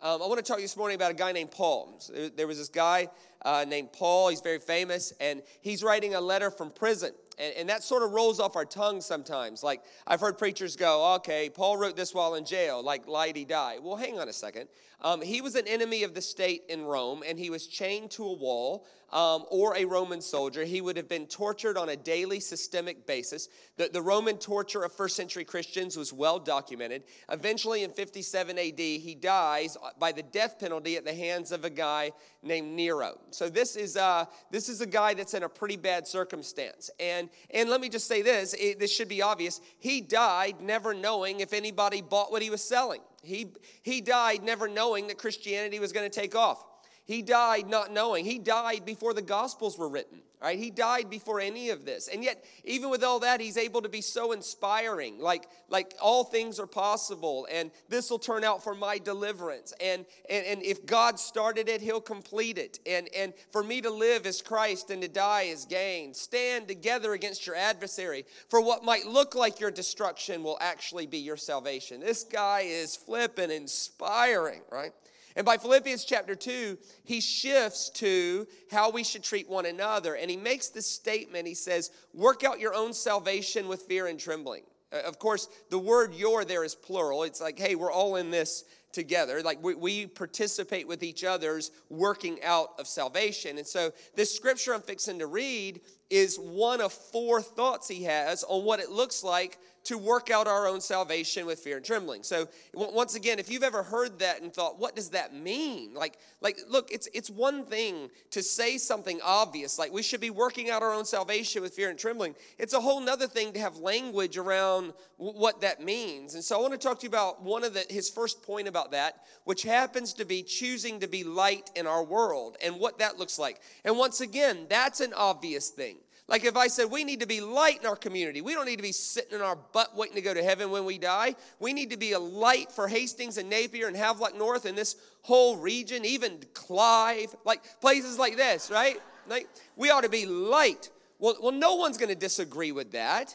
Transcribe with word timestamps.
Um, 0.00 0.22
I 0.22 0.26
want 0.26 0.38
to 0.38 0.44
talk 0.44 0.58
to 0.58 0.62
you 0.62 0.68
this 0.68 0.76
morning 0.76 0.94
about 0.94 1.10
a 1.10 1.14
guy 1.14 1.32
named 1.32 1.50
Paul. 1.50 2.00
There 2.36 2.46
was 2.46 2.56
this 2.56 2.68
guy 2.68 3.08
uh, 3.42 3.64
named 3.66 3.92
Paul. 3.92 4.28
He's 4.28 4.40
very 4.40 4.60
famous, 4.60 5.12
and 5.18 5.42
he's 5.60 5.82
writing 5.82 6.14
a 6.14 6.20
letter 6.20 6.52
from 6.52 6.70
prison. 6.70 7.10
And, 7.36 7.52
and, 7.56 7.68
that 7.68 7.82
sort 7.82 8.04
of 8.04 8.12
rolls 8.12 8.38
off 8.38 8.54
our 8.54 8.64
tongue 8.64 9.00
sometimes. 9.00 9.64
Like 9.64 9.82
I've 10.06 10.20
heard 10.20 10.38
preachers 10.38 10.76
go, 10.76 11.14
okay, 11.16 11.50
Paul 11.50 11.78
wrote 11.78 11.96
this 11.96 12.14
while 12.14 12.36
in 12.36 12.44
jail, 12.44 12.80
like 12.80 13.06
lighty 13.06 13.46
die. 13.46 13.78
Well, 13.82 13.96
hang 13.96 14.20
on 14.20 14.28
a 14.28 14.32
second. 14.32 14.68
Um, 15.00 15.20
he 15.20 15.40
was 15.40 15.56
an 15.56 15.66
enemy 15.66 16.04
of 16.04 16.14
the 16.14 16.22
state 16.22 16.62
in 16.68 16.84
Rome, 16.84 17.24
and 17.26 17.36
he 17.36 17.50
was 17.50 17.66
chained 17.66 18.12
to 18.12 18.24
a 18.24 18.32
wall 18.32 18.86
um, 19.10 19.44
or 19.50 19.76
a 19.76 19.84
Roman 19.84 20.20
soldier. 20.20 20.64
He 20.64 20.80
would 20.80 20.96
have 20.96 21.08
been 21.08 21.26
tortured 21.26 21.76
on 21.76 21.88
a 21.88 21.96
daily 21.96 22.40
systemic 22.40 23.06
basis. 23.06 23.48
The, 23.76 23.88
the 23.88 24.02
Roman 24.02 24.36
torture 24.36 24.82
of 24.82 24.92
first 24.92 25.16
century 25.16 25.44
Christians 25.44 25.96
was 25.96 26.12
well 26.12 26.38
documented. 26.38 27.04
Eventually, 27.30 27.84
in 27.84 27.90
57 27.90 28.58
AD, 28.58 28.78
he 28.78 29.16
dies 29.18 29.76
by 29.98 30.12
the 30.12 30.22
death 30.22 30.58
penalty 30.58 30.96
at 30.96 31.04
the 31.04 31.14
hands 31.14 31.52
of 31.52 31.64
a 31.64 31.70
guy 31.70 32.12
named 32.42 32.72
Nero. 32.74 33.18
So 33.30 33.48
this 33.48 33.76
is 33.76 33.96
uh, 33.96 34.26
this 34.50 34.68
is 34.68 34.80
a 34.80 34.86
guy 34.86 35.14
that's 35.14 35.34
in 35.34 35.42
a 35.42 35.48
pretty 35.48 35.76
bad 35.76 36.06
circumstance. 36.06 36.90
And 37.00 37.28
and 37.50 37.70
let 37.70 37.80
me 37.80 37.88
just 37.88 38.06
say 38.06 38.22
this: 38.22 38.54
it, 38.54 38.78
this 38.78 38.94
should 38.94 39.08
be 39.08 39.22
obvious. 39.22 39.60
He 39.78 40.00
died 40.00 40.60
never 40.60 40.94
knowing 40.94 41.40
if 41.40 41.52
anybody 41.52 42.02
bought 42.02 42.30
what 42.30 42.42
he 42.42 42.50
was 42.50 42.62
selling. 42.62 43.00
He 43.22 43.52
he 43.82 44.00
died 44.00 44.42
never 44.42 44.68
knowing 44.68 45.08
that 45.08 45.18
Christianity 45.18 45.80
was 45.80 45.92
going 45.92 46.08
to 46.08 46.20
take 46.20 46.34
off. 46.34 46.64
He 47.08 47.22
died 47.22 47.70
not 47.70 47.90
knowing. 47.90 48.26
He 48.26 48.38
died 48.38 48.84
before 48.84 49.14
the 49.14 49.22
Gospels 49.22 49.78
were 49.78 49.88
written, 49.88 50.18
right? 50.42 50.58
He 50.58 50.70
died 50.70 51.08
before 51.08 51.40
any 51.40 51.70
of 51.70 51.86
this. 51.86 52.06
And 52.06 52.22
yet, 52.22 52.44
even 52.64 52.90
with 52.90 53.02
all 53.02 53.20
that, 53.20 53.40
he's 53.40 53.56
able 53.56 53.80
to 53.80 53.88
be 53.88 54.02
so 54.02 54.32
inspiring. 54.32 55.18
Like, 55.18 55.48
like 55.70 55.94
all 56.02 56.22
things 56.22 56.60
are 56.60 56.66
possible, 56.66 57.48
and 57.50 57.70
this 57.88 58.10
will 58.10 58.18
turn 58.18 58.44
out 58.44 58.62
for 58.62 58.74
my 58.74 58.98
deliverance. 58.98 59.72
And, 59.80 60.04
and, 60.28 60.44
and 60.44 60.62
if 60.62 60.84
God 60.84 61.18
started 61.18 61.70
it, 61.70 61.80
he'll 61.80 62.02
complete 62.02 62.58
it. 62.58 62.78
And, 62.84 63.08
and 63.16 63.32
for 63.52 63.64
me 63.64 63.80
to 63.80 63.90
live 63.90 64.26
is 64.26 64.42
Christ 64.42 64.90
and 64.90 65.00
to 65.00 65.08
die 65.08 65.44
is 65.44 65.64
gain. 65.64 66.12
Stand 66.12 66.68
together 66.68 67.14
against 67.14 67.46
your 67.46 67.56
adversary, 67.56 68.26
for 68.50 68.60
what 68.60 68.84
might 68.84 69.06
look 69.06 69.34
like 69.34 69.60
your 69.60 69.70
destruction 69.70 70.42
will 70.42 70.58
actually 70.60 71.06
be 71.06 71.18
your 71.20 71.38
salvation. 71.38 72.00
This 72.00 72.22
guy 72.22 72.64
is 72.66 72.96
flipping 72.96 73.50
inspiring, 73.50 74.60
right? 74.70 74.92
And 75.38 75.44
by 75.44 75.56
Philippians 75.56 76.04
chapter 76.04 76.34
2, 76.34 76.76
he 77.04 77.20
shifts 77.20 77.90
to 77.90 78.44
how 78.72 78.90
we 78.90 79.04
should 79.04 79.22
treat 79.22 79.48
one 79.48 79.66
another. 79.66 80.16
And 80.16 80.28
he 80.28 80.36
makes 80.36 80.66
this 80.68 80.90
statement 80.90 81.46
he 81.46 81.54
says, 81.54 81.92
Work 82.12 82.42
out 82.42 82.58
your 82.58 82.74
own 82.74 82.92
salvation 82.92 83.68
with 83.68 83.82
fear 83.82 84.08
and 84.08 84.18
trembling. 84.18 84.64
Uh, 84.92 84.96
of 85.06 85.20
course, 85.20 85.48
the 85.70 85.78
word 85.78 86.12
your 86.12 86.44
there 86.44 86.64
is 86.64 86.74
plural. 86.74 87.22
It's 87.22 87.40
like, 87.40 87.56
hey, 87.56 87.76
we're 87.76 87.92
all 87.92 88.16
in 88.16 88.32
this 88.32 88.64
together. 88.90 89.40
Like 89.40 89.62
we, 89.62 89.76
we, 89.76 90.06
participate 90.08 90.88
with 90.88 91.04
each 91.04 91.22
other's 91.22 91.70
working 91.88 92.42
out 92.42 92.70
of 92.80 92.88
salvation. 92.88 93.58
And 93.58 93.66
so 93.66 93.92
this 94.16 94.34
scripture 94.34 94.74
I'm 94.74 94.80
fixing 94.80 95.20
to 95.20 95.28
read 95.28 95.82
is 96.10 96.36
one 96.36 96.80
of 96.80 96.92
four 96.92 97.40
thoughts 97.40 97.86
he 97.86 98.02
has 98.04 98.42
on 98.42 98.64
what 98.64 98.80
it 98.80 98.90
looks 98.90 99.22
like 99.22 99.58
to 99.88 99.96
work 99.96 100.30
out 100.30 100.46
our 100.46 100.68
own 100.68 100.82
salvation 100.82 101.46
with 101.46 101.60
fear 101.60 101.78
and 101.78 101.84
trembling. 101.84 102.22
So 102.22 102.46
once 102.74 103.14
again, 103.14 103.38
if 103.38 103.50
you've 103.50 103.62
ever 103.62 103.82
heard 103.82 104.18
that 104.18 104.42
and 104.42 104.52
thought, 104.52 104.78
what 104.78 104.94
does 104.94 105.08
that 105.10 105.34
mean? 105.34 105.94
Like, 105.94 106.18
like 106.42 106.58
look, 106.68 106.92
it's 106.92 107.08
it's 107.14 107.30
one 107.30 107.64
thing 107.64 108.10
to 108.32 108.42
say 108.42 108.76
something 108.76 109.18
obvious, 109.24 109.78
like 109.78 109.90
we 109.90 110.02
should 110.02 110.20
be 110.20 110.28
working 110.28 110.68
out 110.68 110.82
our 110.82 110.92
own 110.92 111.06
salvation 111.06 111.62
with 111.62 111.72
fear 111.72 111.88
and 111.88 111.98
trembling. 111.98 112.34
It's 112.58 112.74
a 112.74 112.80
whole 112.80 113.00
nother 113.00 113.26
thing 113.26 113.54
to 113.54 113.60
have 113.60 113.78
language 113.78 114.36
around 114.36 114.92
what 115.16 115.62
that 115.62 115.82
means. 115.82 116.34
And 116.34 116.44
so 116.44 116.58
I 116.58 116.60
want 116.60 116.74
to 116.74 116.78
talk 116.78 116.98
to 117.00 117.04
you 117.04 117.08
about 117.08 117.42
one 117.42 117.64
of 117.64 117.72
the 117.72 117.86
his 117.88 118.10
first 118.10 118.42
point 118.42 118.68
about 118.68 118.90
that, 118.90 119.24
which 119.44 119.62
happens 119.62 120.12
to 120.14 120.26
be 120.26 120.42
choosing 120.42 121.00
to 121.00 121.08
be 121.08 121.24
light 121.24 121.70
in 121.74 121.86
our 121.86 122.04
world 122.04 122.58
and 122.62 122.78
what 122.78 122.98
that 122.98 123.18
looks 123.18 123.38
like. 123.38 123.62
And 123.86 123.96
once 123.96 124.20
again, 124.20 124.66
that's 124.68 125.00
an 125.00 125.14
obvious 125.14 125.70
thing. 125.70 125.96
Like 126.28 126.44
if 126.44 126.56
I 126.56 126.68
said 126.68 126.90
we 126.90 127.04
need 127.04 127.20
to 127.20 127.26
be 127.26 127.40
light 127.40 127.80
in 127.80 127.86
our 127.86 127.96
community, 127.96 128.42
we 128.42 128.52
don't 128.52 128.66
need 128.66 128.76
to 128.76 128.82
be 128.82 128.92
sitting 128.92 129.34
in 129.34 129.40
our 129.40 129.56
butt 129.56 129.96
waiting 129.96 130.16
to 130.16 130.20
go 130.20 130.34
to 130.34 130.42
heaven 130.42 130.70
when 130.70 130.84
we 130.84 130.98
die. 130.98 131.34
We 131.58 131.72
need 131.72 131.90
to 131.90 131.96
be 131.96 132.12
a 132.12 132.18
light 132.18 132.70
for 132.70 132.86
Hastings 132.86 133.38
and 133.38 133.48
Napier 133.48 133.88
and 133.88 133.96
Havelock 133.96 134.36
North 134.36 134.66
and 134.66 134.76
this 134.76 134.96
whole 135.22 135.56
region, 135.56 136.04
even 136.04 136.38
Clive, 136.52 137.34
like 137.46 137.62
places 137.80 138.18
like 138.18 138.36
this, 138.36 138.70
right? 138.70 138.98
Like 139.26 139.48
we 139.74 139.90
ought 139.90 140.02
to 140.02 140.10
be 140.10 140.26
light. 140.26 140.90
Well, 141.18 141.36
well 141.40 141.52
no 141.52 141.76
one's 141.76 141.96
going 141.96 142.10
to 142.10 142.14
disagree 142.14 142.72
with 142.72 142.92
that. 142.92 143.34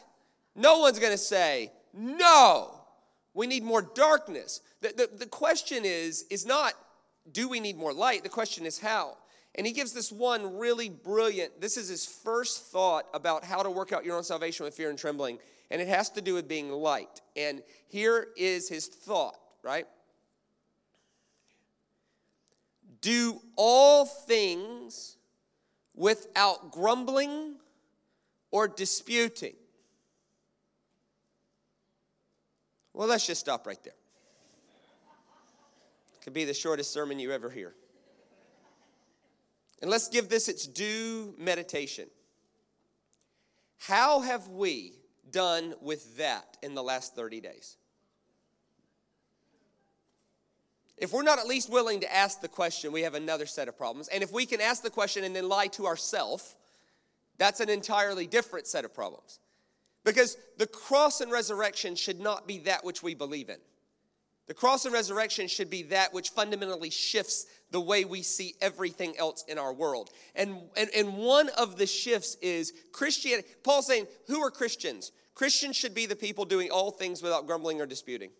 No 0.54 0.78
one's 0.78 1.00
going 1.00 1.12
to 1.12 1.18
say, 1.18 1.72
no, 1.92 2.80
we 3.34 3.48
need 3.48 3.64
more 3.64 3.82
darkness. 3.82 4.60
The, 4.82 4.94
the, 4.96 5.16
the 5.18 5.26
question 5.26 5.84
is, 5.84 6.26
is 6.30 6.46
not, 6.46 6.74
do 7.32 7.48
we 7.48 7.58
need 7.58 7.76
more 7.76 7.92
light? 7.92 8.22
The 8.22 8.28
question 8.28 8.66
is 8.66 8.78
how. 8.78 9.16
And 9.56 9.66
he 9.66 9.72
gives 9.72 9.92
this 9.92 10.10
one 10.10 10.56
really 10.56 10.88
brilliant, 10.88 11.60
this 11.60 11.76
is 11.76 11.88
his 11.88 12.04
first 12.04 12.66
thought 12.66 13.06
about 13.14 13.44
how 13.44 13.62
to 13.62 13.70
work 13.70 13.92
out 13.92 14.04
your 14.04 14.16
own 14.16 14.24
salvation 14.24 14.64
with 14.64 14.74
fear 14.74 14.90
and 14.90 14.98
trembling. 14.98 15.38
And 15.70 15.80
it 15.80 15.88
has 15.88 16.10
to 16.10 16.20
do 16.20 16.34
with 16.34 16.48
being 16.48 16.70
light. 16.70 17.20
And 17.36 17.62
here 17.86 18.28
is 18.36 18.68
his 18.68 18.86
thought, 18.86 19.38
right? 19.62 19.86
Do 23.00 23.40
all 23.56 24.04
things 24.06 25.16
without 25.94 26.72
grumbling 26.72 27.56
or 28.50 28.66
disputing. 28.66 29.54
Well, 32.92 33.08
let's 33.08 33.26
just 33.26 33.40
stop 33.40 33.66
right 33.66 33.82
there. 33.82 33.94
Could 36.22 36.32
be 36.32 36.44
the 36.44 36.54
shortest 36.54 36.92
sermon 36.92 37.18
you 37.18 37.32
ever 37.32 37.50
hear. 37.50 37.74
And 39.84 39.90
let's 39.90 40.08
give 40.08 40.30
this 40.30 40.48
its 40.48 40.66
due 40.66 41.34
meditation. 41.36 42.08
How 43.76 44.20
have 44.20 44.48
we 44.48 44.94
done 45.30 45.74
with 45.82 46.16
that 46.16 46.56
in 46.62 46.74
the 46.74 46.82
last 46.82 47.14
30 47.14 47.42
days? 47.42 47.76
If 50.96 51.12
we're 51.12 51.22
not 51.22 51.38
at 51.38 51.46
least 51.46 51.68
willing 51.68 52.00
to 52.00 52.10
ask 52.10 52.40
the 52.40 52.48
question, 52.48 52.92
we 52.92 53.02
have 53.02 53.12
another 53.12 53.44
set 53.44 53.68
of 53.68 53.76
problems. 53.76 54.08
And 54.08 54.22
if 54.22 54.32
we 54.32 54.46
can 54.46 54.62
ask 54.62 54.82
the 54.82 54.88
question 54.88 55.22
and 55.22 55.36
then 55.36 55.50
lie 55.50 55.66
to 55.66 55.84
ourselves, 55.84 56.56
that's 57.36 57.60
an 57.60 57.68
entirely 57.68 58.26
different 58.26 58.66
set 58.66 58.86
of 58.86 58.94
problems. 58.94 59.38
Because 60.02 60.38
the 60.56 60.66
cross 60.66 61.20
and 61.20 61.30
resurrection 61.30 61.94
should 61.94 62.20
not 62.20 62.48
be 62.48 62.56
that 62.60 62.86
which 62.86 63.02
we 63.02 63.14
believe 63.14 63.50
in. 63.50 63.58
The 64.46 64.54
cross 64.54 64.84
and 64.84 64.92
resurrection 64.92 65.48
should 65.48 65.70
be 65.70 65.84
that 65.84 66.12
which 66.12 66.30
fundamentally 66.30 66.90
shifts 66.90 67.46
the 67.70 67.80
way 67.80 68.04
we 68.04 68.22
see 68.22 68.54
everything 68.60 69.16
else 69.16 69.44
in 69.48 69.58
our 69.58 69.72
world. 69.72 70.10
And, 70.34 70.60
and, 70.76 70.90
and 70.94 71.16
one 71.16 71.48
of 71.58 71.76
the 71.76 71.86
shifts 71.86 72.36
is 72.42 72.72
Christianity. 72.92 73.48
Paul's 73.62 73.86
saying, 73.86 74.06
Who 74.26 74.40
are 74.42 74.50
Christians? 74.50 75.12
Christians 75.34 75.76
should 75.76 75.94
be 75.94 76.06
the 76.06 76.14
people 76.14 76.44
doing 76.44 76.70
all 76.70 76.90
things 76.90 77.22
without 77.22 77.46
grumbling 77.46 77.80
or 77.80 77.86
disputing. 77.86 78.30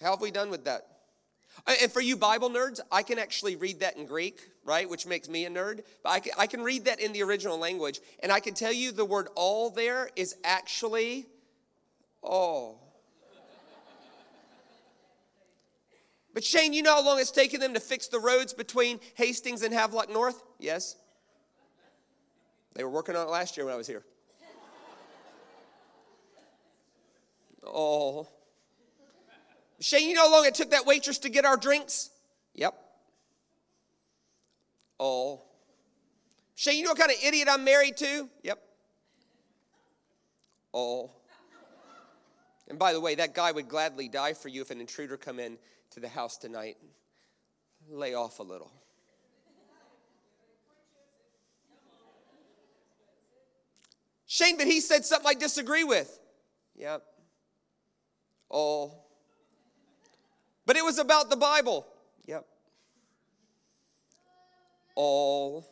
How 0.00 0.10
have 0.10 0.20
we 0.20 0.30
done 0.30 0.50
with 0.50 0.64
that? 0.64 0.86
And 1.66 1.92
for 1.92 2.00
you 2.00 2.16
Bible 2.16 2.50
nerds, 2.50 2.80
I 2.90 3.02
can 3.02 3.18
actually 3.18 3.54
read 3.54 3.80
that 3.80 3.96
in 3.96 4.06
Greek, 4.06 4.40
right? 4.64 4.88
Which 4.88 5.06
makes 5.06 5.28
me 5.28 5.44
a 5.44 5.50
nerd. 5.50 5.82
But 6.02 6.10
I 6.10 6.20
can, 6.20 6.32
I 6.36 6.46
can 6.46 6.62
read 6.62 6.86
that 6.86 7.00
in 7.00 7.12
the 7.12 7.22
original 7.22 7.58
language. 7.58 8.00
And 8.22 8.32
I 8.32 8.40
can 8.40 8.54
tell 8.54 8.72
you 8.72 8.90
the 8.90 9.04
word 9.04 9.28
all 9.36 9.70
there 9.70 10.10
is 10.16 10.34
actually 10.42 11.26
all. 12.22 12.83
But 16.34 16.42
Shane, 16.42 16.72
you 16.72 16.82
know 16.82 16.94
how 16.94 17.04
long 17.04 17.20
it's 17.20 17.30
taken 17.30 17.60
them 17.60 17.74
to 17.74 17.80
fix 17.80 18.08
the 18.08 18.18
roads 18.18 18.52
between 18.52 18.98
Hastings 19.14 19.62
and 19.62 19.72
Havelock 19.72 20.10
North? 20.12 20.42
Yes. 20.58 20.96
They 22.74 22.82
were 22.82 22.90
working 22.90 23.14
on 23.14 23.28
it 23.28 23.30
last 23.30 23.56
year 23.56 23.64
when 23.64 23.72
I 23.72 23.76
was 23.76 23.86
here. 23.86 24.04
Oh. 27.64 28.28
Shane, 29.80 30.08
you 30.08 30.14
know 30.14 30.28
how 30.28 30.32
long 30.32 30.44
it 30.44 30.54
took 30.54 30.70
that 30.70 30.84
waitress 30.84 31.18
to 31.18 31.28
get 31.28 31.44
our 31.44 31.56
drinks? 31.56 32.10
Yep. 32.54 32.74
Oh. 34.98 35.42
Shane, 36.56 36.78
you 36.78 36.84
know 36.84 36.90
what 36.90 36.98
kind 36.98 37.12
of 37.12 37.18
idiot 37.24 37.48
I'm 37.50 37.64
married 37.64 37.96
to? 37.98 38.28
Yep. 38.42 38.58
Oh. 40.72 41.10
And 42.68 42.78
by 42.78 42.92
the 42.92 43.00
way, 43.00 43.14
that 43.16 43.34
guy 43.34 43.52
would 43.52 43.68
gladly 43.68 44.08
die 44.08 44.32
for 44.32 44.48
you 44.48 44.62
if 44.62 44.70
an 44.70 44.80
intruder 44.80 45.16
come 45.16 45.38
in 45.38 45.58
to 45.90 46.00
the 46.00 46.08
house 46.08 46.38
tonight, 46.38 46.76
lay 47.88 48.14
off 48.14 48.38
a 48.38 48.42
little. 48.42 48.72
Shane, 54.26 54.56
but 54.56 54.66
he 54.66 54.80
said 54.80 55.04
something 55.04 55.28
I 55.28 55.34
disagree 55.34 55.84
with. 55.84 56.18
Yep. 56.74 57.02
Oh. 58.50 58.94
But 60.66 60.76
it 60.76 60.84
was 60.84 60.98
about 60.98 61.30
the 61.30 61.36
Bible. 61.36 61.86
Yep. 62.26 62.44
All. 64.96 65.70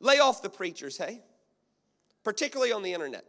Lay 0.00 0.18
off 0.18 0.42
the 0.42 0.50
preachers, 0.50 0.98
hey? 0.98 1.22
Particularly 2.22 2.72
on 2.72 2.82
the 2.82 2.92
internet. 2.92 3.24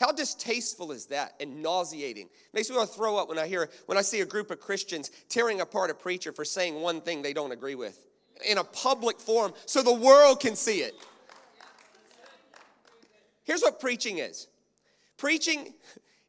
How 0.00 0.10
distasteful 0.10 0.92
is 0.92 1.06
that 1.06 1.34
and 1.40 1.62
nauseating? 1.62 2.28
Makes 2.52 2.70
me 2.70 2.76
want 2.76 2.90
to 2.90 2.96
throw 2.96 3.16
up 3.16 3.28
when 3.28 3.38
I 3.38 3.46
hear 3.46 3.70
when 3.86 3.96
I 3.96 4.02
see 4.02 4.20
a 4.20 4.26
group 4.26 4.50
of 4.50 4.60
Christians 4.60 5.10
tearing 5.28 5.60
apart 5.60 5.90
a 5.90 5.94
preacher 5.94 6.32
for 6.32 6.44
saying 6.44 6.74
one 6.74 7.00
thing 7.00 7.22
they 7.22 7.32
don't 7.32 7.52
agree 7.52 7.74
with 7.74 8.04
in 8.48 8.58
a 8.58 8.64
public 8.64 9.20
forum 9.20 9.52
so 9.66 9.82
the 9.82 9.92
world 9.92 10.40
can 10.40 10.56
see 10.56 10.78
it. 10.78 10.94
Here's 13.44 13.62
what 13.62 13.80
preaching 13.80 14.18
is. 14.18 14.48
Preaching 15.16 15.74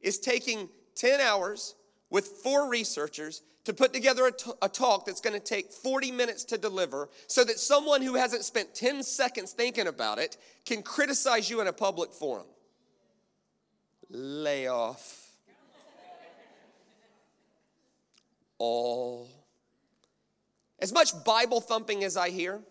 is 0.02 0.20
taking 0.20 0.70
10 0.96 1.22
hours 1.22 1.76
with 2.10 2.28
four 2.28 2.70
researchers 2.70 3.42
to 3.66 3.74
put 3.74 3.94
together 3.94 4.28
a, 4.28 4.32
t- 4.32 4.52
a 4.62 4.70
talk 4.70 5.06
that's 5.06 5.22
going 5.22 5.34
to 5.34 5.40
take 5.40 5.72
40 5.72 6.12
minutes 6.12 6.44
to 6.46 6.58
deliver 6.58 7.10
so 7.28 7.44
that 7.44 7.60
someone 7.60 8.02
who 8.02 8.16
hasn't 8.16 8.44
spent 8.44 8.76
10 8.76 9.04
seconds 9.04 9.54
thinking 9.54 9.88
about 9.88 10.20
it 10.20 10.38
can 10.66 10.84
criticize 10.84 11.50
you 11.50 11.62
in 11.62 11.68
a 11.68 11.74
public 11.74 12.12
forum 12.12 12.46
lay 14.14 14.68
off 14.68 15.32
all. 18.60 19.28
As 20.80 20.94
much 20.94 21.12
Bible 21.26 21.60
thumping 21.60 22.04
as 22.04 22.16
I 22.16 22.30
hear, 22.30 22.62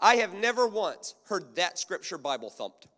I 0.00 0.16
have 0.16 0.34
never 0.34 0.66
once 0.66 1.14
heard 1.26 1.54
that 1.56 1.78
scripture 1.78 2.18
Bible 2.18 2.50
thumped. 2.50 2.88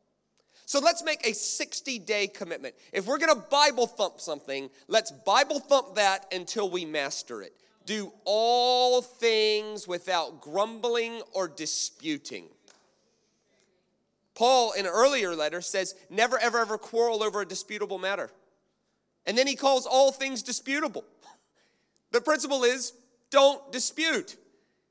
So 0.67 0.81
let's 0.81 1.05
make 1.05 1.27
a 1.27 1.35
60 1.35 1.99
day 2.01 2.27
commitment. 2.27 2.75
If 2.93 3.07
we're 3.07 3.19
gonna 3.19 3.37
Bible 3.37 3.87
thump 3.87 4.19
something, 4.19 4.71
let's 4.89 5.11
Bible 5.11 5.61
thump 5.61 5.97
that 5.97 6.27
until 6.33 6.71
we 6.71 6.87
master 6.87 7.43
it. 7.43 7.53
Do 7.85 8.13
all 8.25 9.03
things 9.03 9.87
without 9.87 10.41
grumbling 10.41 11.21
or 11.35 11.49
disputing. 11.49 12.49
Paul, 14.35 14.73
in 14.73 14.85
an 14.85 14.93
earlier 14.93 15.35
letter, 15.35 15.61
says, 15.61 15.95
never, 16.11 16.39
ever, 16.39 16.59
ever 16.59 16.79
quarrel 16.79 17.23
over 17.23 17.41
a 17.41 17.47
disputable 17.47 17.99
matter. 17.99 18.31
And 19.27 19.39
then 19.39 19.47
he 19.47 19.55
calls 19.55 19.87
all 19.87 20.13
things 20.13 20.43
disputable. 20.43 21.05
The 22.11 22.21
principle 22.21 22.63
is 22.63 22.93
don't 23.31 23.73
dispute. 23.73 24.37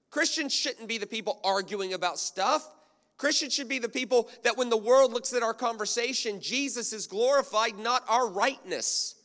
Christians 0.09 0.53
shouldn't 0.53 0.89
be 0.89 0.97
the 0.97 1.07
people 1.07 1.39
arguing 1.41 1.93
about 1.93 2.19
stuff. 2.19 2.67
Christians 3.15 3.53
should 3.53 3.69
be 3.69 3.79
the 3.79 3.87
people 3.87 4.29
that 4.43 4.57
when 4.57 4.69
the 4.69 4.75
world 4.75 5.13
looks 5.13 5.33
at 5.33 5.41
our 5.41 5.53
conversation, 5.53 6.41
Jesus 6.41 6.91
is 6.91 7.07
glorified, 7.07 7.77
not 7.77 8.03
our 8.09 8.27
rightness. 8.27 9.15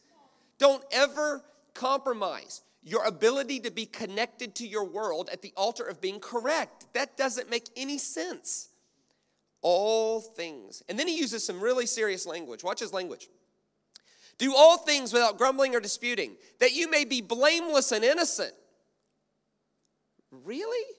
Don't 0.59 0.85
ever 0.93 1.43
compromise 1.75 2.63
your 2.85 3.05
ability 3.05 3.59
to 3.61 3.73
be 3.73 3.87
connected 3.87 4.55
to 4.55 4.67
your 4.69 4.85
world 4.85 5.29
at 5.33 5.43
the 5.43 5.53
altar 5.57 5.83
of 5.83 6.01
being 6.01 6.21
correct. 6.21 6.87
That 6.93 7.17
doesn't 7.17 7.51
make 7.51 7.69
any 7.77 7.99
sense 7.99 8.68
all 9.71 10.23
things. 10.23 10.83
And 10.89 10.99
then 10.99 11.07
he 11.07 11.19
uses 11.19 11.45
some 11.45 11.61
really 11.61 11.85
serious 11.85 12.25
language. 12.25 12.65
Watch 12.65 12.81
his 12.81 12.95
language. 12.95 13.29
Do 14.39 14.55
all 14.57 14.79
things 14.79 15.13
without 15.13 15.37
grumbling 15.37 15.77
or 15.77 15.81
disputing, 15.81 16.37
that 16.59 16.73
you 16.73 16.91
may 16.91 17.05
be 17.05 17.21
blameless 17.21 17.93
and 17.93 18.03
innocent. 18.03 18.55
Really? 20.31 20.95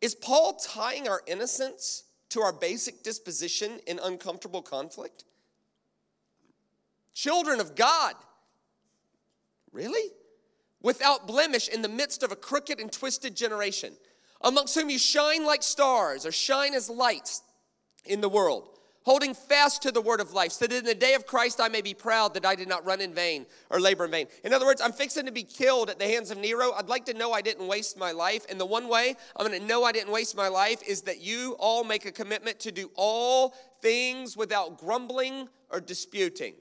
Is 0.00 0.16
Paul 0.16 0.54
tying 0.54 1.06
our 1.06 1.22
innocence 1.28 2.02
to 2.30 2.40
our 2.40 2.52
basic 2.52 3.04
disposition 3.04 3.78
in 3.86 4.00
uncomfortable 4.02 4.62
conflict? 4.62 5.22
Children 7.14 7.60
of 7.60 7.76
God. 7.76 8.14
Really? 9.70 10.10
Without 10.82 11.28
blemish 11.28 11.68
in 11.68 11.82
the 11.82 11.88
midst 11.88 12.24
of 12.24 12.32
a 12.32 12.36
crooked 12.36 12.80
and 12.80 12.90
twisted 12.90 13.36
generation 13.36 13.94
amongst 14.44 14.74
whom 14.76 14.90
you 14.90 14.98
shine 14.98 15.44
like 15.44 15.62
stars 15.62 16.24
or 16.24 16.30
shine 16.30 16.74
as 16.74 16.88
lights 16.88 17.42
in 18.04 18.20
the 18.20 18.28
world, 18.28 18.68
holding 19.04 19.34
fast 19.34 19.82
to 19.82 19.90
the 19.90 20.00
word 20.00 20.20
of 20.20 20.32
life, 20.32 20.52
so 20.52 20.66
that 20.66 20.76
in 20.76 20.84
the 20.84 20.94
day 20.94 21.14
of 21.14 21.26
Christ 21.26 21.60
I 21.60 21.68
may 21.68 21.80
be 21.80 21.94
proud 21.94 22.34
that 22.34 22.46
I 22.46 22.54
did 22.54 22.68
not 22.68 22.84
run 22.84 23.00
in 23.00 23.14
vain 23.14 23.46
or 23.70 23.80
labor 23.80 24.04
in 24.04 24.10
vain. 24.10 24.26
In 24.44 24.52
other 24.52 24.66
words, 24.66 24.80
I'm 24.80 24.92
fixing 24.92 25.26
to 25.26 25.32
be 25.32 25.42
killed 25.42 25.90
at 25.90 25.98
the 25.98 26.06
hands 26.06 26.30
of 26.30 26.38
Nero. 26.38 26.72
I'd 26.72 26.88
like 26.88 27.06
to 27.06 27.14
know 27.14 27.32
I 27.32 27.40
didn't 27.40 27.66
waste 27.66 27.98
my 27.98 28.12
life. 28.12 28.46
And 28.48 28.60
the 28.60 28.66
one 28.66 28.88
way 28.88 29.16
I'm 29.36 29.46
going 29.46 29.58
to 29.58 29.66
know 29.66 29.84
I 29.84 29.92
didn't 29.92 30.12
waste 30.12 30.36
my 30.36 30.48
life 30.48 30.82
is 30.86 31.02
that 31.02 31.20
you 31.20 31.56
all 31.58 31.82
make 31.82 32.04
a 32.04 32.12
commitment 32.12 32.60
to 32.60 32.70
do 32.70 32.90
all 32.94 33.54
things 33.80 34.36
without 34.36 34.78
grumbling 34.78 35.48
or 35.70 35.80
disputing. 35.80 36.54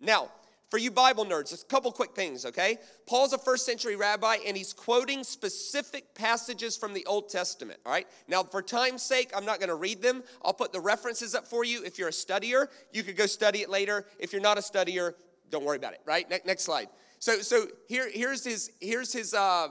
Now, 0.00 0.30
for 0.70 0.78
you 0.78 0.90
Bible 0.90 1.24
nerds, 1.24 1.52
a 1.52 1.64
couple 1.66 1.92
quick 1.92 2.14
things, 2.14 2.44
okay? 2.46 2.78
Paul's 3.06 3.32
a 3.32 3.38
first 3.38 3.66
century 3.66 3.96
rabbi 3.96 4.38
and 4.46 4.56
he's 4.56 4.72
quoting 4.72 5.22
specific 5.22 6.14
passages 6.14 6.76
from 6.76 6.94
the 6.94 7.04
Old 7.06 7.28
Testament, 7.28 7.78
all 7.84 7.92
right? 7.92 8.06
Now, 8.28 8.42
for 8.42 8.62
time's 8.62 9.02
sake, 9.02 9.30
I'm 9.36 9.44
not 9.44 9.60
gonna 9.60 9.74
read 9.74 10.02
them. 10.02 10.22
I'll 10.44 10.54
put 10.54 10.72
the 10.72 10.80
references 10.80 11.34
up 11.34 11.46
for 11.46 11.64
you. 11.64 11.84
If 11.84 11.98
you're 11.98 12.08
a 12.08 12.12
studier, 12.12 12.68
you 12.92 13.02
could 13.02 13.16
go 13.16 13.26
study 13.26 13.60
it 13.60 13.70
later. 13.70 14.06
If 14.18 14.32
you're 14.32 14.42
not 14.42 14.58
a 14.58 14.62
studier, 14.62 15.14
don't 15.50 15.64
worry 15.64 15.76
about 15.76 15.92
it, 15.92 16.00
right? 16.04 16.28
Ne- 16.28 16.40
next 16.44 16.62
slide. 16.62 16.88
So, 17.18 17.38
so 17.38 17.66
here, 17.88 18.10
here's 18.12 18.44
his, 18.44 18.70
here's 18.80 19.12
his, 19.12 19.32
uh, 19.32 19.68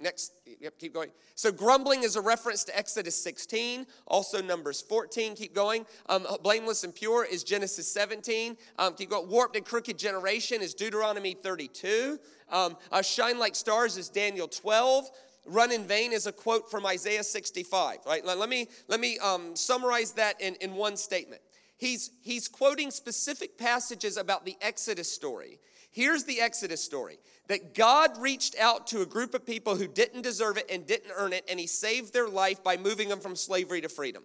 next, 0.00 0.32
yep, 0.60 0.78
keep 0.78 0.94
going. 0.94 1.10
So 1.34 1.50
grumbling 1.52 2.02
is 2.02 2.16
a 2.16 2.20
reference 2.20 2.64
to 2.64 2.76
Exodus 2.76 3.16
16, 3.16 3.86
also 4.06 4.42
Numbers 4.42 4.80
14. 4.82 5.34
Keep 5.34 5.54
going. 5.54 5.86
Um, 6.08 6.26
blameless 6.42 6.84
and 6.84 6.94
pure 6.94 7.24
is 7.24 7.44
Genesis 7.44 7.86
17. 7.88 8.56
Um, 8.78 8.94
keep 8.94 9.10
going. 9.10 9.28
Warped 9.28 9.56
and 9.56 9.64
crooked 9.64 9.98
generation 9.98 10.62
is 10.62 10.74
Deuteronomy 10.74 11.34
32. 11.34 12.18
Um, 12.50 12.76
uh, 12.92 13.02
shine 13.02 13.38
like 13.38 13.54
stars 13.54 13.96
is 13.96 14.08
Daniel 14.08 14.48
12. 14.48 15.10
Run 15.46 15.72
in 15.72 15.84
vain 15.84 16.12
is 16.12 16.26
a 16.26 16.32
quote 16.32 16.70
from 16.70 16.86
Isaiah 16.86 17.24
65. 17.24 17.98
Right? 18.06 18.24
Let, 18.24 18.48
me 18.48 18.68
let 18.88 19.00
me 19.00 19.18
um, 19.18 19.54
summarize 19.56 20.12
that 20.12 20.40
in, 20.40 20.54
in 20.56 20.74
one 20.74 20.96
statement. 20.96 21.42
He's 21.76 22.10
he's 22.22 22.48
quoting 22.48 22.90
specific 22.90 23.58
passages 23.58 24.16
about 24.16 24.46
the 24.46 24.56
Exodus 24.60 25.10
story. 25.12 25.58
Here's 25.94 26.24
the 26.24 26.40
Exodus 26.40 26.82
story 26.82 27.20
that 27.46 27.72
God 27.72 28.18
reached 28.18 28.58
out 28.58 28.88
to 28.88 29.02
a 29.02 29.06
group 29.06 29.32
of 29.32 29.46
people 29.46 29.76
who 29.76 29.86
didn't 29.86 30.22
deserve 30.22 30.56
it 30.56 30.68
and 30.68 30.84
didn't 30.84 31.12
earn 31.16 31.32
it, 31.32 31.44
and 31.48 31.60
He 31.60 31.68
saved 31.68 32.12
their 32.12 32.28
life 32.28 32.64
by 32.64 32.76
moving 32.76 33.08
them 33.08 33.20
from 33.20 33.36
slavery 33.36 33.80
to 33.80 33.88
freedom. 33.88 34.24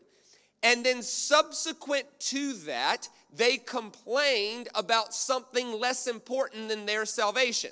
And 0.64 0.84
then, 0.84 1.04
subsequent 1.04 2.08
to 2.22 2.54
that, 2.66 3.08
they 3.32 3.58
complained 3.58 4.68
about 4.74 5.14
something 5.14 5.80
less 5.80 6.08
important 6.08 6.70
than 6.70 6.88
their 6.88 7.06
salvation. 7.06 7.72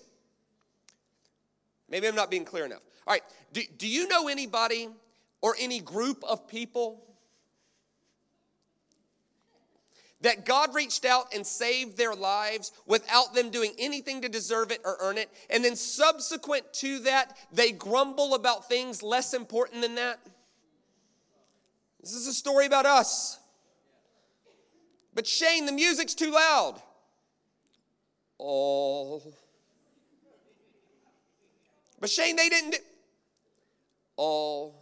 Maybe 1.89 2.07
I'm 2.07 2.15
not 2.15 2.29
being 2.29 2.45
clear 2.45 2.65
enough. 2.65 2.83
All 3.07 3.13
right, 3.13 3.23
do, 3.51 3.63
do 3.79 3.87
you 3.87 4.07
know 4.07 4.27
anybody 4.27 4.89
or 5.41 5.55
any 5.59 5.79
group 5.79 6.23
of 6.23 6.47
people 6.47 7.03
that 10.21 10.45
God 10.45 10.73
reached 10.73 11.05
out 11.05 11.33
and 11.33 11.45
saved 11.45 11.97
their 11.97 12.15
lives 12.15 12.71
without 12.85 13.33
them 13.33 13.49
doing 13.49 13.73
anything 13.77 14.21
to 14.21 14.29
deserve 14.29 14.71
it 14.71 14.81
or 14.83 14.97
earn 14.99 15.17
it. 15.17 15.29
And 15.49 15.63
then, 15.63 15.75
subsequent 15.75 16.73
to 16.73 16.99
that, 16.99 17.37
they 17.51 17.71
grumble 17.71 18.33
about 18.33 18.67
things 18.67 19.03
less 19.03 19.33
important 19.33 19.81
than 19.81 19.95
that. 19.95 20.19
This 22.01 22.13
is 22.13 22.27
a 22.27 22.33
story 22.33 22.65
about 22.65 22.85
us. 22.85 23.39
But 25.13 25.27
Shane, 25.27 25.65
the 25.65 25.71
music's 25.71 26.15
too 26.15 26.31
loud. 26.31 26.81
Oh. 28.39 29.21
But 31.99 32.09
Shane, 32.09 32.35
they 32.35 32.49
didn't. 32.49 32.71
Do- 32.71 32.77
oh. 34.17 34.75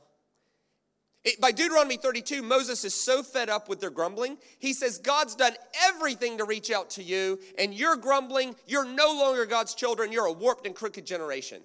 It, 1.26 1.42
by 1.42 1.52
Deuteronomy 1.52 1.98
32, 1.98 2.44
Moses 2.44 2.86
is 2.86 2.94
so 2.94 3.24
fed 3.24 3.50
up 3.50 3.68
with 3.68 3.82
their 3.82 3.90
grumbling. 3.90 4.38
He 4.60 4.74
says, 4.74 5.00
God's 5.00 5.36
done 5.36 5.54
everything 5.88 6.38
to 6.38 6.46
reach 6.46 6.72
out 6.72 6.92
to 6.92 7.04
you, 7.04 7.40
and 7.58 7.74
you're 7.74 7.96
grumbling. 7.96 8.56
You're 8.68 8.86
no 8.86 9.08
longer 9.08 9.48
God's 9.48 9.74
children. 9.74 10.12
You're 10.12 10.28
a 10.28 10.32
warped 10.32 10.68
and 10.68 10.76
crooked 10.76 11.06
generation. 11.06 11.64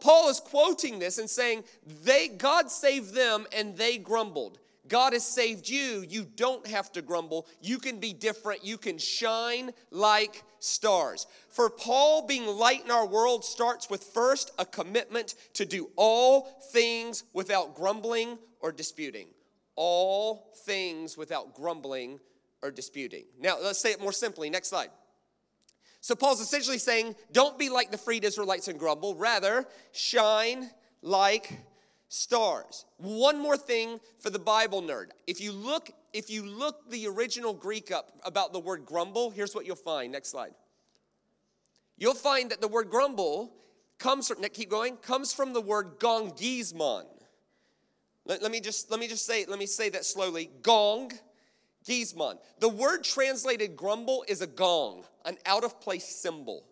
Paul 0.00 0.28
is 0.28 0.40
quoting 0.40 0.98
this 0.98 1.18
and 1.18 1.28
saying, 1.28 1.64
they, 2.04 2.28
God 2.28 2.70
saved 2.70 3.14
them 3.14 3.46
and 3.54 3.76
they 3.76 3.98
grumbled. 3.98 4.58
God 4.88 5.14
has 5.14 5.26
saved 5.26 5.68
you. 5.68 6.04
You 6.08 6.26
don't 6.36 6.66
have 6.66 6.92
to 6.92 7.02
grumble. 7.02 7.46
You 7.60 7.78
can 7.78 7.98
be 7.98 8.12
different. 8.12 8.64
You 8.64 8.76
can 8.76 8.98
shine 8.98 9.72
like 9.90 10.42
stars. 10.64 11.26
For 11.50 11.68
Paul, 11.70 12.26
being 12.26 12.46
light 12.46 12.84
in 12.84 12.90
our 12.90 13.06
world 13.06 13.44
starts 13.44 13.90
with 13.90 14.02
first 14.02 14.50
a 14.58 14.64
commitment 14.64 15.34
to 15.54 15.64
do 15.64 15.90
all 15.96 16.62
things 16.72 17.24
without 17.32 17.74
grumbling 17.74 18.38
or 18.60 18.72
disputing. 18.72 19.28
All 19.76 20.52
things 20.64 21.16
without 21.16 21.54
grumbling 21.54 22.20
or 22.62 22.70
disputing. 22.70 23.24
Now, 23.40 23.58
let's 23.62 23.78
say 23.78 23.92
it 23.92 24.00
more 24.00 24.12
simply. 24.12 24.48
Next 24.48 24.68
slide. 24.68 24.90
So, 26.00 26.14
Paul's 26.14 26.40
essentially 26.40 26.78
saying, 26.78 27.14
don't 27.32 27.58
be 27.58 27.70
like 27.70 27.90
the 27.90 27.98
freed 27.98 28.24
Israelites 28.24 28.68
and 28.68 28.78
grumble. 28.78 29.14
Rather, 29.14 29.66
shine 29.92 30.70
like 31.02 31.50
stars. 32.08 32.84
One 32.98 33.40
more 33.40 33.56
thing 33.56 34.00
for 34.18 34.30
the 34.30 34.38
Bible 34.38 34.82
nerd. 34.82 35.08
If 35.26 35.40
you 35.40 35.52
look, 35.52 35.90
if 36.14 36.30
you 36.30 36.46
look 36.46 36.88
the 36.90 37.06
original 37.08 37.52
Greek 37.52 37.90
up 37.90 38.12
about 38.24 38.52
the 38.52 38.60
word 38.60 38.86
grumble, 38.86 39.30
here's 39.30 39.54
what 39.54 39.66
you'll 39.66 39.76
find. 39.76 40.12
Next 40.12 40.30
slide. 40.30 40.54
You'll 41.98 42.14
find 42.14 42.50
that 42.50 42.60
the 42.60 42.68
word 42.68 42.88
grumble 42.88 43.52
comes 43.98 44.28
from, 44.28 44.42
keep 44.44 44.70
going, 44.70 44.96
comes 44.96 45.34
from 45.34 45.52
the 45.52 45.60
word 45.60 45.98
gongismon. 45.98 47.04
Let, 48.24 48.42
let, 48.42 48.50
me 48.50 48.60
just 48.60 48.90
let 48.90 49.00
me 49.00 49.08
just 49.08 49.26
say 49.26 49.44
let 49.46 49.58
me 49.58 49.66
say 49.66 49.90
that 49.90 50.04
slowly. 50.04 50.50
Gong, 50.62 51.12
Gizmon. 51.86 52.38
The 52.60 52.68
word 52.68 53.04
translated 53.04 53.76
grumble 53.76 54.24
is 54.28 54.40
a 54.40 54.46
gong, 54.46 55.04
an 55.24 55.36
out 55.44 55.64
of 55.64 55.80
place 55.80 56.06
cymbal. 56.06 56.64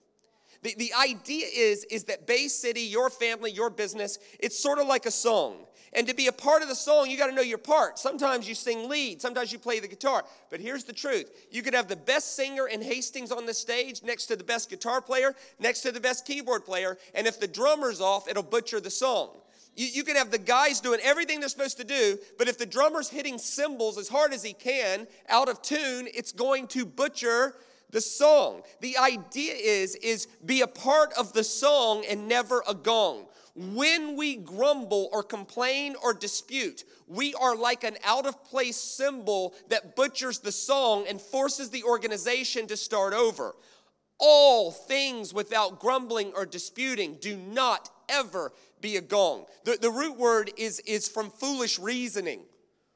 The, 0.62 0.74
the 0.78 0.92
idea 0.94 1.46
is, 1.52 1.84
is 1.84 2.04
that 2.04 2.26
Bay 2.26 2.46
City, 2.46 2.82
your 2.82 3.10
family, 3.10 3.50
your 3.50 3.68
business, 3.68 4.18
it's 4.38 4.58
sort 4.58 4.78
of 4.78 4.86
like 4.86 5.06
a 5.06 5.10
song. 5.10 5.66
And 5.94 6.06
to 6.06 6.14
be 6.14 6.26
a 6.26 6.32
part 6.32 6.62
of 6.62 6.68
the 6.68 6.74
song, 6.74 7.10
you 7.10 7.18
got 7.18 7.26
to 7.26 7.34
know 7.34 7.42
your 7.42 7.58
part. 7.58 7.98
Sometimes 7.98 8.48
you 8.48 8.54
sing 8.54 8.88
lead, 8.88 9.20
sometimes 9.20 9.52
you 9.52 9.58
play 9.58 9.78
the 9.78 9.88
guitar. 9.88 10.24
But 10.50 10.60
here's 10.60 10.84
the 10.84 10.92
truth 10.92 11.30
you 11.50 11.62
could 11.62 11.74
have 11.74 11.88
the 11.88 11.96
best 11.96 12.34
singer 12.34 12.66
in 12.66 12.80
Hastings 12.80 13.30
on 13.30 13.44
the 13.44 13.54
stage 13.54 14.02
next 14.02 14.26
to 14.26 14.36
the 14.36 14.44
best 14.44 14.70
guitar 14.70 15.02
player, 15.02 15.34
next 15.58 15.80
to 15.82 15.92
the 15.92 16.00
best 16.00 16.26
keyboard 16.26 16.64
player, 16.64 16.96
and 17.14 17.26
if 17.26 17.38
the 17.38 17.48
drummer's 17.48 18.00
off, 18.00 18.28
it'll 18.28 18.42
butcher 18.42 18.80
the 18.80 18.90
song. 18.90 19.30
You, 19.76 19.86
you 19.86 20.04
can 20.04 20.16
have 20.16 20.30
the 20.30 20.38
guys 20.38 20.80
doing 20.80 21.00
everything 21.02 21.40
they're 21.40 21.48
supposed 21.48 21.78
to 21.78 21.84
do, 21.84 22.18
but 22.38 22.48
if 22.48 22.58
the 22.58 22.66
drummer's 22.66 23.08
hitting 23.08 23.38
cymbals 23.38 23.98
as 23.98 24.08
hard 24.08 24.32
as 24.32 24.42
he 24.42 24.52
can 24.52 25.06
out 25.28 25.48
of 25.48 25.62
tune, 25.62 26.08
it's 26.14 26.32
going 26.32 26.68
to 26.68 26.86
butcher 26.86 27.54
the 27.90 28.00
song. 28.00 28.62
The 28.80 28.96
idea 28.96 29.52
is 29.54 29.94
is 29.96 30.26
be 30.44 30.62
a 30.62 30.66
part 30.66 31.12
of 31.12 31.32
the 31.34 31.44
song 31.44 32.04
and 32.08 32.26
never 32.26 32.62
a 32.66 32.74
gong. 32.74 33.26
When 33.54 34.16
we 34.16 34.36
grumble 34.36 35.10
or 35.12 35.22
complain 35.22 35.94
or 36.02 36.14
dispute, 36.14 36.84
we 37.06 37.34
are 37.34 37.54
like 37.54 37.84
an 37.84 37.98
out 38.02 38.24
of 38.24 38.44
place 38.44 38.78
cymbal 38.78 39.54
that 39.68 39.94
butchers 39.94 40.38
the 40.38 40.52
song 40.52 41.04
and 41.06 41.20
forces 41.20 41.68
the 41.68 41.84
organization 41.84 42.66
to 42.68 42.76
start 42.76 43.12
over. 43.12 43.54
All 44.18 44.70
things 44.70 45.34
without 45.34 45.80
grumbling 45.80 46.32
or 46.34 46.46
disputing 46.46 47.18
do 47.20 47.36
not 47.36 47.90
ever 48.08 48.52
be 48.80 48.96
a 48.96 49.02
gong. 49.02 49.44
The, 49.64 49.76
the 49.80 49.90
root 49.90 50.16
word 50.16 50.50
is, 50.56 50.80
is 50.80 51.08
from 51.08 51.28
foolish 51.28 51.78
reasoning 51.78 52.40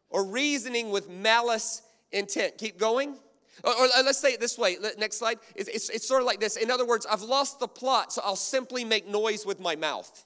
or 0.09 0.25
reasoning 0.25 0.91
with 0.91 1.11
malice 1.11 1.83
intent. 2.13 2.57
Keep 2.57 2.79
going. 2.79 3.17
Or, 3.65 3.73
let's 4.05 4.19
say 4.19 4.33
it 4.33 4.41
this 4.41 4.57
way. 4.57 4.77
Next 4.99 5.19
slide. 5.19 5.39
It's, 5.55 5.69
it's, 5.69 5.89
it's, 5.91 6.09
sort 6.09 6.23
of 6.23 6.27
like 6.27 6.41
this. 6.41 6.57
In 6.57 6.71
other 6.71 6.87
words, 6.87 7.07
I've 7.11 7.23
lost 7.23 7.59
the 7.59 7.69
plot, 7.69 8.13
so 8.13 8.23
I'll 8.25 8.37
simply 8.37 8.85
make 8.85 9.09
noise 9.09 9.47
with 9.47 9.61
my 9.61 9.77
mouth. 9.77 10.25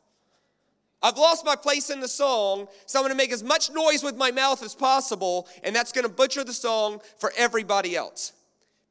I've 1.02 1.16
lost 1.16 1.45
my 1.47 1.57
place 1.57 1.88
in 1.88 2.00
the 2.00 2.09
song, 2.09 2.69
so 2.85 2.99
I'm 2.99 3.04
to 3.09 3.14
make 3.16 3.33
as 3.33 3.42
much 3.42 3.71
noise 3.71 4.02
with 4.02 4.16
my 4.16 4.30
mouth 4.30 4.62
as 4.62 4.75
possible, 4.75 5.49
and 5.64 5.75
that's 5.75 5.92
to 6.04 6.11
butcher 6.11 6.45
the 6.45 6.52
song 6.52 7.00
for 7.19 7.33
everybody 7.37 7.97
else. 7.97 8.33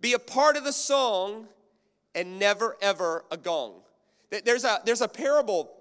Be 0.01 0.13
a 0.13 0.19
part 0.19 0.57
of 0.57 0.63
the 0.63 0.73
song 0.73 1.47
and 2.15 2.39
never 2.39 2.77
ever 2.81 3.25
a 3.29 3.37
gong. 3.37 3.81
There's 4.43 4.63
a, 4.63 4.79
there's 4.85 5.01
a 5.01 5.07
parable 5.07 5.71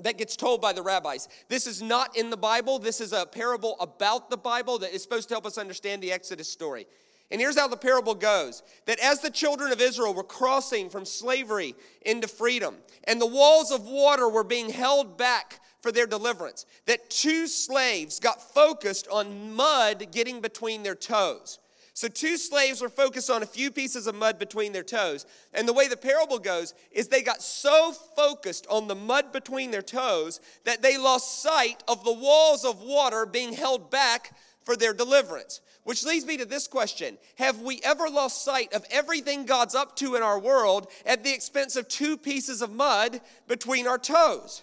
that 0.00 0.18
gets 0.18 0.36
told 0.36 0.60
by 0.60 0.72
the 0.72 0.82
rabbis. 0.82 1.28
This 1.48 1.66
is 1.66 1.80
not 1.80 2.16
in 2.16 2.30
the 2.30 2.36
Bible. 2.36 2.78
This 2.78 3.00
is 3.00 3.12
a 3.12 3.24
parable 3.24 3.76
about 3.80 4.30
the 4.30 4.36
Bible 4.36 4.78
that 4.78 4.92
is 4.92 5.02
supposed 5.02 5.28
to 5.28 5.34
help 5.34 5.46
us 5.46 5.58
understand 5.58 6.02
the 6.02 6.12
Exodus 6.12 6.48
story. 6.48 6.86
And 7.30 7.40
here's 7.40 7.58
how 7.58 7.68
the 7.68 7.78
parable 7.78 8.14
goes 8.14 8.62
that 8.84 8.98
as 8.98 9.20
the 9.20 9.30
children 9.30 9.72
of 9.72 9.80
Israel 9.80 10.12
were 10.12 10.22
crossing 10.22 10.90
from 10.90 11.06
slavery 11.06 11.74
into 12.02 12.28
freedom, 12.28 12.76
and 13.04 13.18
the 13.18 13.26
walls 13.26 13.70
of 13.70 13.86
water 13.86 14.28
were 14.28 14.44
being 14.44 14.68
held 14.68 15.16
back 15.16 15.60
for 15.82 15.92
their 15.92 16.06
deliverance, 16.06 16.64
that 16.86 17.10
two 17.10 17.46
slaves 17.46 18.20
got 18.20 18.54
focused 18.54 19.08
on 19.08 19.54
mud 19.54 20.06
getting 20.12 20.40
between 20.40 20.82
their 20.82 20.94
toes. 20.94 21.58
So, 21.94 22.08
two 22.08 22.38
slaves 22.38 22.80
were 22.80 22.88
focused 22.88 23.28
on 23.28 23.42
a 23.42 23.46
few 23.46 23.70
pieces 23.70 24.06
of 24.06 24.14
mud 24.14 24.38
between 24.38 24.72
their 24.72 24.82
toes. 24.82 25.26
And 25.52 25.68
the 25.68 25.74
way 25.74 25.88
the 25.88 25.96
parable 25.96 26.38
goes 26.38 26.72
is 26.90 27.08
they 27.08 27.20
got 27.20 27.42
so 27.42 27.92
focused 27.92 28.66
on 28.70 28.88
the 28.88 28.94
mud 28.94 29.30
between 29.30 29.70
their 29.70 29.82
toes 29.82 30.40
that 30.64 30.80
they 30.80 30.96
lost 30.96 31.42
sight 31.42 31.82
of 31.86 32.02
the 32.02 32.12
walls 32.12 32.64
of 32.64 32.80
water 32.80 33.26
being 33.26 33.52
held 33.52 33.90
back 33.90 34.34
for 34.64 34.74
their 34.74 34.94
deliverance. 34.94 35.60
Which 35.84 36.04
leads 36.04 36.24
me 36.24 36.38
to 36.38 36.46
this 36.46 36.66
question 36.66 37.18
Have 37.36 37.60
we 37.60 37.80
ever 37.84 38.08
lost 38.08 38.42
sight 38.42 38.72
of 38.72 38.86
everything 38.90 39.44
God's 39.44 39.74
up 39.74 39.94
to 39.96 40.14
in 40.14 40.22
our 40.22 40.38
world 40.38 40.86
at 41.04 41.24
the 41.24 41.34
expense 41.34 41.76
of 41.76 41.88
two 41.88 42.16
pieces 42.16 42.62
of 42.62 42.72
mud 42.72 43.20
between 43.48 43.86
our 43.86 43.98
toes? 43.98 44.62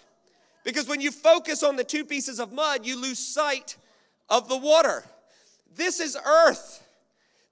Because 0.64 0.88
when 0.88 1.00
you 1.00 1.10
focus 1.10 1.62
on 1.62 1.76
the 1.76 1.84
two 1.84 2.04
pieces 2.04 2.38
of 2.38 2.52
mud, 2.52 2.86
you 2.86 3.00
lose 3.00 3.18
sight 3.18 3.76
of 4.28 4.48
the 4.48 4.56
water. 4.56 5.04
This 5.74 6.00
is 6.00 6.16
earth 6.26 6.86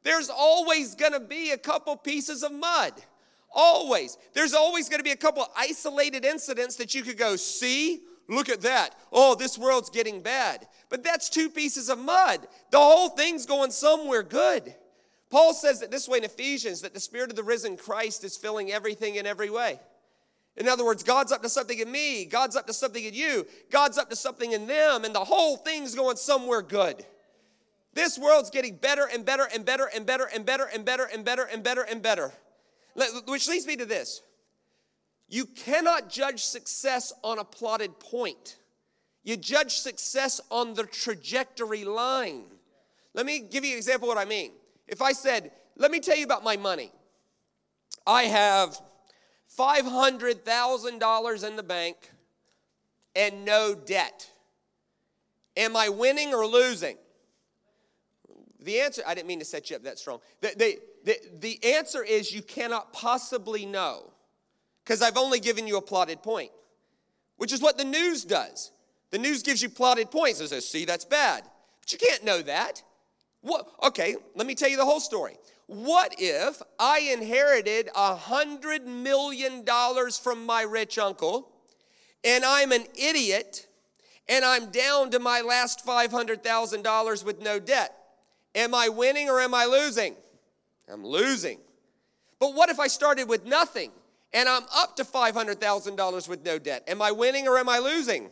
there's 0.08 0.30
always 0.30 0.94
gonna 0.94 1.20
be 1.20 1.50
a 1.50 1.58
couple 1.58 1.94
pieces 1.96 2.42
of 2.42 2.50
mud. 2.50 2.94
Always. 3.52 4.16
There's 4.32 4.54
always 4.54 4.88
gonna 4.88 5.02
be 5.02 5.10
a 5.10 5.16
couple 5.16 5.46
isolated 5.54 6.24
incidents 6.24 6.76
that 6.76 6.94
you 6.94 7.02
could 7.02 7.18
go, 7.18 7.36
see, 7.36 8.00
look 8.28 8.48
at 8.48 8.62
that. 8.62 8.94
Oh, 9.12 9.34
this 9.34 9.58
world's 9.58 9.90
getting 9.90 10.22
bad. 10.22 10.66
But 10.88 11.04
that's 11.04 11.28
two 11.28 11.50
pieces 11.50 11.90
of 11.90 11.98
mud. 11.98 12.46
The 12.70 12.78
whole 12.78 13.10
thing's 13.10 13.44
going 13.44 13.70
somewhere 13.70 14.22
good. 14.22 14.74
Paul 15.30 15.52
says 15.52 15.82
it 15.82 15.90
this 15.90 16.08
way 16.08 16.18
in 16.18 16.24
Ephesians 16.24 16.80
that 16.80 16.94
the 16.94 17.00
Spirit 17.00 17.28
of 17.28 17.36
the 17.36 17.42
risen 17.42 17.76
Christ 17.76 18.24
is 18.24 18.36
filling 18.36 18.72
everything 18.72 19.16
in 19.16 19.26
every 19.26 19.50
way. 19.50 19.78
In 20.58 20.68
other 20.68 20.84
words, 20.84 21.04
God's 21.04 21.30
up 21.30 21.40
to 21.42 21.48
something 21.48 21.78
in 21.78 21.90
me, 21.90 22.24
God's 22.24 22.56
up 22.56 22.66
to 22.66 22.72
something 22.72 23.04
in 23.04 23.14
you, 23.14 23.46
God's 23.70 23.96
up 23.96 24.10
to 24.10 24.16
something 24.16 24.52
in 24.52 24.66
them, 24.66 25.04
and 25.04 25.14
the 25.14 25.24
whole 25.24 25.56
thing's 25.56 25.94
going 25.94 26.16
somewhere 26.16 26.62
good. 26.62 27.06
This 27.94 28.18
world's 28.18 28.50
getting 28.50 28.76
better 28.76 29.08
and 29.12 29.24
better 29.24 29.48
and 29.54 29.64
better 29.64 29.88
and 29.94 30.04
better 30.04 30.24
and 30.24 30.44
better 30.44 30.64
and 30.64 30.84
better 30.84 31.04
and 31.04 31.24
better 31.24 31.44
and 31.44 31.62
better 31.62 31.82
and 31.82 32.02
better. 32.02 32.32
Which 33.26 33.48
leads 33.48 33.66
me 33.66 33.76
to 33.76 33.84
this. 33.84 34.22
You 35.28 35.46
cannot 35.46 36.10
judge 36.10 36.42
success 36.42 37.12
on 37.22 37.38
a 37.38 37.44
plotted 37.44 38.00
point. 38.00 38.56
You 39.22 39.36
judge 39.36 39.76
success 39.76 40.40
on 40.50 40.74
the 40.74 40.84
trajectory 40.84 41.84
line. 41.84 42.44
Let 43.14 43.26
me 43.26 43.40
give 43.40 43.64
you 43.64 43.72
an 43.72 43.76
example 43.76 44.10
of 44.10 44.16
what 44.16 44.26
I 44.26 44.28
mean. 44.28 44.52
If 44.88 45.02
I 45.02 45.12
said, 45.12 45.52
let 45.76 45.90
me 45.90 46.00
tell 46.00 46.16
you 46.16 46.24
about 46.24 46.42
my 46.42 46.56
money. 46.56 46.90
I 48.06 48.24
have 48.24 48.80
$500,000 49.58 51.48
in 51.48 51.56
the 51.56 51.62
bank 51.62 51.96
and 53.16 53.44
no 53.44 53.74
debt. 53.74 54.30
Am 55.56 55.76
I 55.76 55.88
winning 55.88 56.32
or 56.32 56.46
losing? 56.46 56.96
The 58.60 58.80
answer, 58.80 59.02
I 59.06 59.14
didn't 59.14 59.28
mean 59.28 59.38
to 59.40 59.44
set 59.44 59.70
you 59.70 59.76
up 59.76 59.82
that 59.84 59.98
strong. 59.98 60.20
The, 60.40 60.52
the, 60.56 60.78
the, 61.04 61.16
the 61.40 61.74
answer 61.74 62.02
is 62.04 62.32
you 62.32 62.42
cannot 62.42 62.92
possibly 62.92 63.66
know 63.66 64.10
because 64.84 65.02
I've 65.02 65.16
only 65.16 65.40
given 65.40 65.66
you 65.66 65.76
a 65.76 65.82
plotted 65.82 66.22
point, 66.22 66.50
which 67.36 67.52
is 67.52 67.60
what 67.60 67.78
the 67.78 67.84
news 67.84 68.24
does. 68.24 68.72
The 69.10 69.18
news 69.18 69.42
gives 69.42 69.62
you 69.62 69.68
plotted 69.68 70.10
points 70.10 70.40
and 70.40 70.48
says, 70.48 70.68
see, 70.68 70.84
that's 70.84 71.04
bad. 71.04 71.44
But 71.80 71.92
you 71.92 71.98
can't 71.98 72.24
know 72.24 72.42
that. 72.42 72.82
What, 73.40 73.68
okay, 73.84 74.16
let 74.34 74.46
me 74.46 74.54
tell 74.54 74.68
you 74.68 74.76
the 74.76 74.84
whole 74.84 75.00
story. 75.00 75.36
What 75.68 76.14
if 76.16 76.62
I 76.78 77.00
inherited 77.00 77.90
a 77.94 78.16
hundred 78.16 78.86
million 78.86 79.64
dollars 79.64 80.18
from 80.18 80.46
my 80.46 80.62
rich 80.62 80.96
uncle 80.96 81.52
and 82.24 82.42
I'm 82.42 82.72
an 82.72 82.84
idiot 82.94 83.66
and 84.30 84.46
I'm 84.46 84.70
down 84.70 85.10
to 85.10 85.18
my 85.18 85.42
last 85.42 85.84
$500,000 85.86 87.24
with 87.24 87.42
no 87.42 87.58
debt? 87.58 87.94
Am 88.54 88.74
I 88.74 88.88
winning 88.88 89.28
or 89.28 89.40
am 89.40 89.52
I 89.52 89.66
losing? 89.66 90.16
I'm 90.90 91.04
losing. 91.04 91.58
But 92.40 92.54
what 92.54 92.70
if 92.70 92.80
I 92.80 92.86
started 92.86 93.28
with 93.28 93.44
nothing 93.44 93.92
and 94.32 94.48
I'm 94.48 94.64
up 94.74 94.96
to 94.96 95.04
$500,000 95.04 96.28
with 96.28 96.46
no 96.46 96.58
debt? 96.58 96.84
Am 96.88 97.02
I 97.02 97.12
winning 97.12 97.46
or 97.46 97.58
am 97.58 97.68
I 97.68 97.78
losing? 97.78 98.30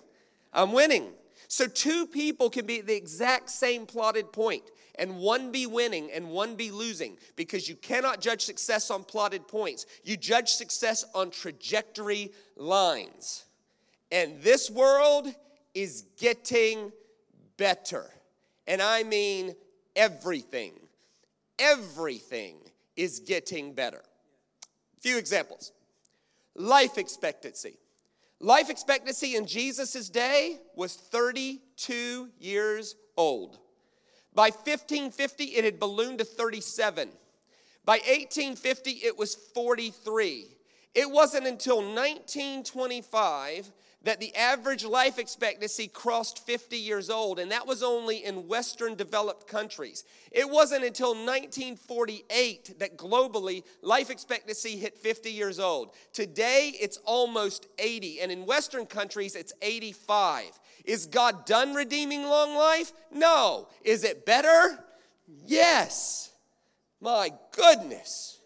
I'm 0.54 0.72
winning. 0.72 1.12
So 1.48 1.66
two 1.66 2.06
people 2.06 2.48
can 2.48 2.64
be 2.64 2.78
at 2.78 2.86
the 2.86 2.96
exact 2.96 3.50
same 3.50 3.84
plotted 3.84 4.32
point 4.32 4.62
and 4.98 5.18
one 5.18 5.52
be 5.52 5.66
winning 5.66 6.10
and 6.12 6.30
one 6.30 6.56
be 6.56 6.70
losing 6.70 7.16
because 7.36 7.68
you 7.68 7.76
cannot 7.76 8.20
judge 8.20 8.42
success 8.44 8.90
on 8.90 9.04
plotted 9.04 9.46
points. 9.46 9.86
You 10.04 10.16
judge 10.16 10.50
success 10.50 11.04
on 11.14 11.30
trajectory 11.30 12.32
lines. 12.56 13.44
And 14.10 14.40
this 14.42 14.70
world 14.70 15.28
is 15.74 16.04
getting 16.18 16.92
better. 17.56 18.10
And 18.66 18.80
I 18.80 19.02
mean 19.02 19.54
everything, 19.94 20.72
everything 21.58 22.56
is 22.96 23.20
getting 23.20 23.74
better. 23.74 24.02
Few 25.00 25.18
examples 25.18 25.72
life 26.54 26.98
expectancy. 26.98 27.78
Life 28.40 28.68
expectancy 28.68 29.36
in 29.36 29.46
Jesus' 29.46 30.10
day 30.10 30.58
was 30.74 30.94
32 30.94 32.28
years 32.38 32.94
old. 33.16 33.58
By 34.36 34.50
1550, 34.50 35.44
it 35.44 35.64
had 35.64 35.80
ballooned 35.80 36.18
to 36.18 36.24
37. 36.24 37.08
By 37.86 37.94
1850, 37.94 38.90
it 38.90 39.16
was 39.16 39.34
43. 39.34 40.48
It 40.94 41.10
wasn't 41.10 41.46
until 41.46 41.78
1925 41.78 43.72
that 44.02 44.20
the 44.20 44.34
average 44.36 44.84
life 44.84 45.18
expectancy 45.18 45.88
crossed 45.88 46.44
50 46.46 46.76
years 46.76 47.08
old, 47.08 47.38
and 47.38 47.50
that 47.50 47.66
was 47.66 47.82
only 47.82 48.24
in 48.24 48.46
Western 48.46 48.94
developed 48.94 49.48
countries. 49.48 50.04
It 50.30 50.48
wasn't 50.48 50.84
until 50.84 51.14
1948 51.14 52.78
that 52.78 52.98
globally 52.98 53.64
life 53.80 54.10
expectancy 54.10 54.76
hit 54.76 54.98
50 54.98 55.30
years 55.30 55.58
old. 55.58 55.92
Today, 56.12 56.72
it's 56.78 56.98
almost 57.06 57.66
80, 57.78 58.20
and 58.20 58.30
in 58.30 58.44
Western 58.44 58.84
countries, 58.84 59.34
it's 59.34 59.54
85. 59.62 60.60
Is 60.86 61.06
God 61.06 61.44
done 61.44 61.74
redeeming 61.74 62.22
long 62.22 62.54
life? 62.54 62.92
No. 63.12 63.68
Is 63.82 64.04
it 64.04 64.24
better? 64.24 64.78
Yes. 65.44 66.30
My 67.00 67.30
goodness. 67.50 68.38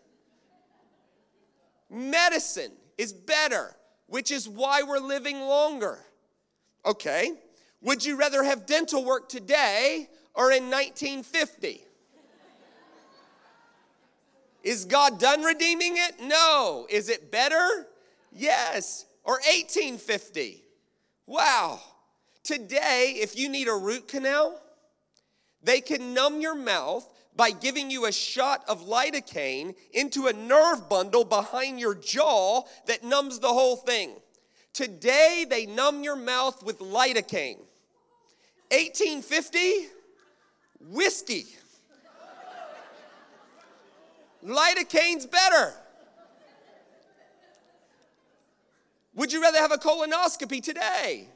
Medicine 1.90 2.72
is 2.96 3.12
better, 3.12 3.76
which 4.06 4.30
is 4.30 4.48
why 4.48 4.82
we're 4.82 4.98
living 4.98 5.40
longer. 5.40 5.98
Okay. 6.86 7.32
Would 7.82 8.04
you 8.04 8.16
rather 8.16 8.42
have 8.42 8.64
dental 8.66 9.04
work 9.04 9.28
today 9.28 10.08
or 10.34 10.50
in 10.50 10.70
1950? 10.70 11.84
Is 14.62 14.84
God 14.84 15.18
done 15.18 15.42
redeeming 15.42 15.96
it? 15.96 16.20
No. 16.22 16.86
Is 16.88 17.08
it 17.08 17.30
better? 17.30 17.86
Yes. 18.32 19.06
Or 19.24 19.34
1850? 19.34 20.62
Wow. 21.26 21.80
Today, 22.42 23.16
if 23.16 23.38
you 23.38 23.48
need 23.48 23.68
a 23.68 23.74
root 23.74 24.08
canal, 24.08 24.60
they 25.62 25.80
can 25.80 26.14
numb 26.14 26.40
your 26.40 26.54
mouth 26.54 27.06
by 27.36 27.50
giving 27.50 27.90
you 27.90 28.06
a 28.06 28.12
shot 28.12 28.64
of 28.68 28.82
lidocaine 28.82 29.74
into 29.92 30.26
a 30.26 30.32
nerve 30.32 30.88
bundle 30.88 31.24
behind 31.24 31.78
your 31.78 31.94
jaw 31.94 32.62
that 32.86 33.04
numbs 33.04 33.38
the 33.38 33.48
whole 33.48 33.76
thing. 33.76 34.12
Today, 34.72 35.46
they 35.48 35.66
numb 35.66 36.02
your 36.02 36.16
mouth 36.16 36.62
with 36.62 36.78
lidocaine. 36.78 37.58
1850, 38.70 39.88
whiskey. 40.80 41.46
Lidocaine's 44.44 45.26
better. 45.26 45.74
Would 49.14 49.32
you 49.32 49.42
rather 49.42 49.58
have 49.58 49.72
a 49.72 49.76
colonoscopy 49.76 50.62
today 50.62 51.28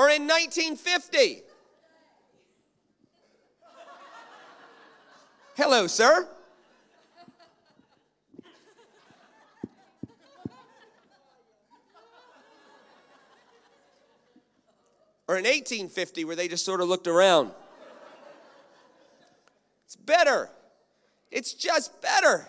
or 0.00 0.08
in 0.08 0.26
1950? 0.26 1.42
Hello, 5.56 5.86
sir. 5.86 6.26
Or 15.28 15.36
in 15.36 15.44
1850, 15.44 16.24
where 16.24 16.34
they 16.34 16.48
just 16.48 16.64
sort 16.64 16.80
of 16.80 16.88
looked 16.88 17.06
around. 17.06 17.50
It's 19.84 19.96
better. 19.96 20.48
It's 21.30 21.52
just 21.52 22.00
better. 22.00 22.48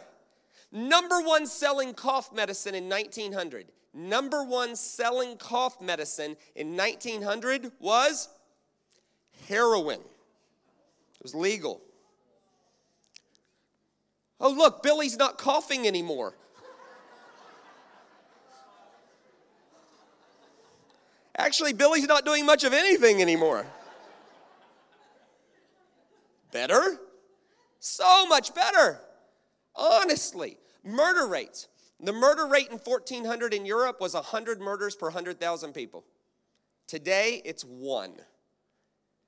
Number 0.72 1.20
one 1.20 1.46
selling 1.46 1.94
cough 1.96 2.32
medicine 2.34 2.76
in 2.76 2.88
1900. 2.88 3.66
Number 3.94 4.44
one 4.44 4.76
selling 4.76 5.38
cough 5.38 5.82
medicine 5.82 6.38
in 6.56 6.78
1900 6.78 7.72
was 7.80 8.30
heroin. 9.48 10.00
It 10.00 11.24
was 11.24 11.36
legal. 11.36 11.82
Oh, 14.40 14.52
look, 14.52 14.82
Billy's 14.82 15.18
not 15.18 15.38
coughing 15.38 15.88
anymore. 15.88 16.36
Actually, 21.38 21.74
Billy's 21.74 22.06
not 22.06 22.26
doing 22.26 22.46
much 22.46 22.64
of 22.64 22.74
anything 22.74 23.22
anymore. 23.22 23.66
Better? 26.52 27.00
So 27.80 28.26
much 28.28 28.54
better. 28.54 29.00
Honestly, 29.76 30.58
murder 30.84 31.28
rates. 31.28 31.68
The 32.04 32.14
murder 32.14 32.48
rate 32.48 32.70
in 32.72 32.80
1400 32.80 33.54
in 33.54 33.66
Europe 33.66 34.02
was 34.02 34.16
100 34.16 34.60
murders 34.60 34.96
per 34.96 35.08
100,000 35.08 35.74
people. 35.74 36.04
Today, 36.88 37.42
it's 37.46 37.64
one. 37.64 38.14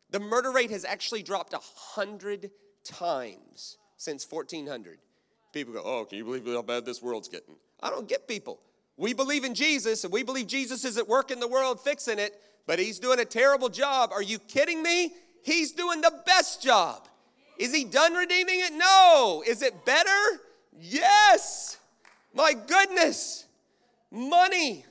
The 0.09 0.19
murder 0.19 0.51
rate 0.51 0.71
has 0.71 0.83
actually 0.83 1.23
dropped 1.23 1.53
100 1.53 2.51
times 2.83 3.77
since 3.97 4.25
1400. 4.29 4.97
People 5.53 5.73
go, 5.73 5.81
Oh, 5.85 6.05
can 6.05 6.17
you 6.17 6.25
believe 6.25 6.45
how 6.45 6.63
bad 6.63 6.83
this 6.85 7.01
world's 7.01 7.29
getting? 7.29 7.55
I 7.81 7.89
don't 7.89 8.07
get 8.07 8.27
people. 8.27 8.59
We 8.97 9.13
believe 9.13 9.43
in 9.43 9.53
Jesus 9.53 10.03
and 10.03 10.11
we 10.11 10.23
believe 10.23 10.47
Jesus 10.47 10.83
is 10.83 10.97
at 10.97 11.07
work 11.07 11.31
in 11.31 11.39
the 11.39 11.47
world 11.47 11.79
fixing 11.79 12.19
it, 12.19 12.39
but 12.65 12.79
he's 12.79 12.99
doing 12.99 13.19
a 13.19 13.25
terrible 13.25 13.69
job. 13.69 14.11
Are 14.11 14.21
you 14.21 14.39
kidding 14.39 14.81
me? 14.81 15.13
He's 15.43 15.71
doing 15.71 16.01
the 16.01 16.13
best 16.25 16.61
job. 16.61 17.07
Is 17.57 17.73
he 17.73 17.85
done 17.85 18.13
redeeming 18.13 18.59
it? 18.61 18.73
No. 18.73 19.43
Is 19.45 19.61
it 19.61 19.85
better? 19.85 20.41
Yes. 20.79 21.77
My 22.33 22.53
goodness. 22.53 23.45
Money. 24.11 24.85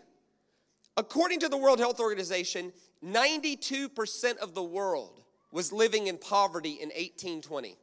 According 0.97 1.41
to 1.41 1.49
the 1.49 1.57
World 1.57 1.79
Health 1.79 2.01
Organization, 2.01 2.73
92% 3.05 4.37
of 4.39 4.55
the 4.55 4.63
world 4.63 5.23
was 5.51 5.73
living 5.73 6.07
in 6.07 6.19
poverty 6.19 6.73
in 6.81 6.89
1820. 6.89 7.77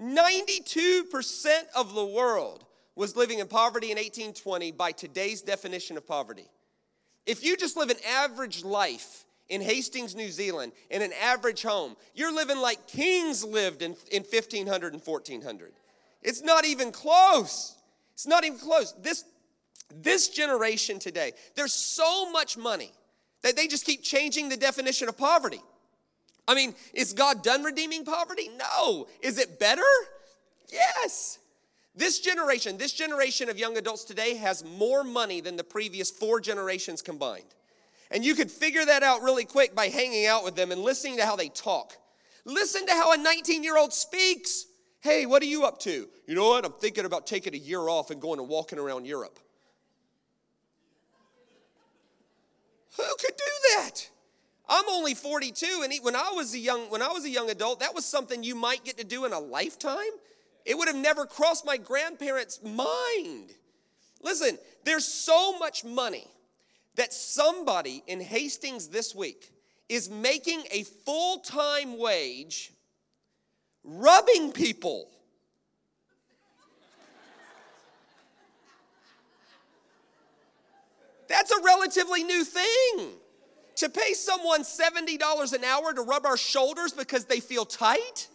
92% 0.00 1.46
of 1.76 1.94
the 1.94 2.04
world 2.04 2.64
was 2.94 3.16
living 3.16 3.38
in 3.38 3.46
poverty 3.46 3.90
in 3.90 3.96
1820 3.96 4.72
by 4.72 4.92
today's 4.92 5.42
definition 5.42 5.96
of 5.96 6.06
poverty. 6.06 6.48
If 7.26 7.44
you 7.44 7.56
just 7.56 7.76
live 7.76 7.90
an 7.90 7.98
average 8.08 8.64
life 8.64 9.24
in 9.48 9.60
Hastings, 9.60 10.14
New 10.14 10.30
Zealand, 10.30 10.72
in 10.90 11.02
an 11.02 11.12
average 11.22 11.62
home, 11.62 11.96
you're 12.14 12.34
living 12.34 12.58
like 12.58 12.86
kings 12.86 13.44
lived 13.44 13.82
in, 13.82 13.96
in 14.10 14.22
1500 14.22 14.92
and 14.92 15.02
1400. 15.02 15.72
It's 16.22 16.42
not 16.42 16.64
even 16.64 16.90
close. 16.90 17.76
It's 18.22 18.28
not 18.28 18.44
even 18.44 18.56
close. 18.56 18.94
This, 19.02 19.24
this 19.92 20.28
generation 20.28 21.00
today, 21.00 21.32
there's 21.56 21.72
so 21.72 22.30
much 22.30 22.56
money 22.56 22.92
that 23.42 23.56
they 23.56 23.66
just 23.66 23.84
keep 23.84 24.04
changing 24.04 24.48
the 24.48 24.56
definition 24.56 25.08
of 25.08 25.18
poverty. 25.18 25.60
I 26.46 26.54
mean, 26.54 26.76
is 26.94 27.14
God 27.14 27.42
done 27.42 27.64
redeeming 27.64 28.04
poverty? 28.04 28.48
No. 28.56 29.08
Is 29.22 29.38
it 29.38 29.58
better? 29.58 29.82
Yes. 30.70 31.40
This 31.96 32.20
generation, 32.20 32.78
this 32.78 32.92
generation 32.92 33.48
of 33.48 33.58
young 33.58 33.76
adults 33.76 34.04
today 34.04 34.36
has 34.36 34.64
more 34.64 35.02
money 35.02 35.40
than 35.40 35.56
the 35.56 35.64
previous 35.64 36.08
four 36.08 36.40
generations 36.40 37.02
combined. 37.02 37.56
And 38.12 38.24
you 38.24 38.36
could 38.36 38.52
figure 38.52 38.84
that 38.84 39.02
out 39.02 39.22
really 39.22 39.46
quick 39.46 39.74
by 39.74 39.88
hanging 39.88 40.26
out 40.26 40.44
with 40.44 40.54
them 40.54 40.70
and 40.70 40.80
listening 40.80 41.16
to 41.16 41.26
how 41.26 41.34
they 41.34 41.48
talk. 41.48 41.94
Listen 42.44 42.86
to 42.86 42.92
how 42.92 43.14
a 43.14 43.16
19 43.16 43.64
year 43.64 43.76
old 43.76 43.92
speaks. 43.92 44.66
Hey, 45.02 45.26
what 45.26 45.42
are 45.42 45.46
you 45.46 45.64
up 45.64 45.78
to? 45.80 46.08
You 46.28 46.34
know 46.36 46.48
what? 46.48 46.64
I'm 46.64 46.72
thinking 46.72 47.04
about 47.04 47.26
taking 47.26 47.54
a 47.54 47.58
year 47.58 47.80
off 47.80 48.10
and 48.12 48.20
going 48.20 48.38
and 48.38 48.48
walking 48.48 48.78
around 48.78 49.04
Europe. 49.04 49.36
Who 52.96 53.02
could 53.18 53.36
do 53.36 53.74
that? 53.74 54.08
I'm 54.68 54.84
only 54.88 55.14
42, 55.14 55.82
and 55.82 55.92
when 56.02 56.14
I 56.14 56.30
was 56.32 56.54
a 56.54 56.58
young 56.58 56.82
when 56.88 57.02
I 57.02 57.08
was 57.08 57.24
a 57.24 57.30
young 57.30 57.50
adult, 57.50 57.80
that 57.80 57.94
was 57.94 58.04
something 58.04 58.44
you 58.44 58.54
might 58.54 58.84
get 58.84 58.96
to 58.98 59.04
do 59.04 59.24
in 59.24 59.32
a 59.32 59.40
lifetime. 59.40 60.12
It 60.64 60.78
would 60.78 60.86
have 60.86 60.96
never 60.96 61.26
crossed 61.26 61.66
my 61.66 61.76
grandparents' 61.76 62.60
mind. 62.62 63.50
Listen, 64.22 64.56
there's 64.84 65.04
so 65.04 65.58
much 65.58 65.84
money 65.84 66.28
that 66.94 67.12
somebody 67.12 68.04
in 68.06 68.20
Hastings 68.20 68.86
this 68.86 69.16
week 69.16 69.52
is 69.88 70.08
making 70.08 70.62
a 70.70 70.84
full-time 70.84 71.98
wage 71.98 72.72
rubbing 73.84 74.52
people. 74.52 75.08
That's 81.28 81.50
a 81.50 81.62
relatively 81.62 82.24
new 82.24 82.44
thing. 82.44 83.10
To 83.76 83.88
pay 83.88 84.12
someone 84.12 84.62
$70 84.62 85.52
an 85.54 85.64
hour 85.64 85.94
to 85.94 86.02
rub 86.02 86.26
our 86.26 86.36
shoulders 86.36 86.92
because 86.92 87.24
they 87.24 87.40
feel 87.40 87.64
tight? 87.64 88.28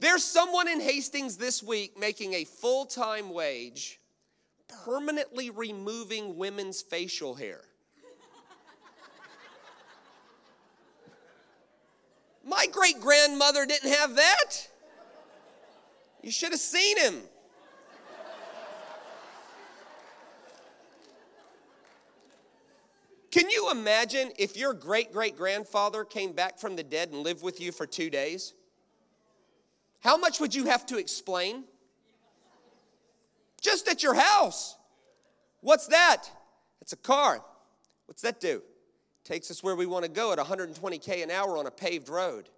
There's 0.00 0.24
someone 0.24 0.68
in 0.68 0.80
Hastings 0.80 1.36
this 1.36 1.62
week 1.62 1.96
making 1.96 2.34
a 2.34 2.44
full 2.44 2.86
time 2.86 3.32
wage 3.32 4.00
permanently 4.84 5.50
removing 5.50 6.36
women's 6.36 6.82
facial 6.82 7.34
hair. 7.34 7.60
My 12.44 12.66
great 12.70 13.00
grandmother 13.00 13.66
didn't 13.66 13.92
have 13.92 14.16
that. 14.16 14.68
You 16.22 16.30
should 16.30 16.50
have 16.50 16.60
seen 16.60 16.98
him. 16.98 17.22
Can 23.30 23.48
you 23.48 23.70
imagine 23.70 24.30
if 24.38 24.56
your 24.56 24.74
great 24.74 25.10
great 25.10 25.36
grandfather 25.36 26.04
came 26.04 26.32
back 26.32 26.58
from 26.58 26.76
the 26.76 26.82
dead 26.82 27.10
and 27.10 27.22
lived 27.22 27.42
with 27.42 27.60
you 27.60 27.72
for 27.72 27.86
two 27.86 28.10
days? 28.10 28.52
How 30.00 30.16
much 30.16 30.38
would 30.38 30.54
you 30.54 30.64
have 30.66 30.84
to 30.86 30.98
explain? 30.98 31.64
Just 33.60 33.88
at 33.88 34.02
your 34.02 34.14
house. 34.14 34.76
What's 35.60 35.86
that? 35.86 36.24
It's 36.80 36.92
a 36.92 36.96
car. 36.96 37.42
What's 38.06 38.22
that 38.22 38.40
do? 38.40 38.62
Takes 39.32 39.50
us 39.50 39.62
where 39.62 39.74
we 39.74 39.86
want 39.86 40.04
to 40.04 40.10
go 40.10 40.30
at 40.30 40.38
120K 40.38 41.22
an 41.22 41.30
hour 41.30 41.56
on 41.56 41.66
a 41.66 41.70
paved 41.70 42.10
road. 42.10 42.50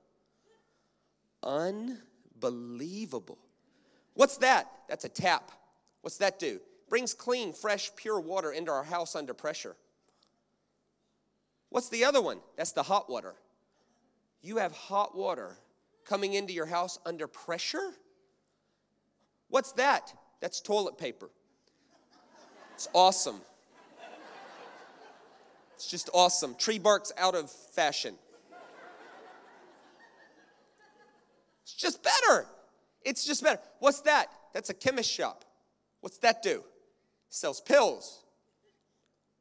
Unbelievable. 1.45 3.39
What's 4.15 4.39
that? 4.39 4.73
That's 4.89 5.05
a 5.05 5.09
tap. 5.09 5.53
What's 6.01 6.17
that 6.17 6.41
do? 6.41 6.59
Brings 6.89 7.15
clean, 7.15 7.53
fresh, 7.53 7.93
pure 7.95 8.19
water 8.19 8.51
into 8.51 8.73
our 8.73 8.83
house 8.83 9.15
under 9.15 9.35
pressure. 9.35 9.77
What's 11.69 11.91
the 11.91 12.05
other 12.05 12.21
one? 12.21 12.41
That's 12.57 12.73
the 12.73 12.83
hot 12.83 13.09
water. 13.09 13.37
You 14.43 14.57
have 14.57 14.73
hot 14.73 15.17
water 15.17 15.57
coming 16.05 16.35
into 16.35 16.53
your 16.53 16.67
house 16.67 16.99
under 17.07 17.29
pressure? 17.29 17.93
What's 19.47 19.71
that? 19.75 20.13
That's 20.41 20.61
toilet 20.61 20.99
paper. 20.99 21.31
It's 22.75 22.89
awesome. 22.93 23.41
It's 25.75 25.89
just 25.89 26.11
awesome. 26.15 26.55
Tree 26.55 26.79
bark's 26.79 27.13
out 27.17 27.35
of 27.35 27.51
fashion. 27.51 28.15
It's 31.63 31.75
just 31.75 32.03
better. 32.03 32.47
It's 33.03 33.25
just 33.25 33.43
better. 33.43 33.61
What's 33.81 34.01
that? 34.03 34.27
That's 34.53 34.71
a 34.71 34.75
chemist 34.75 35.11
shop. 35.11 35.45
What's 36.01 36.19
that 36.19 36.43
do? 36.43 36.63
sells 37.35 37.61
pills. 37.61 38.23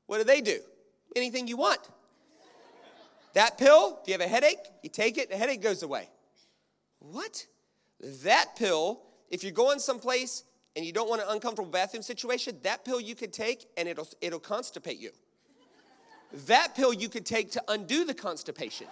What 0.08 0.18
do 0.18 0.24
they 0.24 0.42
do? 0.42 0.60
Anything 1.16 1.48
you 1.48 1.58
want. 1.58 1.80
That 3.34 3.58
pill, 3.58 4.00
if 4.02 4.08
you 4.08 4.14
have 4.14 4.22
a 4.22 4.28
headache, 4.28 4.60
you 4.82 4.90
take 4.90 5.18
it, 5.18 5.30
the 5.30 5.38
headache 5.38 5.62
goes 5.62 5.84
away. 5.84 6.10
What? 7.00 7.46
That 8.24 8.56
pill, 8.58 9.02
if 9.30 9.44
you're 9.44 9.52
going 9.52 9.80
someplace 9.80 10.44
and 10.76 10.86
you 10.86 10.92
don't 10.92 11.10
want 11.10 11.22
an 11.22 11.28
uncomfortable 11.30 11.72
bathroom 11.72 12.04
situation, 12.04 12.58
that 12.64 12.86
pill 12.86 13.00
you 13.00 13.16
could 13.16 13.34
take 13.34 13.68
and 13.78 13.88
it'll, 13.88 14.08
it'll 14.22 14.40
constipate 14.40 15.00
you. 15.00 15.12
That 16.48 16.76
pill 16.76 16.94
you 16.94 17.10
could 17.10 17.26
take 17.26 17.52
to 17.52 17.64
undo 17.68 18.06
the 18.06 18.14
constipation. 18.14 18.88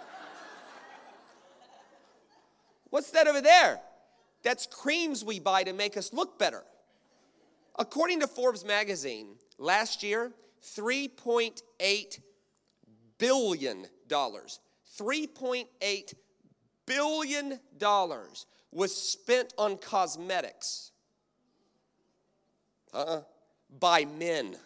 What's 2.90 3.10
that 3.12 3.26
over 3.26 3.40
there? 3.40 3.80
That's 4.42 4.66
creams 4.66 5.24
we 5.24 5.40
buy 5.40 5.64
to 5.64 5.72
make 5.72 5.96
us 5.96 6.12
look 6.12 6.38
better. 6.38 6.62
According 7.78 8.20
to 8.20 8.26
Forbes 8.26 8.62
magazine, 8.64 9.36
last 9.58 10.02
year, 10.02 10.32
$3.8 10.62 12.20
billion, 13.18 13.86
$3.8 14.08 16.14
billion 16.86 17.60
was 18.70 18.96
spent 18.96 19.52
on 19.58 19.76
cosmetics. 19.78 20.92
Uh-uh. 22.92 23.22
By 23.80 24.04
men. 24.04 24.56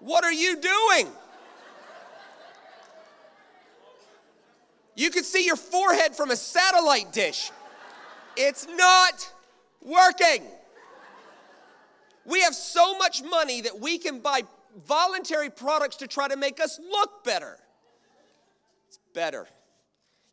What 0.00 0.24
are 0.24 0.32
you 0.32 0.56
doing? 0.56 1.08
You 4.96 5.10
could 5.10 5.24
see 5.24 5.46
your 5.46 5.56
forehead 5.56 6.16
from 6.16 6.30
a 6.30 6.36
satellite 6.36 7.12
dish. 7.12 7.50
It's 8.36 8.66
not 8.68 9.32
working. 9.82 10.42
We 12.24 12.42
have 12.42 12.54
so 12.54 12.98
much 12.98 13.22
money 13.22 13.62
that 13.62 13.80
we 13.80 13.98
can 13.98 14.20
buy 14.20 14.42
voluntary 14.86 15.50
products 15.50 15.96
to 15.96 16.06
try 16.06 16.28
to 16.28 16.36
make 16.36 16.60
us 16.60 16.78
look 16.78 17.24
better. 17.24 17.56
It's 18.88 18.98
better. 19.14 19.46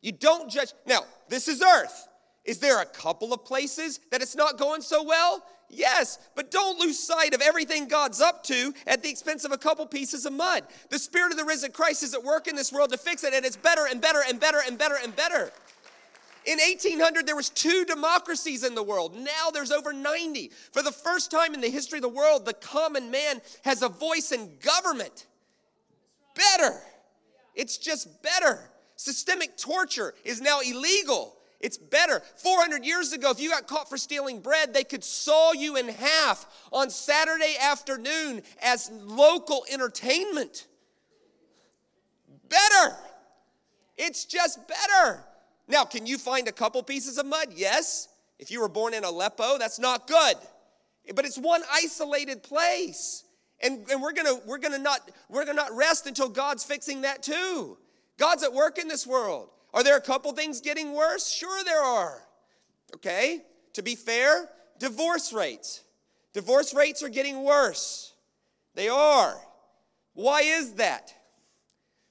You 0.01 0.11
don't 0.11 0.49
judge. 0.49 0.73
Now, 0.85 1.01
this 1.29 1.47
is 1.47 1.61
earth. 1.61 2.07
Is 2.45 2.59
there 2.59 2.81
a 2.81 2.85
couple 2.85 3.33
of 3.33 3.43
places 3.43 3.99
that 4.11 4.21
it's 4.21 4.35
not 4.35 4.57
going 4.57 4.81
so 4.81 5.03
well? 5.03 5.43
Yes, 5.69 6.17
but 6.35 6.49
don't 6.49 6.79
lose 6.79 6.97
sight 6.97 7.33
of 7.33 7.41
everything 7.41 7.87
God's 7.87 8.21
up 8.21 8.43
to 8.45 8.73
at 8.85 9.03
the 9.03 9.09
expense 9.09 9.43
of 9.43 9.51
a 9.51 9.57
couple 9.57 9.85
pieces 9.85 10.25
of 10.25 10.33
mud. 10.33 10.63
The 10.89 10.99
Spirit 10.99 11.31
of 11.31 11.37
the 11.37 11.43
risen 11.43 11.71
Christ 11.71 12.03
is 12.03 12.13
at 12.13 12.23
work 12.23 12.47
in 12.47 12.55
this 12.55 12.71
world 12.71 12.91
to 12.91 12.97
fix 12.97 13.23
it, 13.23 13.33
and 13.33 13.45
it's 13.45 13.57
better 13.57 13.85
and 13.89 13.99
better 13.99 14.21
and 14.27 14.39
better 14.39 14.59
and 14.65 14.77
better 14.77 14.95
and 15.01 15.15
better. 15.15 15.51
In 16.45 16.59
1800, 16.59 17.27
there 17.27 17.35
was 17.35 17.49
two 17.49 17.83
democracies 17.83 18.63
in 18.63 18.73
the 18.73 18.83
world. 18.83 19.13
Now 19.13 19.51
there's 19.51 19.71
over 19.71 19.91
90. 19.91 20.51
For 20.71 20.81
the 20.81 20.93
first 20.93 21.29
time 21.29 21.53
in 21.53 21.59
the 21.59 21.69
history 21.69 21.97
of 21.97 22.03
the 22.03 22.09
world, 22.09 22.45
the 22.45 22.53
common 22.53 23.11
man 23.11 23.41
has 23.65 23.81
a 23.81 23.89
voice 23.89 24.31
in 24.31 24.57
government. 24.61 25.25
Better. 26.33 26.79
It's 27.53 27.77
just 27.77 28.23
better. 28.23 28.71
Systemic 28.95 29.57
torture 29.57 30.13
is 30.23 30.39
now 30.39 30.61
illegal. 30.61 31.36
It's 31.59 31.77
better. 31.77 32.21
400 32.35 32.85
years 32.85 33.13
ago, 33.13 33.31
if 33.31 33.39
you 33.39 33.49
got 33.49 33.67
caught 33.67 33.89
for 33.89 33.97
stealing 33.97 34.41
bread, 34.41 34.73
they 34.73 34.83
could 34.83 35.03
saw 35.03 35.53
you 35.53 35.75
in 35.75 35.89
half 35.89 36.45
on 36.71 36.89
Saturday 36.89 37.55
afternoon 37.61 38.43
as 38.61 38.91
local 38.91 39.65
entertainment. 39.71 40.67
Better. 42.47 42.95
It's 43.97 44.25
just 44.25 44.59
better. 44.67 45.23
Now, 45.67 45.83
can 45.83 46.05
you 46.05 46.17
find 46.17 46.47
a 46.47 46.51
couple 46.51 46.81
pieces 46.83 47.17
of 47.17 47.25
mud? 47.25 47.47
Yes. 47.55 48.07
If 48.39 48.51
you 48.51 48.61
were 48.61 48.69
born 48.69 48.93
in 48.93 49.03
Aleppo, 49.03 49.57
that's 49.57 49.79
not 49.79 50.07
good. 50.07 50.35
But 51.15 51.25
it's 51.25 51.37
one 51.37 51.63
isolated 51.73 52.43
place. 52.43 53.23
And, 53.59 53.89
and 53.89 54.01
we're 54.01 54.13
gonna 54.13 54.35
we're 54.45 54.59
gonna 54.59 54.77
not 54.77 55.09
we're 55.29 55.43
gonna 55.43 55.55
not 55.55 55.75
rest 55.75 56.05
until 56.05 56.29
God's 56.29 56.63
fixing 56.63 57.01
that 57.01 57.23
too. 57.23 57.77
God's 58.17 58.43
at 58.43 58.53
work 58.53 58.77
in 58.77 58.87
this 58.87 59.07
world. 59.07 59.49
Are 59.77 59.83
there 59.83 59.95
a 59.95 60.01
couple 60.01 60.31
things 60.31 60.59
getting 60.59 60.93
worse? 60.93 61.29
Sure, 61.29 61.63
there 61.63 61.83
are. 61.83 62.23
Okay, 62.95 63.43
to 63.73 63.83
be 63.83 63.93
fair, 63.93 64.49
divorce 64.79 65.31
rates. 65.31 65.83
Divorce 66.33 66.73
rates 66.73 67.03
are 67.03 67.09
getting 67.09 67.43
worse. 67.43 68.13
They 68.73 68.89
are. 68.89 69.39
Why 70.15 70.41
is 70.41 70.73
that? 70.73 71.13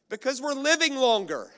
Because 0.08 0.40
we're 0.40 0.54
living 0.54 0.94
longer. 0.94 1.50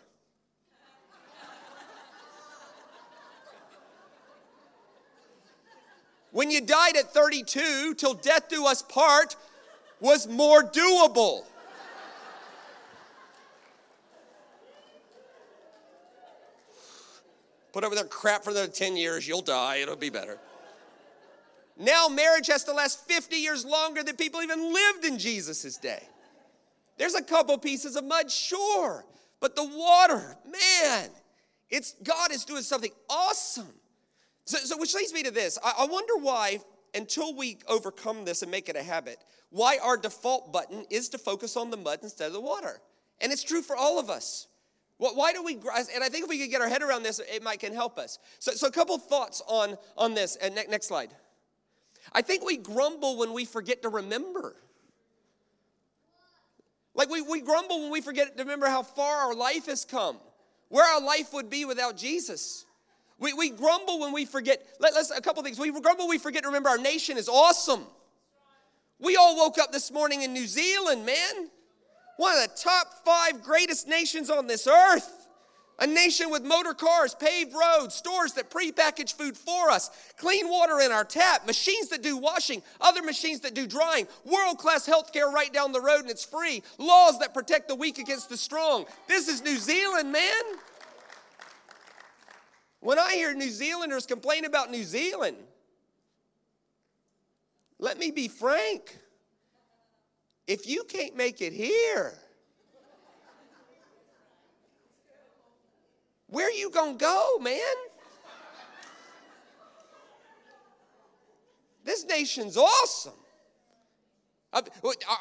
When 6.30 6.50
you 6.50 6.62
died 6.62 6.96
at 6.96 7.12
32, 7.12 7.92
till 7.96 8.14
death 8.14 8.48
do 8.48 8.64
us 8.64 8.80
part 8.80 9.36
was 10.00 10.26
more 10.26 10.62
doable. 10.62 11.42
Put 17.72 17.84
over 17.84 17.94
there 17.94 18.04
crap 18.04 18.44
for 18.44 18.52
the 18.52 18.66
10 18.66 18.96
years, 18.96 19.28
you'll 19.28 19.42
die, 19.42 19.76
it'll 19.76 19.96
be 19.96 20.10
better. 20.10 20.38
Now 21.78 22.08
marriage 22.08 22.48
has 22.48 22.64
to 22.64 22.72
last 22.72 23.06
50 23.06 23.36
years 23.36 23.64
longer 23.64 24.02
than 24.02 24.16
people 24.16 24.42
even 24.42 24.72
lived 24.72 25.04
in 25.04 25.18
Jesus' 25.18 25.76
day. 25.76 26.02
There's 26.96 27.14
a 27.14 27.22
couple 27.22 27.56
pieces 27.58 27.94
of 27.94 28.04
mud, 28.04 28.30
sure, 28.30 29.04
but 29.40 29.54
the 29.54 29.64
water, 29.64 30.36
man, 30.44 31.10
it's 31.70 31.94
God 32.02 32.32
is 32.32 32.44
doing 32.44 32.62
something 32.62 32.90
awesome. 33.08 33.72
So, 34.44 34.58
so 34.58 34.78
which 34.78 34.94
leads 34.94 35.12
me 35.12 35.22
to 35.22 35.30
this. 35.30 35.58
I, 35.62 35.74
I 35.80 35.86
wonder 35.86 36.16
why, 36.16 36.60
until 36.94 37.34
we 37.34 37.58
overcome 37.68 38.24
this 38.24 38.42
and 38.42 38.50
make 38.50 38.68
it 38.68 38.74
a 38.74 38.82
habit, 38.82 39.18
why 39.50 39.78
our 39.82 39.96
default 39.96 40.52
button 40.52 40.84
is 40.90 41.08
to 41.10 41.18
focus 41.18 41.56
on 41.56 41.70
the 41.70 41.76
mud 41.76 42.00
instead 42.02 42.26
of 42.26 42.32
the 42.32 42.40
water. 42.40 42.80
And 43.20 43.30
it's 43.30 43.44
true 43.44 43.62
for 43.62 43.76
all 43.76 44.00
of 44.00 44.10
us. 44.10 44.47
Why 44.98 45.32
do 45.32 45.44
we, 45.44 45.54
and 45.54 46.02
I 46.02 46.08
think 46.08 46.24
if 46.24 46.28
we 46.28 46.38
could 46.40 46.50
get 46.50 46.60
our 46.60 46.68
head 46.68 46.82
around 46.82 47.04
this, 47.04 47.20
it 47.20 47.42
might 47.42 47.60
can 47.60 47.72
help 47.72 47.98
us. 47.98 48.18
So, 48.40 48.50
so 48.52 48.66
a 48.66 48.70
couple 48.70 48.98
thoughts 48.98 49.40
on, 49.46 49.76
on 49.96 50.14
this. 50.14 50.34
And 50.36 50.56
ne- 50.56 50.66
next 50.68 50.86
slide. 50.86 51.10
I 52.12 52.22
think 52.22 52.44
we 52.44 52.56
grumble 52.56 53.16
when 53.16 53.32
we 53.32 53.44
forget 53.44 53.82
to 53.82 53.88
remember. 53.88 54.56
Like 56.94 57.10
we, 57.10 57.22
we 57.22 57.40
grumble 57.40 57.82
when 57.82 57.92
we 57.92 58.00
forget 58.00 58.36
to 58.36 58.42
remember 58.42 58.66
how 58.66 58.82
far 58.82 59.28
our 59.28 59.34
life 59.34 59.66
has 59.66 59.84
come, 59.84 60.16
where 60.68 60.84
our 60.84 61.00
life 61.00 61.32
would 61.32 61.48
be 61.48 61.64
without 61.64 61.96
Jesus. 61.96 62.64
We, 63.20 63.32
we 63.32 63.50
grumble 63.50 64.00
when 64.00 64.12
we 64.12 64.24
forget, 64.24 64.66
let, 64.80 64.94
us 64.94 65.12
a 65.12 65.20
couple 65.20 65.44
things. 65.44 65.60
We 65.60 65.70
grumble, 65.70 66.08
we 66.08 66.18
forget 66.18 66.42
to 66.42 66.48
remember 66.48 66.70
our 66.70 66.78
nation 66.78 67.18
is 67.18 67.28
awesome. 67.28 67.84
We 68.98 69.14
all 69.14 69.36
woke 69.36 69.58
up 69.58 69.70
this 69.70 69.92
morning 69.92 70.22
in 70.22 70.32
New 70.32 70.46
Zealand, 70.48 71.06
man 71.06 71.50
one 72.18 72.36
of 72.36 72.42
the 72.42 72.60
top 72.60 73.04
five 73.04 73.42
greatest 73.42 73.88
nations 73.88 74.28
on 74.28 74.46
this 74.46 74.66
earth. 74.66 75.14
A 75.80 75.86
nation 75.86 76.28
with 76.28 76.42
motor 76.42 76.74
cars, 76.74 77.14
paved 77.14 77.54
roads, 77.54 77.94
stores 77.94 78.32
that 78.32 78.50
prepackage 78.50 79.14
food 79.14 79.36
for 79.36 79.70
us, 79.70 79.90
clean 80.16 80.48
water 80.48 80.80
in 80.80 80.90
our 80.90 81.04
tap, 81.04 81.46
machines 81.46 81.88
that 81.90 82.02
do 82.02 82.16
washing, 82.16 82.64
other 82.80 83.00
machines 83.00 83.38
that 83.40 83.54
do 83.54 83.64
drying, 83.64 84.08
world 84.24 84.58
class 84.58 84.88
healthcare 84.88 85.32
right 85.32 85.52
down 85.52 85.70
the 85.70 85.80
road 85.80 86.00
and 86.00 86.10
it's 86.10 86.24
free, 86.24 86.64
laws 86.78 87.20
that 87.20 87.32
protect 87.32 87.68
the 87.68 87.76
weak 87.76 87.98
against 87.98 88.28
the 88.28 88.36
strong. 88.36 88.86
This 89.06 89.28
is 89.28 89.40
New 89.40 89.56
Zealand, 89.56 90.10
man. 90.10 90.42
When 92.80 92.98
I 92.98 93.14
hear 93.14 93.32
New 93.32 93.50
Zealanders 93.50 94.04
complain 94.04 94.44
about 94.44 94.72
New 94.72 94.82
Zealand, 94.82 95.36
let 97.78 97.98
me 97.98 98.10
be 98.10 98.26
frank. 98.26 98.98
If 100.48 100.66
you 100.66 100.84
can't 100.84 101.14
make 101.14 101.42
it 101.42 101.52
here, 101.52 102.14
where 106.28 106.48
are 106.48 106.50
you 106.50 106.70
gonna 106.70 106.94
go, 106.94 107.38
man? 107.38 107.58
This 111.84 112.06
nation's 112.06 112.56
awesome. 112.56 113.12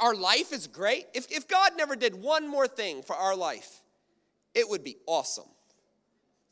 Our 0.02 0.16
life 0.16 0.54
is 0.54 0.66
great. 0.68 1.08
If, 1.14 1.30
if 1.30 1.46
God 1.46 1.74
never 1.76 1.98
did 1.98 2.16
one 2.16 2.48
more 2.48 2.68
thing 2.68 3.04
for 3.04 3.16
our 3.16 3.36
life, 3.36 3.82
it 4.56 4.70
would 4.70 4.84
be 4.86 4.96
awesome. 5.08 5.50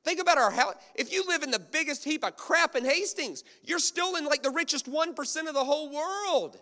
Think 0.03 0.19
about 0.19 0.38
our 0.38 0.51
house. 0.51 0.75
If 0.95 1.13
you 1.13 1.23
live 1.27 1.43
in 1.43 1.51
the 1.51 1.59
biggest 1.59 2.03
heap 2.03 2.25
of 2.25 2.35
crap 2.35 2.75
in 2.75 2.83
Hastings, 2.83 3.45
you're 3.63 3.79
still 3.79 4.17
in 4.17 4.25
like 4.25 4.43
the 4.43 4.51
richest 4.51 4.91
1% 4.91 5.47
of 5.47 5.53
the 5.53 5.63
whole 5.63 5.89
world. 5.89 6.59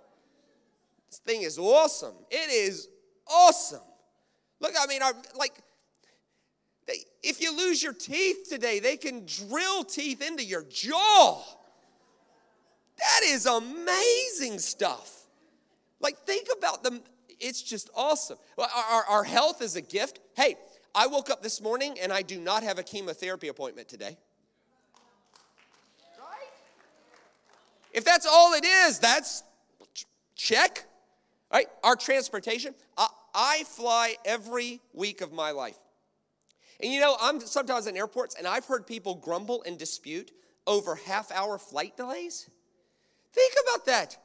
This 1.13 1.19
thing 1.19 1.43
is 1.43 1.59
awesome. 1.59 2.15
It 2.31 2.49
is 2.49 2.87
awesome. 3.27 3.83
Look, 4.59 4.73
I 4.81 4.87
mean, 4.87 5.03
our, 5.03 5.13
like, 5.35 5.53
they, 6.87 6.95
if 7.21 7.39
you 7.39 7.55
lose 7.55 7.83
your 7.83 7.93
teeth 7.93 8.49
today, 8.49 8.79
they 8.79 8.97
can 8.97 9.23
drill 9.27 9.83
teeth 9.83 10.27
into 10.27 10.43
your 10.43 10.63
jaw. 10.63 11.39
That 12.97 13.21
is 13.25 13.45
amazing 13.45 14.57
stuff. 14.57 15.27
Like, 15.99 16.17
think 16.25 16.47
about 16.57 16.83
them. 16.83 17.01
It's 17.39 17.61
just 17.61 17.91
awesome. 17.95 18.39
Our, 18.57 18.67
our, 18.67 19.03
our 19.03 19.23
health 19.23 19.61
is 19.61 19.75
a 19.75 19.81
gift. 19.81 20.19
Hey, 20.35 20.55
I 20.95 21.05
woke 21.05 21.29
up 21.29 21.43
this 21.43 21.61
morning 21.61 21.95
and 22.01 22.11
I 22.11 22.23
do 22.23 22.39
not 22.39 22.63
have 22.63 22.79
a 22.79 22.83
chemotherapy 22.83 23.49
appointment 23.49 23.87
today. 23.87 24.17
If 27.91 28.03
that's 28.03 28.25
all 28.25 28.55
it 28.55 28.65
is, 28.65 28.97
that's 28.97 29.43
check. 30.35 30.85
Right? 31.53 31.67
Our 31.83 31.95
transportation. 31.95 32.73
I, 32.97 33.07
I 33.35 33.63
fly 33.65 34.15
every 34.25 34.81
week 34.93 35.21
of 35.21 35.31
my 35.31 35.51
life. 35.51 35.77
And 36.81 36.91
you 36.91 36.99
know, 36.99 37.15
I'm 37.21 37.39
sometimes 37.39 37.87
in 37.87 37.95
airports 37.95 38.35
and 38.35 38.47
I've 38.47 38.65
heard 38.65 38.87
people 38.87 39.15
grumble 39.15 39.63
and 39.63 39.77
dispute 39.77 40.31
over 40.65 40.95
half 40.95 41.31
hour 41.31 41.57
flight 41.57 41.95
delays. 41.95 42.49
Think 43.33 43.53
about 43.67 43.85
that. 43.85 44.17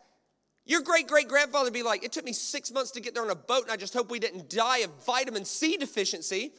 Your 0.64 0.82
great 0.82 1.06
great 1.06 1.28
grandfather 1.28 1.70
be 1.70 1.82
like, 1.82 2.04
it 2.04 2.12
took 2.12 2.24
me 2.24 2.32
six 2.32 2.70
months 2.70 2.90
to 2.92 3.00
get 3.00 3.14
there 3.14 3.22
on 3.22 3.30
a 3.30 3.34
boat, 3.34 3.62
and 3.62 3.72
I 3.72 3.76
just 3.76 3.94
hope 3.94 4.10
we 4.10 4.18
didn't 4.18 4.50
die 4.50 4.78
of 4.78 4.90
vitamin 5.06 5.44
C 5.44 5.76
deficiency. 5.76 6.52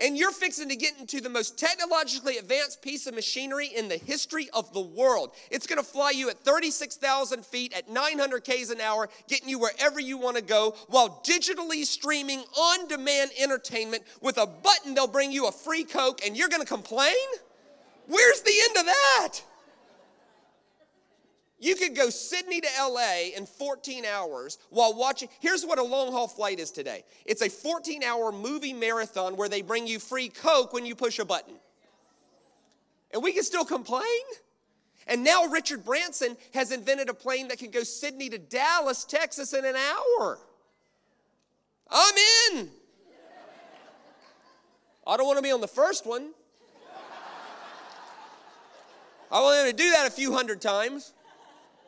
And 0.00 0.16
you're 0.16 0.32
fixing 0.32 0.68
to 0.68 0.76
get 0.76 0.98
into 0.98 1.20
the 1.20 1.28
most 1.28 1.58
technologically 1.58 2.38
advanced 2.38 2.82
piece 2.82 3.06
of 3.06 3.14
machinery 3.14 3.66
in 3.66 3.88
the 3.88 3.98
history 3.98 4.48
of 4.54 4.72
the 4.72 4.80
world. 4.80 5.32
It's 5.50 5.66
gonna 5.66 5.82
fly 5.82 6.10
you 6.10 6.30
at 6.30 6.40
36,000 6.40 7.44
feet 7.44 7.72
at 7.72 7.90
900 7.90 8.42
Ks 8.42 8.70
an 8.70 8.80
hour, 8.80 9.08
getting 9.28 9.48
you 9.48 9.58
wherever 9.58 10.00
you 10.00 10.16
wanna 10.16 10.40
go, 10.40 10.74
while 10.88 11.22
digitally 11.24 11.84
streaming 11.84 12.40
on 12.40 12.88
demand 12.88 13.30
entertainment. 13.38 14.02
With 14.20 14.38
a 14.38 14.46
button, 14.46 14.94
they'll 14.94 15.06
bring 15.06 15.30
you 15.30 15.46
a 15.46 15.52
free 15.52 15.84
Coke, 15.84 16.24
and 16.24 16.36
you're 16.36 16.48
gonna 16.48 16.64
complain? 16.64 17.14
Where's 18.06 18.40
the 18.40 18.54
end 18.68 18.76
of 18.78 18.86
that? 18.86 19.40
You 21.62 21.76
could 21.76 21.94
go 21.94 22.10
Sydney 22.10 22.60
to 22.60 22.68
LA 22.80 23.28
in 23.36 23.46
14 23.46 24.04
hours 24.04 24.58
while 24.70 24.94
watching. 24.94 25.28
Here's 25.38 25.64
what 25.64 25.78
a 25.78 25.82
long 25.82 26.10
haul 26.10 26.26
flight 26.26 26.58
is 26.58 26.72
today 26.72 27.04
it's 27.24 27.40
a 27.40 27.48
14 27.48 28.02
hour 28.02 28.32
movie 28.32 28.72
marathon 28.72 29.36
where 29.36 29.48
they 29.48 29.62
bring 29.62 29.86
you 29.86 30.00
free 30.00 30.28
Coke 30.28 30.72
when 30.72 30.84
you 30.84 30.96
push 30.96 31.20
a 31.20 31.24
button. 31.24 31.54
And 33.12 33.22
we 33.22 33.32
can 33.32 33.44
still 33.44 33.64
complain. 33.64 34.02
And 35.06 35.22
now 35.22 35.46
Richard 35.46 35.84
Branson 35.84 36.36
has 36.52 36.72
invented 36.72 37.08
a 37.08 37.14
plane 37.14 37.46
that 37.48 37.58
can 37.58 37.70
go 37.70 37.84
Sydney 37.84 38.28
to 38.30 38.38
Dallas, 38.38 39.04
Texas 39.04 39.52
in 39.52 39.64
an 39.64 39.76
hour. 39.76 40.40
I'm 41.88 42.14
in. 42.56 42.70
I 45.06 45.16
don't 45.16 45.26
want 45.26 45.38
to 45.38 45.42
be 45.42 45.52
on 45.52 45.60
the 45.60 45.68
first 45.68 46.06
one. 46.06 46.30
I 49.30 49.40
want 49.40 49.64
him 49.64 49.76
to 49.76 49.80
do 49.80 49.90
that 49.92 50.08
a 50.08 50.10
few 50.10 50.32
hundred 50.32 50.60
times. 50.60 51.12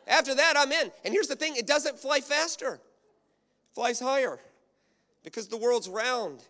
After 0.07 0.35
that, 0.35 0.55
I'm 0.57 0.71
in. 0.73 0.91
And 1.05 1.13
here's 1.15 1.29
the 1.29 1.37
thing 1.37 1.57
it 1.57 1.67
doesn't 1.67 1.99
fly 1.99 2.21
faster, 2.21 2.75
it 2.75 2.81
flies 3.75 4.01
higher 4.01 4.39
because 5.23 5.49
the 5.49 5.57
world's 5.57 5.89
round. 5.89 6.43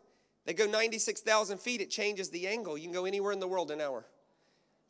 They 0.47 0.53
go 0.53 0.67
96,000 0.67 1.59
feet, 1.59 1.81
it 1.81 1.91
changes 1.91 2.29
the 2.29 2.47
angle. 2.47 2.77
You 2.77 2.85
can 2.85 2.93
go 2.93 3.07
anywhere 3.07 3.33
in 3.33 3.41
the 3.41 3.49
world 3.49 3.71
an 3.71 3.81
hour. 3.81 4.05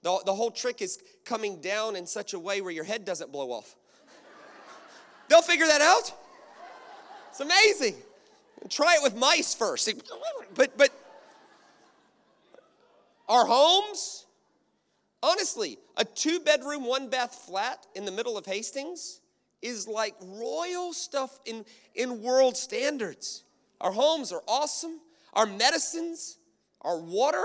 The, 0.03 0.21
the 0.27 0.35
whole 0.35 0.51
trick 0.51 0.83
is 0.83 0.99
coming 1.25 1.61
down 1.61 1.95
in 1.95 2.07
such 2.07 2.35
a 2.35 2.39
way 2.39 2.61
where 2.61 2.73
your 2.73 2.85
head 2.85 3.05
doesn't 3.05 3.31
blow 3.31 3.53
off. 3.53 3.77
They'll 5.29 5.43
figure 5.43 5.67
that 5.67 5.81
out. 5.81 6.13
It's 7.31 7.41
amazing. 7.41 7.95
Try 8.69 8.97
it 8.97 9.03
with 9.03 9.17
mice 9.17 9.55
first. 9.55 9.93
But, 10.55 10.77
but 10.77 10.91
our 13.29 13.47
homes, 13.47 14.24
Honestly, 15.25 15.79
a 15.97 16.05
two 16.05 16.39
bedroom, 16.41 16.85
one 16.85 17.09
bath 17.09 17.47
flat 17.47 17.87
in 17.95 18.05
the 18.05 18.13
middle 18.13 18.37
of 18.37 18.45
Hastings 18.45 19.23
is 19.63 19.89
like 19.89 20.15
royal 20.23 20.93
stuff 20.93 21.39
in, 21.47 21.65
in 21.95 22.21
world 22.21 22.59
standards. 22.59 23.43
Our 23.81 23.91
homes 23.91 24.33
are 24.33 24.43
awesome. 24.47 25.01
Our 25.33 25.47
medicines, 25.47 26.37
our 26.83 27.01
water, 27.01 27.43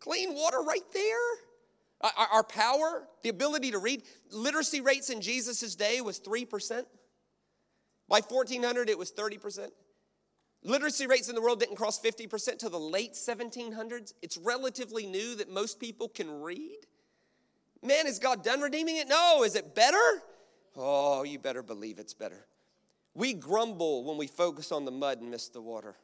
clean 0.00 0.34
water 0.34 0.60
right 0.60 0.84
there. 0.92 1.30
Uh, 2.02 2.10
our, 2.18 2.26
our 2.26 2.42
power, 2.44 3.08
the 3.22 3.30
ability 3.30 3.70
to 3.70 3.78
read. 3.78 4.02
Literacy 4.30 4.82
rates 4.82 5.08
in 5.08 5.22
Jesus' 5.22 5.74
day 5.74 6.02
was 6.02 6.20
3%. 6.20 6.84
By 8.06 8.20
1400, 8.20 8.90
it 8.90 8.98
was 8.98 9.12
30%. 9.12 9.70
Literacy 10.62 11.06
rates 11.06 11.30
in 11.30 11.34
the 11.34 11.40
world 11.40 11.60
didn't 11.60 11.76
cross 11.76 11.98
50% 11.98 12.58
till 12.58 12.68
the 12.68 12.78
late 12.78 13.14
1700s. 13.14 14.12
It's 14.20 14.36
relatively 14.36 15.06
new 15.06 15.36
that 15.36 15.50
most 15.50 15.80
people 15.80 16.10
can 16.10 16.42
read. 16.42 16.80
Man, 17.84 18.06
is 18.06 18.18
God 18.18 18.42
done 18.42 18.62
redeeming 18.62 18.96
it? 18.96 19.08
No. 19.08 19.44
Is 19.44 19.54
it 19.54 19.74
better? 19.74 20.22
Oh, 20.74 21.22
you 21.22 21.38
better 21.38 21.62
believe 21.62 21.98
it's 21.98 22.14
better. 22.14 22.46
We 23.14 23.34
grumble 23.34 24.04
when 24.04 24.16
we 24.16 24.26
focus 24.26 24.72
on 24.72 24.84
the 24.84 24.90
mud 24.90 25.20
and 25.20 25.30
miss 25.30 25.48
the 25.48 25.60
water. 25.60 25.94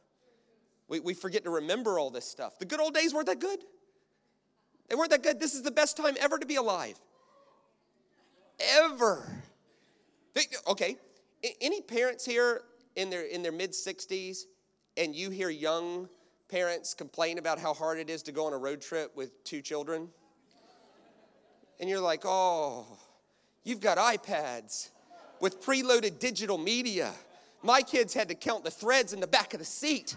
We, 0.87 0.99
we 0.99 1.13
forget 1.13 1.43
to 1.43 1.49
remember 1.49 1.97
all 1.97 2.11
this 2.11 2.25
stuff. 2.25 2.59
The 2.59 2.65
good 2.65 2.79
old 2.79 2.93
days 2.93 3.13
weren't 3.13 3.25
that 3.27 3.39
good. 3.39 3.59
They 4.89 4.95
weren't 4.95 5.09
that 5.09 5.23
good. 5.23 5.39
This 5.39 5.55
is 5.55 5.63
the 5.63 5.71
best 5.71 5.97
time 5.97 6.15
ever 6.19 6.37
to 6.37 6.45
be 6.45 6.55
alive. 6.55 6.99
Ever. 8.59 9.43
Okay. 10.67 10.97
Any 11.59 11.81
parents 11.81 12.23
here 12.23 12.61
in 12.95 13.09
their 13.09 13.23
in 13.23 13.41
their 13.41 13.51
mid 13.51 13.71
60s 13.71 14.43
and 14.97 15.15
you 15.15 15.29
hear 15.31 15.49
young 15.49 16.07
parents 16.49 16.93
complain 16.93 17.39
about 17.39 17.57
how 17.57 17.73
hard 17.73 17.97
it 17.97 18.09
is 18.09 18.21
to 18.23 18.31
go 18.31 18.45
on 18.45 18.53
a 18.53 18.57
road 18.57 18.81
trip 18.81 19.15
with 19.15 19.43
two 19.43 19.61
children? 19.61 20.09
And 21.81 21.89
you're 21.89 21.99
like, 21.99 22.21
oh, 22.23 22.85
you've 23.63 23.81
got 23.81 23.97
iPads 23.97 24.89
with 25.41 25.65
preloaded 25.65 26.19
digital 26.19 26.59
media. 26.59 27.11
My 27.63 27.81
kids 27.81 28.13
had 28.13 28.29
to 28.29 28.35
count 28.35 28.63
the 28.63 28.71
threads 28.71 29.13
in 29.13 29.19
the 29.19 29.27
back 29.27 29.53
of 29.53 29.59
the 29.59 29.65
seat. 29.65 30.15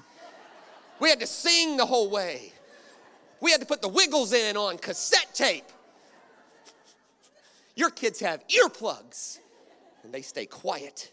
We 1.01 1.09
had 1.09 1.21
to 1.21 1.27
sing 1.27 1.79
the 1.79 1.87
whole 1.87 2.11
way. 2.11 2.53
We 3.41 3.51
had 3.51 3.61
to 3.61 3.67
put 3.67 3.81
the 3.81 3.89
wiggles 3.89 4.35
in 4.35 4.57
on 4.57 4.77
cassette 4.77 5.35
tape. 5.35 5.65
Your 7.75 7.91
kids 7.91 8.21
have 8.21 8.45
earplugs 8.49 9.39
and 10.05 10.13
they 10.13 10.23
stay 10.23 10.47
quiet. 10.47 11.11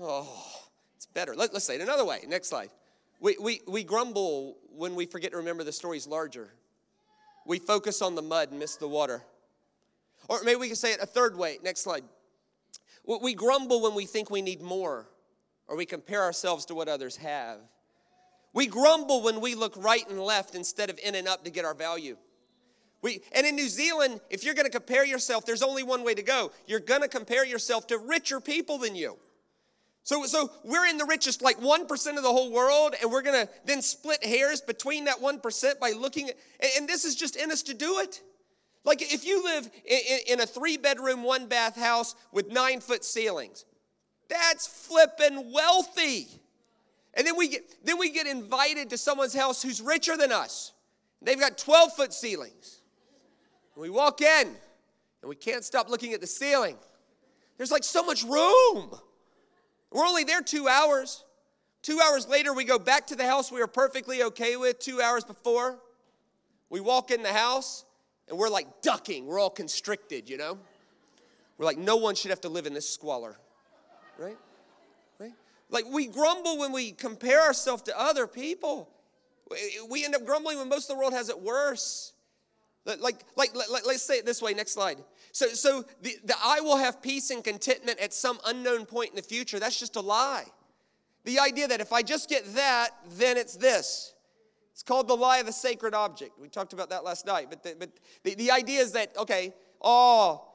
Oh, 0.00 0.62
it's 0.96 1.06
better. 1.06 1.36
Let, 1.36 1.54
us 1.54 1.64
say 1.64 1.76
it 1.76 1.82
another 1.82 2.04
way. 2.04 2.20
Next 2.26 2.48
slide. 2.48 2.70
We, 3.20 3.36
we, 3.40 3.60
we 3.68 3.84
grumble 3.84 4.56
when 4.74 4.94
we 4.94 5.06
forget 5.06 5.30
to 5.32 5.36
remember 5.36 5.64
the 5.64 5.72
story's 5.72 6.06
larger. 6.06 6.48
We 7.46 7.58
focus 7.58 8.02
on 8.02 8.14
the 8.14 8.22
mud 8.22 8.50
and 8.50 8.58
miss 8.58 8.76
the 8.76 8.88
water. 8.88 9.22
Or 10.28 10.42
maybe 10.42 10.56
we 10.56 10.66
can 10.66 10.76
say 10.76 10.92
it 10.92 11.00
a 11.00 11.06
third 11.06 11.36
way. 11.36 11.58
Next 11.62 11.80
slide. 11.80 12.04
We 13.04 13.34
grumble 13.34 13.82
when 13.82 13.94
we 13.94 14.04
think 14.04 14.30
we 14.30 14.42
need 14.42 14.60
more, 14.60 15.08
or 15.68 15.76
we 15.76 15.86
compare 15.86 16.22
ourselves 16.22 16.64
to 16.66 16.74
what 16.74 16.88
others 16.88 17.16
have. 17.16 17.58
We 18.52 18.66
grumble 18.66 19.22
when 19.22 19.40
we 19.40 19.54
look 19.54 19.76
right 19.76 20.08
and 20.08 20.20
left 20.20 20.54
instead 20.54 20.90
of 20.90 20.98
in 21.04 21.14
and 21.14 21.28
up 21.28 21.44
to 21.44 21.50
get 21.50 21.64
our 21.64 21.74
value. 21.74 22.16
We, 23.02 23.20
and 23.32 23.46
in 23.46 23.54
New 23.54 23.68
Zealand, 23.68 24.20
if 24.30 24.42
you're 24.42 24.54
going 24.54 24.66
to 24.66 24.72
compare 24.72 25.04
yourself, 25.04 25.44
there's 25.46 25.62
only 25.62 25.82
one 25.82 26.02
way 26.02 26.14
to 26.14 26.22
go. 26.22 26.50
You're 26.66 26.80
going 26.80 27.02
to 27.02 27.08
compare 27.08 27.44
yourself 27.44 27.86
to 27.88 27.98
richer 27.98 28.40
people 28.40 28.78
than 28.78 28.96
you. 28.96 29.18
So, 30.02 30.24
so 30.24 30.50
we're 30.64 30.86
in 30.86 30.98
the 30.98 31.04
richest, 31.04 31.42
like 31.42 31.60
1% 31.60 32.16
of 32.16 32.22
the 32.22 32.32
whole 32.32 32.50
world, 32.50 32.94
and 33.02 33.10
we're 33.10 33.22
going 33.22 33.46
to 33.46 33.52
then 33.64 33.82
split 33.82 34.24
hairs 34.24 34.60
between 34.60 35.04
that 35.04 35.18
1% 35.18 35.78
by 35.78 35.90
looking 35.90 36.30
at, 36.30 36.36
and 36.76 36.88
this 36.88 37.04
is 37.04 37.14
just 37.14 37.36
in 37.36 37.52
us 37.52 37.62
to 37.64 37.74
do 37.74 37.98
it. 37.98 38.22
Like 38.86 39.02
if 39.02 39.26
you 39.26 39.42
live 39.42 39.68
in, 39.84 40.40
a 40.40 40.46
three 40.46 40.76
bedroom, 40.76 41.24
one 41.24 41.48
bath 41.48 41.76
house 41.76 42.14
with 42.32 42.52
nine 42.52 42.80
foot 42.80 43.04
ceilings, 43.04 43.64
that's 44.28 44.68
flipping 44.68 45.52
wealthy. 45.52 46.28
And 47.14 47.26
then 47.26 47.36
we 47.36 47.48
get 47.48 47.84
then 47.84 47.98
we 47.98 48.10
get 48.10 48.28
invited 48.28 48.90
to 48.90 48.98
someone's 48.98 49.34
house 49.34 49.60
who's 49.60 49.82
richer 49.82 50.16
than 50.16 50.30
us. 50.30 50.72
They've 51.20 51.38
got 51.38 51.58
12 51.58 51.94
foot 51.94 52.12
ceilings. 52.12 52.80
And 53.74 53.82
we 53.82 53.90
walk 53.90 54.20
in 54.20 54.46
and 54.46 55.28
we 55.28 55.34
can't 55.34 55.64
stop 55.64 55.90
looking 55.90 56.12
at 56.12 56.20
the 56.20 56.26
ceiling. 56.26 56.76
There's 57.56 57.72
like 57.72 57.84
so 57.84 58.04
much 58.04 58.22
room. 58.22 58.94
We're 59.90 60.06
only 60.06 60.22
there 60.22 60.42
two 60.42 60.68
hours. 60.68 61.24
Two 61.82 62.00
hours 62.04 62.28
later, 62.28 62.52
we 62.52 62.64
go 62.64 62.78
back 62.78 63.08
to 63.08 63.16
the 63.16 63.26
house 63.26 63.50
we 63.50 63.60
were 63.60 63.66
perfectly 63.66 64.22
okay 64.22 64.56
with 64.56 64.78
two 64.78 65.00
hours 65.00 65.24
before. 65.24 65.78
We 66.70 66.80
walk 66.80 67.10
in 67.10 67.22
the 67.22 67.32
house 67.32 67.85
and 68.28 68.38
we're 68.38 68.48
like 68.48 68.82
ducking. 68.82 69.26
We're 69.26 69.38
all 69.38 69.50
constricted, 69.50 70.28
you 70.28 70.36
know? 70.36 70.58
We're 71.58 71.66
like, 71.66 71.78
no 71.78 71.96
one 71.96 72.14
should 72.14 72.30
have 72.30 72.40
to 72.42 72.48
live 72.48 72.66
in 72.66 72.74
this 72.74 72.88
squalor, 72.88 73.36
right? 74.18 74.36
Right? 75.18 75.32
Like 75.70 75.84
we 75.90 76.06
grumble 76.06 76.58
when 76.58 76.72
we 76.72 76.92
compare 76.92 77.42
ourselves 77.42 77.82
to 77.84 77.98
other 77.98 78.26
people. 78.26 78.90
We 79.88 80.04
end 80.04 80.14
up 80.14 80.26
grumbling 80.26 80.58
when 80.58 80.68
most 80.68 80.90
of 80.90 80.96
the 80.96 81.00
world 81.00 81.12
has 81.12 81.28
it 81.28 81.40
worse. 81.40 82.12
Like, 82.84 83.00
like, 83.36 83.54
like, 83.54 83.84
let's 83.84 84.02
say 84.02 84.18
it 84.18 84.26
this 84.26 84.40
way, 84.40 84.54
next 84.54 84.72
slide. 84.72 84.98
So, 85.32 85.48
so 85.48 85.84
the, 86.02 86.16
the 86.24 86.34
I 86.42 86.60
will 86.60 86.76
have 86.76 87.02
peace 87.02 87.30
and 87.30 87.42
contentment 87.42 87.98
at 87.98 88.14
some 88.14 88.38
unknown 88.46 88.86
point 88.86 89.10
in 89.10 89.16
the 89.16 89.22
future, 89.22 89.58
that's 89.58 89.78
just 89.78 89.96
a 89.96 90.00
lie. 90.00 90.44
The 91.24 91.40
idea 91.40 91.66
that 91.66 91.80
if 91.80 91.92
I 91.92 92.02
just 92.02 92.28
get 92.28 92.54
that, 92.54 92.90
then 93.10 93.36
it's 93.36 93.56
this. 93.56 94.14
It's 94.76 94.82
called 94.82 95.08
the 95.08 95.16
lie 95.16 95.38
of 95.38 95.46
the 95.46 95.54
sacred 95.54 95.94
object. 95.94 96.38
We 96.38 96.48
talked 96.48 96.74
about 96.74 96.90
that 96.90 97.02
last 97.02 97.24
night. 97.24 97.46
But 97.48 97.62
the, 97.62 97.76
but 97.78 97.88
the, 98.24 98.34
the 98.34 98.50
idea 98.50 98.80
is 98.82 98.92
that, 98.92 99.16
okay, 99.16 99.54
oh, 99.80 100.46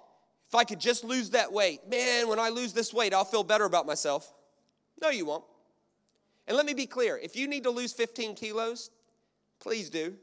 if 0.48 0.54
I 0.54 0.64
could 0.64 0.80
just 0.80 1.04
lose 1.04 1.32
that 1.32 1.52
weight, 1.52 1.90
man, 1.90 2.28
when 2.28 2.38
I 2.38 2.50
lose 2.50 2.72
this 2.72 2.94
weight, 2.94 3.16
I'll 3.16 3.26
feel 3.26 3.44
better 3.44 3.66
about 3.66 3.88
myself. 3.88 4.32
No, 5.02 5.10
you 5.10 5.26
won't. 5.26 5.44
And 6.48 6.56
let 6.56 6.68
me 6.68 6.76
be 6.76 6.86
clear 6.86 7.18
if 7.18 7.36
you 7.36 7.48
need 7.48 7.64
to 7.64 7.72
lose 7.72 7.94
15 7.94 8.36
kilos, 8.36 8.92
please 9.60 9.90
do. 9.90 10.14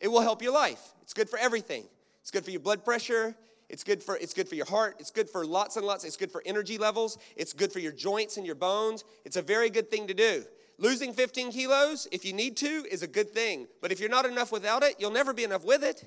It 0.00 0.08
will 0.08 0.22
help 0.22 0.42
your 0.42 0.52
life. 0.52 0.82
It's 1.02 1.14
good 1.14 1.30
for 1.30 1.38
everything. 1.38 1.84
It's 2.22 2.32
good 2.32 2.44
for 2.44 2.50
your 2.50 2.58
blood 2.58 2.84
pressure. 2.84 3.36
It's 3.68 3.84
good 3.84 4.02
for 4.02 4.16
it's 4.16 4.34
good 4.34 4.48
for 4.48 4.56
your 4.56 4.66
heart. 4.66 4.96
It's 4.98 5.12
good 5.12 5.30
for 5.30 5.46
lots 5.46 5.76
and 5.76 5.86
lots. 5.86 6.02
It's 6.02 6.16
good 6.16 6.32
for 6.32 6.42
energy 6.44 6.76
levels. 6.76 7.18
It's 7.36 7.52
good 7.52 7.72
for 7.72 7.78
your 7.78 7.92
joints 7.92 8.36
and 8.36 8.44
your 8.44 8.56
bones. 8.56 9.04
It's 9.24 9.36
a 9.36 9.42
very 9.42 9.70
good 9.70 9.92
thing 9.92 10.08
to 10.08 10.14
do. 10.14 10.44
Losing 10.78 11.14
15 11.14 11.52
kilos, 11.52 12.06
if 12.12 12.24
you 12.24 12.32
need 12.32 12.56
to, 12.58 12.86
is 12.90 13.02
a 13.02 13.06
good 13.06 13.30
thing. 13.30 13.66
But 13.80 13.92
if 13.92 14.00
you're 14.00 14.10
not 14.10 14.26
enough 14.26 14.52
without 14.52 14.82
it, 14.82 14.96
you'll 14.98 15.10
never 15.10 15.32
be 15.32 15.44
enough 15.44 15.64
with 15.64 15.82
it. 15.82 16.04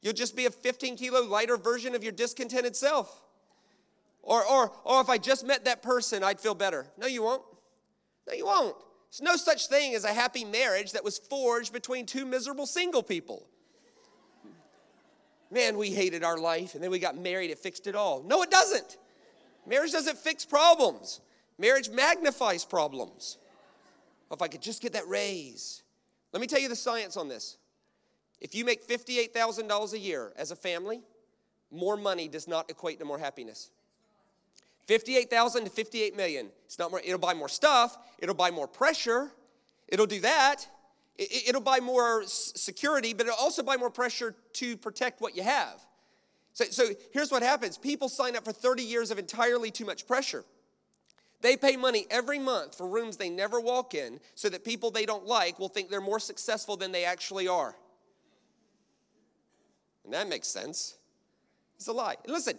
You'll 0.00 0.12
just 0.12 0.36
be 0.36 0.46
a 0.46 0.50
15 0.50 0.96
kilo 0.96 1.22
lighter 1.24 1.56
version 1.56 1.94
of 1.94 2.02
your 2.02 2.12
discontented 2.12 2.74
self. 2.74 3.22
Or, 4.22 4.44
or, 4.44 4.72
or 4.84 5.00
if 5.00 5.08
I 5.08 5.18
just 5.18 5.46
met 5.46 5.64
that 5.64 5.82
person, 5.82 6.24
I'd 6.24 6.40
feel 6.40 6.54
better. 6.54 6.86
No, 6.98 7.06
you 7.06 7.22
won't. 7.22 7.42
No, 8.26 8.34
you 8.34 8.46
won't. 8.46 8.76
There's 9.10 9.22
no 9.22 9.36
such 9.36 9.68
thing 9.68 9.94
as 9.94 10.04
a 10.04 10.12
happy 10.12 10.44
marriage 10.44 10.92
that 10.92 11.04
was 11.04 11.18
forged 11.18 11.72
between 11.72 12.06
two 12.06 12.24
miserable 12.24 12.66
single 12.66 13.02
people. 13.02 13.46
Man, 15.50 15.76
we 15.76 15.90
hated 15.90 16.24
our 16.24 16.38
life 16.38 16.74
and 16.74 16.82
then 16.82 16.90
we 16.90 16.98
got 16.98 17.16
married, 17.16 17.50
it 17.50 17.58
fixed 17.58 17.86
it 17.86 17.94
all. 17.94 18.22
No, 18.22 18.42
it 18.42 18.50
doesn't. 18.50 18.96
Marriage 19.66 19.92
doesn't 19.92 20.16
fix 20.16 20.44
problems, 20.44 21.20
marriage 21.58 21.90
magnifies 21.90 22.64
problems. 22.64 23.36
If 24.32 24.40
I 24.40 24.48
could 24.48 24.62
just 24.62 24.80
get 24.80 24.94
that 24.94 25.06
raise. 25.06 25.82
Let 26.32 26.40
me 26.40 26.46
tell 26.46 26.60
you 26.60 26.68
the 26.68 26.76
science 26.76 27.16
on 27.16 27.28
this. 27.28 27.58
If 28.40 28.54
you 28.54 28.64
make 28.64 28.86
$58,000 28.86 29.92
a 29.92 29.98
year 29.98 30.32
as 30.36 30.50
a 30.50 30.56
family, 30.56 31.02
more 31.70 31.96
money 31.96 32.28
does 32.28 32.48
not 32.48 32.70
equate 32.70 32.98
to 32.98 33.04
more 33.04 33.18
happiness. 33.18 33.70
58,000 34.88 35.64
to 35.64 35.70
58 35.70 36.16
million. 36.16 36.48
It's 36.64 36.78
not 36.78 36.90
more, 36.90 37.00
it'll 37.04 37.18
buy 37.18 37.34
more 37.34 37.48
stuff, 37.48 37.96
it'll 38.18 38.34
buy 38.34 38.50
more 38.50 38.66
pressure, 38.66 39.30
it'll 39.88 40.06
do 40.06 40.20
that. 40.20 40.66
It, 41.18 41.54
will 41.54 41.60
buy 41.60 41.78
more 41.78 42.24
security, 42.26 43.12
but 43.12 43.26
it'll 43.26 43.38
also 43.38 43.62
buy 43.62 43.76
more 43.76 43.90
pressure 43.90 44.34
to 44.54 44.76
protect 44.78 45.20
what 45.20 45.36
you 45.36 45.42
have. 45.42 45.78
So, 46.54 46.64
so 46.64 46.88
here's 47.12 47.30
what 47.30 47.42
happens 47.42 47.78
people 47.78 48.08
sign 48.08 48.34
up 48.34 48.44
for 48.44 48.52
30 48.52 48.82
years 48.82 49.10
of 49.10 49.18
entirely 49.18 49.70
too 49.70 49.84
much 49.84 50.06
pressure. 50.06 50.44
They 51.42 51.56
pay 51.56 51.76
money 51.76 52.06
every 52.10 52.38
month 52.38 52.78
for 52.78 52.88
rooms 52.88 53.16
they 53.16 53.28
never 53.28 53.60
walk 53.60 53.94
in 53.94 54.20
so 54.34 54.48
that 54.48 54.64
people 54.64 54.90
they 54.90 55.04
don't 55.04 55.26
like 55.26 55.58
will 55.58 55.68
think 55.68 55.90
they're 55.90 56.00
more 56.00 56.20
successful 56.20 56.76
than 56.76 56.92
they 56.92 57.04
actually 57.04 57.48
are. 57.48 57.76
And 60.04 60.14
that 60.14 60.28
makes 60.28 60.48
sense. 60.48 60.96
It's 61.76 61.88
a 61.88 61.92
lie. 61.92 62.16
Listen, 62.26 62.58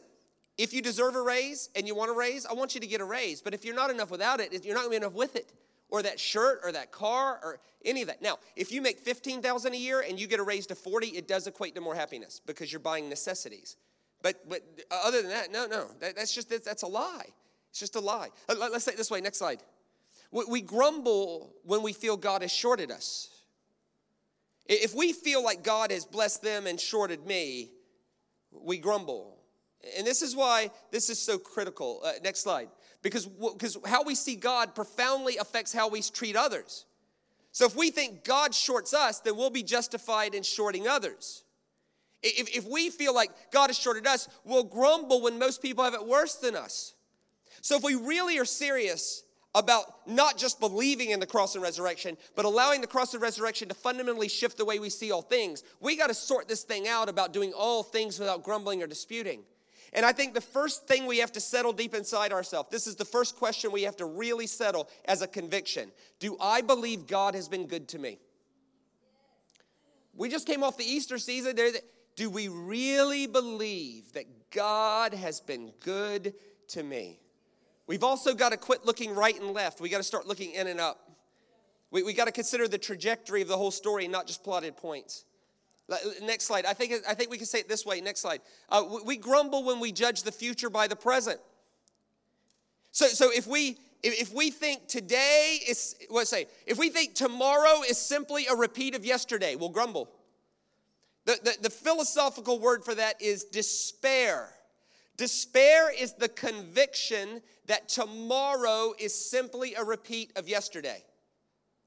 if 0.57 0.73
you 0.73 0.81
deserve 0.81 1.15
a 1.15 1.21
raise 1.21 1.69
and 1.75 1.87
you 1.87 1.95
want 1.95 2.11
a 2.11 2.13
raise, 2.13 2.45
I 2.45 2.53
want 2.53 2.75
you 2.75 2.81
to 2.81 2.87
get 2.87 3.01
a 3.01 3.05
raise. 3.05 3.41
But 3.41 3.53
if 3.53 3.65
you're 3.65 3.75
not 3.75 3.89
enough 3.89 4.11
without 4.11 4.39
it, 4.39 4.65
you're 4.65 4.75
not 4.75 4.81
going 4.81 4.93
to 4.93 4.99
be 4.99 5.05
enough 5.05 5.13
with 5.13 5.35
it, 5.35 5.53
or 5.89 6.01
that 6.03 6.19
shirt, 6.19 6.59
or 6.63 6.71
that 6.73 6.91
car, 6.91 7.39
or 7.41 7.59
any 7.85 8.01
of 8.01 8.07
that. 8.09 8.21
Now, 8.21 8.37
if 8.55 8.71
you 8.71 8.81
make 8.81 8.99
fifteen 8.99 9.41
thousand 9.41 9.73
a 9.73 9.77
year 9.77 10.01
and 10.01 10.19
you 10.19 10.27
get 10.27 10.39
a 10.39 10.43
raise 10.43 10.67
to 10.67 10.75
forty, 10.75 11.07
it 11.07 11.27
does 11.27 11.47
equate 11.47 11.73
to 11.75 11.81
more 11.81 11.95
happiness 11.95 12.41
because 12.45 12.71
you're 12.71 12.79
buying 12.79 13.09
necessities. 13.09 13.77
But 14.21 14.47
but 14.49 14.61
other 14.91 15.21
than 15.21 15.31
that, 15.31 15.51
no, 15.51 15.67
no, 15.67 15.87
that, 16.01 16.15
that's 16.15 16.33
just 16.33 16.49
that's 16.49 16.83
a 16.83 16.87
lie. 16.87 17.29
It's 17.73 17.79
just 17.79 17.95
a 17.95 17.99
lie. 17.99 18.29
Let's 18.47 18.83
say 18.83 18.91
it 18.91 18.97
this 18.97 19.09
way. 19.09 19.19
Next 19.19 19.39
slide. 19.39 19.57
We 20.31 20.61
grumble 20.61 21.55
when 21.63 21.81
we 21.81 21.91
feel 21.91 22.17
God 22.17 22.43
has 22.43 22.51
shorted 22.51 22.91
us. 22.91 23.29
If 24.67 24.93
we 24.93 25.11
feel 25.11 25.43
like 25.43 25.63
God 25.63 25.89
has 25.89 26.05
blessed 26.05 26.43
them 26.43 26.67
and 26.67 26.79
shorted 26.79 27.25
me, 27.25 27.71
we 28.51 28.77
grumble. 28.77 29.39
And 29.97 30.05
this 30.05 30.21
is 30.21 30.35
why 30.35 30.69
this 30.91 31.09
is 31.09 31.19
so 31.19 31.39
critical. 31.39 32.01
Uh, 32.05 32.11
next 32.23 32.41
slide. 32.41 32.69
Because, 33.01 33.25
because 33.25 33.75
how 33.87 34.03
we 34.03 34.13
see 34.13 34.35
God 34.35 34.75
profoundly 34.75 35.37
affects 35.37 35.73
how 35.73 35.89
we 35.89 36.03
treat 36.03 36.35
others. 36.35 36.85
So 37.53 37.65
if 37.65 37.75
we 37.75 37.89
think 37.89 38.23
God 38.23 38.53
shorts 38.53 38.93
us, 38.93 39.19
then 39.19 39.35
we'll 39.35 39.49
be 39.49 39.63
justified 39.63 40.35
in 40.35 40.43
shorting 40.43 40.87
others. 40.87 41.43
If, 42.21 42.55
if 42.55 42.67
we 42.67 42.91
feel 42.91 43.15
like 43.15 43.31
God 43.51 43.67
has 43.67 43.79
shorted 43.79 44.05
us, 44.05 44.29
we'll 44.45 44.63
grumble 44.63 45.23
when 45.23 45.39
most 45.39 45.63
people 45.63 45.83
have 45.83 45.95
it 45.95 46.05
worse 46.05 46.35
than 46.35 46.55
us. 46.55 46.93
So 47.63 47.77
if 47.77 47.83
we 47.83 47.95
really 47.95 48.37
are 48.39 48.45
serious 48.45 49.23
about 49.55 50.05
not 50.05 50.37
just 50.37 50.59
believing 50.59 51.11
in 51.11 51.21
the 51.21 51.25
cross 51.25 51.55
and 51.55 51.63
resurrection, 51.63 52.17
but 52.35 52.43
allowing 52.43 52.81
the 52.81 52.87
cross 52.87 53.13
and 53.13 53.23
resurrection 53.23 53.69
to 53.69 53.73
fundamentally 53.73 54.27
shift 54.27 54.57
the 54.57 54.65
way 54.65 54.79
we 54.79 54.89
see 54.89 55.11
all 55.11 55.21
things, 55.21 55.63
we 55.79 55.95
got 55.95 56.07
to 56.07 56.13
sort 56.13 56.49
this 56.49 56.63
thing 56.63 56.89
out 56.89 57.07
about 57.07 57.31
doing 57.31 57.53
all 57.53 57.81
things 57.81 58.19
without 58.19 58.43
grumbling 58.43 58.83
or 58.83 58.87
disputing. 58.87 59.43
And 59.93 60.05
I 60.05 60.11
think 60.11 60.33
the 60.33 60.41
first 60.41 60.87
thing 60.87 61.05
we 61.05 61.19
have 61.19 61.31
to 61.31 61.39
settle 61.39 61.71
deep 61.71 61.95
inside 61.95 62.33
ourselves, 62.33 62.67
this 62.69 62.85
is 62.85 62.97
the 62.97 63.05
first 63.05 63.37
question 63.37 63.71
we 63.71 63.83
have 63.83 63.95
to 63.97 64.05
really 64.05 64.47
settle 64.47 64.89
as 65.05 65.21
a 65.21 65.27
conviction. 65.27 65.89
Do 66.19 66.35
I 66.41 66.59
believe 66.59 67.07
God 67.07 67.33
has 67.33 67.47
been 67.47 67.67
good 67.67 67.87
to 67.89 67.99
me? 67.99 68.19
We 70.13 70.27
just 70.27 70.47
came 70.47 70.63
off 70.63 70.77
the 70.77 70.83
Easter 70.83 71.17
season. 71.17 71.57
Do 72.17 72.29
we 72.29 72.49
really 72.49 73.25
believe 73.25 74.11
that 74.13 74.51
God 74.51 75.13
has 75.13 75.39
been 75.39 75.71
good 75.79 76.33
to 76.69 76.83
me? 76.83 77.21
We've 77.87 78.03
also 78.03 78.33
got 78.33 78.51
to 78.51 78.57
quit 78.57 78.85
looking 78.85 79.13
right 79.13 79.39
and 79.39 79.51
left. 79.51 79.81
We 79.81 79.89
got 79.89 79.97
to 79.97 80.03
start 80.03 80.25
looking 80.25 80.51
in 80.51 80.67
and 80.67 80.79
up. 80.79 81.11
We, 81.91 82.03
we 82.03 82.13
got 82.13 82.25
to 82.25 82.31
consider 82.31 82.67
the 82.67 82.77
trajectory 82.77 83.41
of 83.41 83.47
the 83.47 83.57
whole 83.57 83.71
story, 83.71 84.07
not 84.07 84.25
just 84.25 84.43
plotted 84.43 84.77
points. 84.77 85.25
Next 86.21 86.45
slide. 86.45 86.65
I 86.65 86.73
think, 86.73 86.93
I 87.07 87.13
think 87.13 87.29
we 87.29 87.37
can 87.37 87.45
say 87.45 87.59
it 87.59 87.67
this 87.67 87.85
way. 87.85 87.99
Next 87.99 88.21
slide. 88.21 88.41
Uh, 88.69 88.83
we 89.05 89.17
grumble 89.17 89.63
when 89.65 89.79
we 89.79 89.91
judge 89.91 90.23
the 90.23 90.31
future 90.31 90.69
by 90.69 90.87
the 90.87 90.95
present. 90.95 91.39
So, 92.91 93.07
so 93.07 93.31
if 93.31 93.47
we 93.47 93.77
if 94.01 94.33
we 94.33 94.51
think 94.51 94.87
today 94.87 95.59
is 95.67 95.95
what 96.09 96.27
say 96.27 96.45
if 96.67 96.77
we 96.77 96.89
think 96.89 97.15
tomorrow 97.15 97.81
is 97.89 97.97
simply 97.97 98.45
a 98.47 98.55
repeat 98.55 98.95
of 98.95 99.05
yesterday, 99.05 99.55
we'll 99.55 99.69
grumble. 99.69 100.09
The, 101.25 101.39
the, 101.43 101.55
the 101.63 101.69
philosophical 101.69 102.59
word 102.59 102.83
for 102.83 102.93
that 102.95 103.21
is 103.21 103.45
despair. 103.45 104.49
Despair 105.17 105.91
is 105.97 106.13
the 106.13 106.29
conviction 106.29 107.41
that 107.67 107.87
tomorrow 107.87 108.93
is 108.99 109.13
simply 109.13 109.75
a 109.75 109.83
repeat 109.83 110.31
of 110.35 110.49
yesterday. 110.49 111.03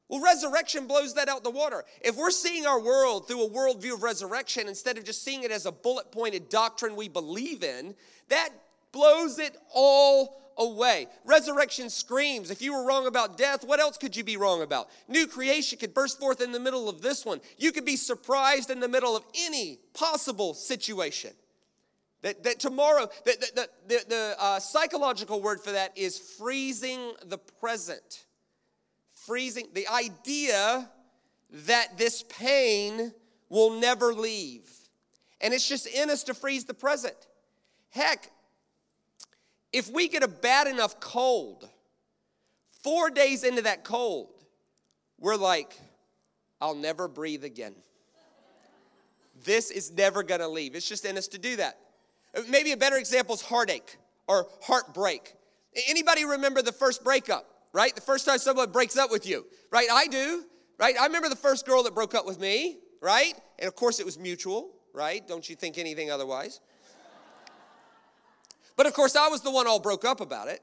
Well, 0.08 0.22
resurrection 0.22 0.86
blows 0.86 1.14
that 1.14 1.28
out 1.28 1.42
the 1.42 1.50
water. 1.50 1.84
If 2.00 2.16
we're 2.16 2.30
seeing 2.30 2.64
our 2.64 2.80
world 2.80 3.26
through 3.26 3.44
a 3.44 3.50
worldview 3.50 3.94
of 3.94 4.02
resurrection 4.04 4.68
instead 4.68 4.96
of 4.98 5.04
just 5.04 5.24
seeing 5.24 5.42
it 5.42 5.50
as 5.50 5.66
a 5.66 5.72
bullet 5.72 6.12
pointed 6.12 6.48
doctrine 6.48 6.94
we 6.94 7.08
believe 7.08 7.64
in, 7.64 7.96
that 8.28 8.50
blows 8.92 9.40
it 9.40 9.56
all 9.74 10.40
away. 10.56 11.08
Resurrection 11.24 11.90
screams 11.90 12.50
if 12.52 12.62
you 12.62 12.72
were 12.72 12.86
wrong 12.86 13.08
about 13.08 13.36
death, 13.36 13.64
what 13.64 13.80
else 13.80 13.98
could 13.98 14.16
you 14.16 14.22
be 14.22 14.36
wrong 14.36 14.62
about? 14.62 14.88
New 15.08 15.26
creation 15.26 15.78
could 15.78 15.92
burst 15.92 16.20
forth 16.20 16.40
in 16.40 16.52
the 16.52 16.60
middle 16.60 16.88
of 16.88 17.02
this 17.02 17.26
one. 17.26 17.40
You 17.58 17.72
could 17.72 17.84
be 17.84 17.96
surprised 17.96 18.70
in 18.70 18.78
the 18.78 18.88
middle 18.88 19.16
of 19.16 19.24
any 19.34 19.80
possible 19.92 20.54
situation. 20.54 21.32
That, 22.26 22.42
that 22.42 22.60
tomorrow, 22.60 23.08
the, 23.24 23.68
the, 23.86 24.34
uh, 24.38 24.58
psychological 24.58 25.40
word 25.40 25.60
for 25.60 25.72
that 25.72 25.96
is 25.96 26.18
freezing 26.18 27.12
the 27.24 27.38
present 27.38 28.26
freezing, 29.26 29.66
the 29.74 29.88
idea 29.88 30.88
that 31.50 31.98
this 31.98 32.22
pain 32.22 33.12
will 33.48 33.78
never 33.80 34.14
leave. 34.14 34.70
And 35.40 35.52
it's 35.52 35.68
just 35.68 35.86
in 35.86 36.10
us 36.10 36.22
to 36.24 36.34
freeze 36.34 36.64
the 36.64 36.74
present. 36.74 37.16
Heck, 37.90 38.30
if 39.72 39.90
we 39.90 40.08
get 40.08 40.22
a 40.22 40.28
bad 40.28 40.66
enough 40.68 41.00
cold, 41.00 41.68
four 42.82 43.10
days 43.10 43.42
into 43.44 43.62
that 43.62 43.84
cold, 43.84 44.28
we're 45.18 45.36
like, 45.36 45.78
I'll 46.60 46.74
never 46.74 47.08
breathe 47.08 47.44
again. 47.44 47.74
This 49.44 49.70
is 49.70 49.92
never 49.92 50.22
gonna 50.22 50.48
leave. 50.48 50.74
It's 50.74 50.88
just 50.88 51.04
in 51.04 51.18
us 51.18 51.28
to 51.28 51.38
do 51.38 51.56
that. 51.56 51.78
Uh, 52.36 52.42
maybe 52.48 52.72
a 52.72 52.76
better 52.76 52.96
example 52.96 53.34
is 53.34 53.42
heartache 53.42 53.96
or 54.28 54.46
heartbreak. 54.62 55.34
Anybody 55.88 56.24
remember 56.24 56.62
the 56.62 56.72
first 56.72 57.02
breakup? 57.02 57.46
right? 57.76 57.94
The 57.94 58.00
first 58.00 58.24
time 58.24 58.38
someone 58.38 58.70
breaks 58.70 58.96
up 58.96 59.10
with 59.10 59.26
you, 59.26 59.44
right? 59.70 59.86
I 59.92 60.06
do, 60.06 60.44
right? 60.78 60.94
I 60.98 61.04
remember 61.04 61.28
the 61.28 61.36
first 61.36 61.66
girl 61.66 61.82
that 61.82 61.94
broke 61.94 62.14
up 62.14 62.24
with 62.24 62.40
me, 62.40 62.78
right? 63.02 63.34
And 63.58 63.68
of 63.68 63.76
course 63.76 64.00
it 64.00 64.06
was 64.06 64.18
mutual, 64.18 64.70
right? 64.94 65.28
Don't 65.28 65.46
you 65.46 65.56
think 65.56 65.76
anything 65.76 66.10
otherwise? 66.10 66.60
But 68.76 68.86
of 68.86 68.94
course 68.94 69.14
I 69.14 69.28
was 69.28 69.42
the 69.42 69.50
one 69.50 69.66
all 69.66 69.78
broke 69.78 70.06
up 70.06 70.22
about 70.22 70.48
it, 70.48 70.60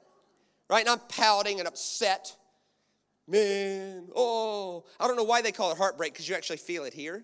right? 0.71 0.79
And 0.79 0.89
I'm 0.89 1.01
pouting 1.07 1.59
and 1.59 1.67
upset. 1.67 2.35
Man, 3.27 4.07
oh, 4.15 4.83
I 4.99 5.07
don't 5.07 5.15
know 5.15 5.23
why 5.23 5.43
they 5.43 5.51
call 5.51 5.71
it 5.71 5.77
heartbreak 5.77 6.13
because 6.13 6.27
you 6.27 6.33
actually 6.33 6.57
feel 6.57 6.83
it 6.83 6.95
here. 6.95 7.23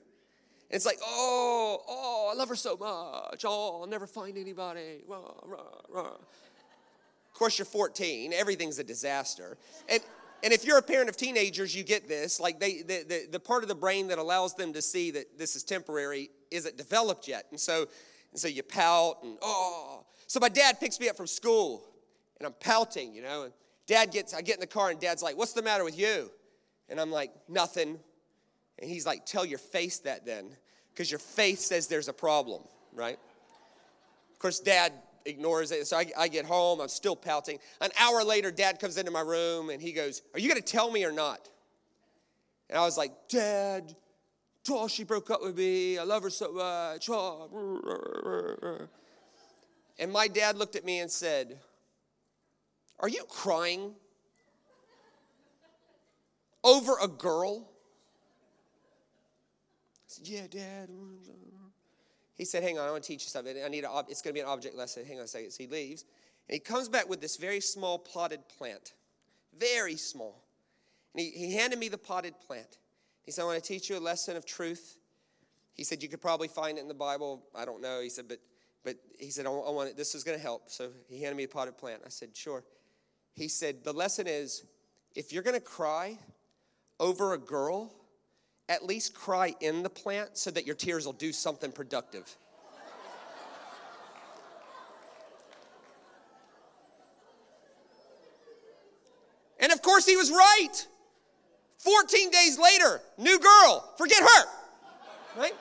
It's 0.70 0.86
like, 0.86 0.98
oh, 1.04 1.82
oh, 1.88 2.30
I 2.32 2.38
love 2.38 2.50
her 2.50 2.56
so 2.56 2.78
much. 2.78 3.44
Oh, 3.46 3.82
I'll 3.82 3.88
never 3.88 4.06
find 4.06 4.38
anybody. 4.38 5.02
Rah, 5.08 5.18
rah, 5.44 5.58
rah. 5.90 6.02
Of 6.02 7.34
course, 7.34 7.58
you're 7.58 7.66
14. 7.66 8.34
Everything's 8.34 8.80
a 8.80 8.84
disaster. 8.84 9.58
And 9.88 10.02
and 10.44 10.54
if 10.54 10.64
you're 10.64 10.78
a 10.78 10.82
parent 10.82 11.10
of 11.10 11.18
teenagers, 11.18 11.76
you 11.76 11.84
get 11.84 12.08
this. 12.08 12.40
Like 12.40 12.60
they, 12.60 12.82
the, 12.82 13.04
the, 13.08 13.28
the 13.32 13.40
part 13.40 13.64
of 13.64 13.70
the 13.70 13.76
brain 13.76 14.08
that 14.08 14.18
allows 14.18 14.56
them 14.56 14.74
to 14.74 14.82
see 14.82 15.12
that 15.12 15.38
this 15.38 15.56
is 15.56 15.64
temporary 15.64 16.30
isn't 16.50 16.78
developed 16.78 17.28
yet. 17.28 17.46
And 17.52 17.60
so, 17.60 17.88
and 18.32 18.40
so 18.40 18.48
you 18.48 18.64
pout 18.64 19.24
and 19.24 19.38
oh. 19.42 20.06
So 20.28 20.40
my 20.40 20.50
dad 20.50 20.80
picks 20.80 21.00
me 21.00 21.10
up 21.10 21.18
from 21.18 21.28
school, 21.28 21.84
and 22.38 22.46
I'm 22.46 22.54
pouting, 22.54 23.14
you 23.14 23.22
know. 23.22 23.44
And 23.44 23.54
dad 23.88 24.12
gets, 24.12 24.34
I 24.34 24.42
get 24.42 24.56
in 24.56 24.62
the 24.62 24.68
car, 24.68 24.92
and 24.92 25.00
dad's 25.00 25.24
like, 25.24 25.38
"What's 25.38 25.54
the 25.54 25.64
matter 25.64 25.84
with 25.84 25.98
you?" 25.98 26.30
And 26.88 27.00
I'm 27.00 27.12
like, 27.12 27.32
"Nothing." 27.50 28.00
And 28.82 28.90
he's 28.90 29.06
like, 29.06 29.26
Tell 29.26 29.46
your 29.46 29.60
face 29.60 30.00
that 30.00 30.26
then, 30.26 30.50
because 30.94 31.12
your 31.12 31.20
face 31.20 31.64
says 31.66 31.88
there's 31.88 32.08
a 32.08 32.14
problem, 32.14 32.62
right? 32.94 33.18
Of 34.32 34.40
course, 34.40 34.60
dad 34.60 34.94
ignores 35.26 35.72
it. 35.72 35.86
So 35.88 35.98
I, 35.98 36.06
I, 36.18 36.28
get 36.28 36.46
home, 36.46 36.80
I'm 36.80 36.88
still 36.88 37.16
pouting. 37.16 37.60
An 37.82 37.92
hour 38.00 38.24
later, 38.24 38.52
dad 38.52 38.80
comes 38.80 38.98
into 38.98 39.12
my 39.12 39.22
room 39.22 39.70
and 39.70 39.82
he 39.82 39.92
goes, 39.92 40.22
Are 40.34 40.40
you 40.40 40.48
gonna 40.48 40.62
tell 40.62 40.92
me 40.92 41.06
or 41.06 41.12
not? 41.12 41.50
And 42.70 42.78
I 42.78 42.82
was 42.82 42.98
like, 42.98 43.12
Dad, 43.28 43.96
oh, 44.70 44.88
she 44.88 45.04
broke 45.04 45.32
up 45.32 45.42
with 45.42 45.58
me. 45.58 45.98
I 45.98 46.04
love 46.04 46.24
her 46.24 46.30
so 46.30 46.52
much. 46.54 47.10
Oh. 47.10 48.88
And 49.98 50.12
my 50.12 50.28
dad 50.28 50.56
looked 50.56 50.76
at 50.76 50.86
me 50.86 51.00
and 51.00 51.10
said, 51.10 51.58
Are 53.00 53.10
you 53.10 53.24
crying 53.28 53.96
over 56.64 56.94
a 57.02 57.08
girl? 57.08 57.68
Said, 60.26 60.28
Yeah, 60.28 60.48
Dad. 60.62 60.90
He 62.36 62.46
said, 62.46 62.64
Hang 62.64 62.80
on, 62.80 62.88
I 62.88 62.92
want 62.92 63.04
to 63.04 63.08
teach 63.08 63.24
you 63.24 63.30
something. 63.30 63.56
I 63.64 63.68
need 63.68 63.84
a, 63.84 64.04
it's 64.08 64.22
going 64.22 64.34
to 64.34 64.38
be 64.38 64.40
an 64.40 64.48
object 64.48 64.76
lesson. 64.76 65.06
Hang 65.06 65.18
on 65.18 65.26
a 65.26 65.28
second. 65.28 65.52
So 65.52 65.64
he 65.64 65.70
leaves. 65.70 66.06
And 66.48 66.54
he 66.54 66.60
comes 66.60 66.90
back 66.90 67.10
with 67.10 67.22
this 67.22 67.36
very 67.36 67.60
small 67.60 68.00
potted 68.00 68.42
plant. 68.58 68.94
Very 69.58 69.98
small. 69.98 70.44
And 71.14 71.22
he, 71.22 71.32
he 71.32 71.54
handed 71.54 71.80
me 71.80 71.90
the 71.90 71.98
potted 71.98 72.34
plant. 72.46 72.78
He 73.24 73.32
said, 73.32 73.44
I 73.44 73.46
want 73.46 73.62
to 73.62 73.68
teach 73.68 73.90
you 73.90 73.98
a 73.98 74.00
lesson 74.00 74.38
of 74.38 74.46
truth. 74.46 74.98
He 75.74 75.84
said, 75.84 76.02
You 76.02 76.10
could 76.10 76.22
probably 76.22 76.48
find 76.48 76.78
it 76.78 76.82
in 76.82 76.88
the 76.88 76.94
Bible. 76.94 77.44
I 77.56 77.66
don't 77.66 77.82
know. 77.82 78.02
He 78.02 78.10
said, 78.10 78.28
But, 78.28 78.40
but 78.84 78.96
he 79.20 79.32
said, 79.32 79.46
I 79.46 79.50
want 79.50 79.90
it. 79.90 79.98
This 79.98 80.16
is 80.16 80.24
going 80.24 80.38
to 80.38 80.42
help. 80.42 80.70
So 80.70 80.90
he 81.10 81.22
handed 81.22 81.36
me 81.36 81.44
a 81.44 81.48
potted 81.48 81.78
plant. 81.78 82.02
I 82.06 82.10
said, 82.10 82.30
Sure. 82.36 82.64
He 83.34 83.48
said, 83.48 83.84
The 83.84 83.94
lesson 83.94 84.28
is 84.28 84.64
if 85.16 85.34
you're 85.34 85.44
going 85.44 85.56
to 85.56 85.62
cry 85.62 86.18
over 87.00 87.34
a 87.34 87.38
girl, 87.38 87.94
at 88.70 88.86
least 88.86 89.16
cry 89.16 89.54
in 89.60 89.84
the 89.84 89.90
plant 89.90 90.38
so 90.38 90.52
that 90.52 90.66
your 90.66 90.76
tears 90.76 91.06
will 91.06 91.14
do 91.14 91.34
something 91.34 91.72
productive. 91.72 92.38
and 99.60 99.72
of 99.72 99.82
course, 99.82 100.06
he 100.06 100.16
was 100.16 100.30
right. 100.30 100.88
14 101.80 102.30
days 102.30 102.60
later, 102.60 103.02
new 103.18 103.40
girl, 103.40 103.94
forget 103.98 104.22
her. 104.22 104.46
Right? 105.38 105.56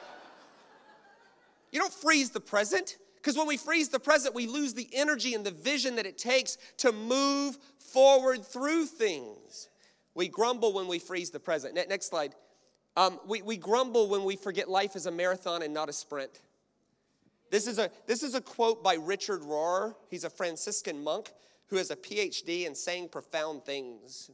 You 1.72 1.80
don't 1.80 1.92
freeze 1.92 2.30
the 2.30 2.40
present 2.40 2.98
because 3.16 3.36
when 3.36 3.46
we 3.46 3.56
freeze 3.56 3.88
the 3.88 4.00
present, 4.00 4.34
we 4.34 4.46
lose 4.46 4.74
the 4.74 4.88
energy 4.92 5.34
and 5.34 5.44
the 5.46 5.50
vision 5.50 5.96
that 5.96 6.06
it 6.06 6.18
takes 6.18 6.59
to 6.78 6.92
move 6.92 7.56
forward 7.78 8.44
through 8.44 8.86
things. 8.86 9.68
We 10.14 10.28
grumble 10.28 10.72
when 10.72 10.88
we 10.88 10.98
freeze 10.98 11.30
the 11.30 11.40
present. 11.40 11.74
Next 11.74 12.06
slide. 12.06 12.34
Um, 12.99 13.20
we, 13.28 13.42
we 13.42 13.57
grumble 13.57 14.09
when 14.09 14.24
we 14.24 14.34
forget 14.34 14.68
life 14.68 14.96
is 14.96 15.07
a 15.07 15.12
marathon 15.12 15.62
and 15.62 15.72
not 15.72 15.88
a 15.88 15.92
sprint. 15.92 16.40
This 17.49 17.68
is 17.68 17.78
a, 17.78 17.92
this 18.09 18.24
is 18.24 18.34
a 18.34 18.40
quote 18.40 18.82
by 18.82 18.94
Richard 18.94 19.42
Rohr. 19.42 19.94
He's 20.11 20.24
a 20.24 20.30
Franciscan 20.30 21.05
monk 21.05 21.30
who 21.68 21.76
has 21.76 21.92
a 21.92 21.96
PhD 21.96 22.66
in 22.66 22.74
saying 22.74 23.11
profound 23.11 23.64
things. 23.64 24.32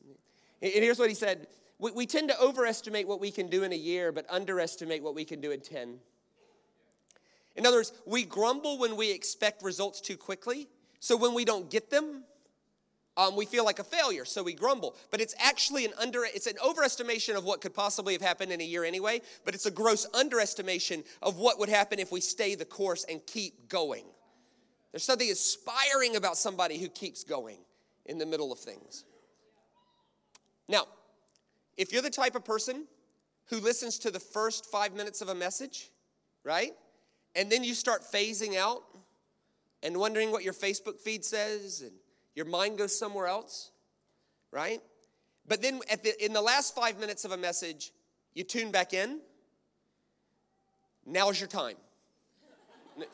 And 0.63 0.73
here's 0.73 0.99
what 0.99 1.11
he 1.11 1.15
said 1.15 1.47
we, 1.79 1.91
we 1.91 2.07
tend 2.07 2.31
to 2.31 2.41
overestimate 2.41 3.07
what 3.07 3.21
we 3.21 3.31
can 3.31 3.49
do 3.49 3.65
in 3.65 3.73
a 3.73 3.77
year, 3.77 4.13
but 4.13 4.25
underestimate 4.31 5.03
what 5.03 5.15
we 5.15 5.27
can 5.27 5.43
do 5.43 5.51
in 5.51 5.61
10. 5.61 5.99
In 7.57 7.67
other 7.67 7.77
words, 7.77 7.93
we 8.07 8.25
grumble 8.25 8.79
when 8.79 8.97
we 8.97 9.13
expect 9.13 9.63
results 9.63 10.01
too 10.01 10.17
quickly. 10.17 10.69
So 11.01 11.19
when 11.19 11.35
we 11.35 11.45
don't 11.45 11.71
get 11.71 11.91
them, 11.91 12.25
um, 13.17 13.37
we 13.37 13.47
feel 13.47 13.65
like 13.65 13.79
a 13.79 13.85
failure, 13.85 14.25
so 14.25 14.43
we 14.43 14.55
grumble. 14.55 14.97
But 15.11 15.21
it's 15.21 15.35
actually 15.39 15.85
an 15.85 15.93
under 16.01 16.25
it's 16.25 16.47
an 16.47 16.57
overestimation 16.57 17.37
of 17.37 17.45
what 17.45 17.61
could 17.61 17.75
possibly 17.75 18.13
have 18.13 18.23
happened 18.23 18.51
in 18.51 18.61
a 18.61 18.65
year 18.65 18.85
anyway, 18.85 19.21
but 19.45 19.55
it's 19.55 19.67
a 19.67 19.71
gross 19.71 20.07
underestimation 20.15 21.05
of 21.23 21.37
what 21.37 21.59
would 21.59 21.69
happen 21.69 21.99
if 21.99 22.11
we 22.11 22.21
stay 22.21 22.55
the 22.55 22.65
course 22.65 23.05
and 23.09 23.25
keep 23.27 23.69
going. 23.69 24.05
There's 24.91 25.05
something 25.05 25.29
inspiring 25.29 26.17
about 26.17 26.37
somebody 26.37 26.79
who 26.79 26.89
keeps 26.89 27.25
going 27.25 27.59
in 28.07 28.19
the 28.19 28.27
middle 28.27 28.53
of 28.53 28.59
things. 28.59 29.05
Now, 30.69 30.87
if 31.77 31.93
you're 31.93 32.03
the 32.03 32.11
type 32.11 32.35
of 32.35 32.45
person 32.45 32.87
who 33.47 33.59
listens 33.61 33.99
to 34.01 34.11
the 34.11 34.21
first 34.21 34.67
five 34.67 34.95
minutes 34.95 35.21
of 35.21 35.29
a 35.29 35.35
message, 35.35 35.91
right? 36.45 36.73
And 37.37 37.51
then 37.51 37.65
you 37.65 37.75
start 37.75 38.03
phasing 38.03 38.57
out 38.57 38.83
and 39.83 39.97
wondering 39.97 40.31
what 40.31 40.45
your 40.45 40.55
Facebook 40.55 40.99
feed 41.01 41.25
says 41.25 41.83
and 41.83 41.93
your 42.35 42.47
mind 42.47 42.79
goes 42.79 42.99
somewhere 42.99 43.27
else, 43.27 43.71
right? 44.51 44.81
But 45.47 45.63
then 45.63 45.81
the, 46.03 46.25
in 46.25 46.33
the 46.33 46.41
last 46.41 46.75
five 46.75 46.99
minutes 46.99 47.25
of 47.25 47.31
a 47.33 47.37
message, 47.37 47.93
you 48.35 48.43
tune 48.45 48.71
back 48.71 48.95
in. 48.95 49.21
Now's 51.07 51.39
your 51.39 51.49
time. 51.49 51.77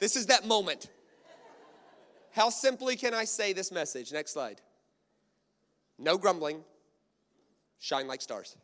this 0.00 0.16
is 0.16 0.26
that 0.26 0.44
moment. 0.46 0.90
How 2.32 2.50
simply 2.50 2.96
can 2.96 3.14
I 3.14 3.24
say 3.24 3.54
this 3.54 3.72
message? 3.72 4.12
Next 4.12 4.32
slide. 4.32 4.60
No 5.98 6.18
grumbling, 6.18 6.62
shine 7.78 8.06
like 8.06 8.20
stars. 8.20 8.56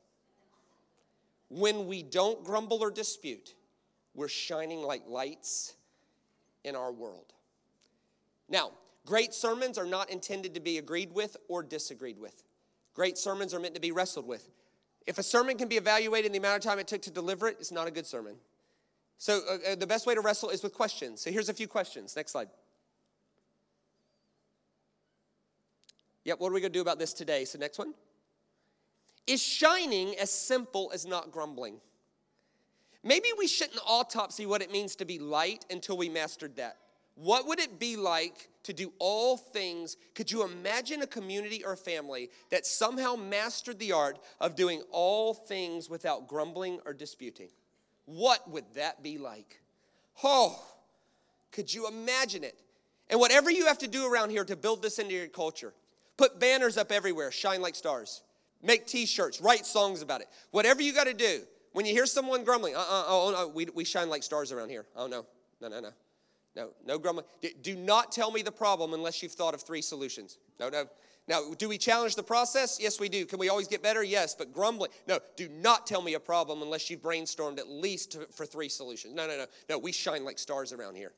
When 1.49 1.87
we 1.87 2.03
don't 2.03 2.45
grumble 2.45 2.83
or 2.83 2.91
dispute, 2.91 3.55
we're 4.15 4.29
shining 4.29 4.83
like 4.83 5.05
lights 5.07 5.75
in 6.65 6.77
our 6.77 6.93
world. 6.93 7.33
Now, 8.49 8.73
great 9.07 9.35
sermons 9.35 9.79
are 9.79 9.87
not 9.87 10.11
intended 10.11 10.55
to 10.55 10.61
be 10.61 10.79
agreed 10.79 11.13
with 11.13 11.37
or 11.49 11.63
disagreed 11.63 12.19
with. 12.19 12.43
Great 12.95 13.17
sermons 13.19 13.55
are 13.55 13.61
meant 13.61 13.75
to 13.75 13.81
be 13.81 13.93
wrestled 13.93 14.27
with. 14.27 14.49
If 15.07 15.19
a 15.19 15.23
sermon 15.23 15.57
can 15.57 15.69
be 15.69 15.77
evaluated 15.77 16.27
in 16.27 16.33
the 16.33 16.39
amount 16.39 16.57
of 16.57 16.63
time 16.63 16.79
it 16.79 16.87
took 16.87 17.03
to 17.03 17.11
deliver 17.11 17.49
it, 17.49 17.57
it's 17.59 17.73
not 17.73 17.89
a 17.89 17.91
good 17.91 18.07
sermon. 18.07 18.37
So, 19.19 19.41
uh, 19.49 19.73
uh 19.73 19.75
the 19.75 19.87
best 19.87 20.07
way 20.07 20.15
to 20.15 20.21
wrestle 20.21 20.51
is 20.51 20.63
with 20.63 20.75
questions. 20.75 21.21
So, 21.21 21.31
here's 21.31 21.49
a 21.49 21.55
few 21.55 21.67
questions. 21.67 22.15
Next 22.15 22.33
slide. 22.33 22.49
Yep, 26.25 26.39
what 26.39 26.51
are 26.51 26.53
we 26.53 26.61
going 26.61 26.73
to 26.73 26.79
do 26.79 26.83
about 26.83 26.99
this 26.99 27.13
today? 27.13 27.45
So, 27.45 27.59
next 27.59 27.79
one. 27.79 27.95
Is 29.27 29.43
shining 29.43 30.17
as 30.17 30.31
simple 30.31 30.91
as 30.93 31.07
not 31.07 31.31
grumbling? 31.31 31.81
Maybe 33.05 33.29
we 33.37 33.49
shouldn't 33.49 33.81
autopsy 33.87 34.47
what 34.47 34.63
it 34.63 34.71
means 34.71 34.95
to 34.97 35.05
be 35.05 35.19
light 35.19 35.65
until 35.71 35.97
we 35.97 36.09
mastered 36.09 36.57
that. 36.57 36.77
What 37.15 37.47
would 37.47 37.59
it 37.59 37.79
be 37.79 37.97
like 37.97 38.49
to 38.63 38.73
do 38.73 38.93
all 38.99 39.37
things? 39.37 39.97
Could 40.15 40.31
you 40.31 40.45
imagine 40.45 41.03
a 41.03 41.07
community 41.07 41.65
or 41.65 41.73
a 41.73 41.77
family 41.77 42.31
that 42.51 42.65
somehow 42.65 43.17
mastered 43.17 43.79
the 43.79 43.93
art 43.93 44.19
of 44.41 44.57
doing 44.57 44.83
all 44.91 45.35
things 45.35 45.91
without 45.91 46.29
grumbling 46.29 46.81
or 46.87 46.93
disputing? 46.93 47.49
What 48.07 48.49
would 48.51 48.65
that 48.75 49.03
be 49.03 49.19
like? 49.19 49.61
Oh, 50.25 50.63
could 51.51 51.73
you 51.73 51.87
imagine 51.87 52.45
it? 52.45 52.59
And 53.11 53.21
whatever 53.21 53.51
you 53.51 53.67
have 53.67 53.79
to 53.79 53.89
do 53.89 54.11
around 54.11 54.31
here 54.31 54.45
to 54.45 54.57
build 54.57 54.83
this 54.83 54.99
into 54.99 55.13
your 55.13 55.27
culture, 55.27 55.75
put 56.17 56.41
banners 56.41 56.79
up 56.79 56.91
everywhere, 56.91 57.31
shine 57.31 57.61
like 57.61 57.75
stars, 57.75 58.23
make 58.63 58.87
t 58.87 59.07
shirts, 59.07 59.41
write 59.41 59.67
songs 59.67 60.03
about 60.03 60.23
it. 60.23 60.29
Whatever 60.51 60.83
you 60.83 60.95
got 60.95 61.09
to 61.09 61.15
do, 61.15 61.43
when 61.73 61.87
you 61.87 61.93
hear 61.93 62.07
someone 62.07 62.45
grumbling, 62.45 62.75
uh 62.75 62.81
uh 62.81 63.05
oh, 63.07 63.35
oh, 63.37 63.49
we, 63.49 63.67
we 63.75 63.85
shine 63.85 64.09
like 64.09 64.23
stars 64.23 64.53
around 64.53 64.71
here. 64.71 64.87
Oh, 64.97 65.07
no, 65.07 65.27
no, 65.61 65.69
no, 65.69 65.81
no. 65.81 65.91
No, 66.55 66.71
no 66.85 66.99
grumbling. 66.99 67.27
Do 67.63 67.75
not 67.75 68.13
tell 68.13 68.31
me 68.31 68.43
the 68.43 68.53
problem 68.53 68.93
unless 68.93 69.23
you've 69.23 69.33
thought 69.33 69.55
of 69.55 69.63
three 69.63 69.81
solutions. 69.81 70.39
No, 70.61 70.69
no. 70.69 70.85
Now, 71.29 71.55
do 71.57 71.69
we 71.69 71.79
challenge 71.79 72.17
the 72.17 72.23
process? 72.23 72.79
Yes, 72.81 72.99
we 73.01 73.09
do. 73.09 73.25
Can 73.25 73.39
we 73.39 73.49
always 73.49 73.69
get 73.69 73.83
better? 73.83 74.03
Yes, 74.03 74.35
but 74.35 74.53
grumbling. 74.53 74.91
No, 75.07 75.21
do 75.37 75.49
not 75.49 75.87
tell 75.87 76.03
me 76.03 76.15
a 76.15 76.21
problem 76.21 76.61
unless 76.61 76.91
you've 76.91 77.01
brainstormed 77.01 77.59
at 77.59 77.69
least 77.69 78.19
for 78.33 78.45
three 78.45 78.69
solutions. 78.69 79.15
No, 79.15 79.27
no, 79.27 79.37
no. 79.37 79.47
No, 79.71 79.79
we 79.79 79.93
shine 79.93 80.25
like 80.25 80.39
stars 80.39 80.73
around 80.73 80.97
here. 80.97 81.13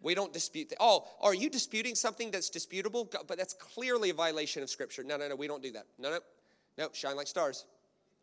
We 0.00 0.14
don't 0.14 0.32
dispute 0.32 0.70
that. 0.70 0.78
Oh, 0.80 1.06
are 1.20 1.34
you 1.34 1.48
disputing 1.48 1.94
something 1.94 2.30
that's 2.30 2.50
disputable? 2.50 3.08
But 3.26 3.38
that's 3.38 3.54
clearly 3.54 4.10
a 4.10 4.14
violation 4.14 4.62
of 4.62 4.70
Scripture. 4.70 5.04
No, 5.04 5.16
no, 5.16 5.28
no, 5.28 5.36
we 5.36 5.46
don't 5.46 5.62
do 5.62 5.72
that. 5.72 5.86
No, 5.98 6.10
no. 6.10 6.20
No, 6.76 6.88
shine 6.92 7.16
like 7.16 7.26
stars. 7.26 7.66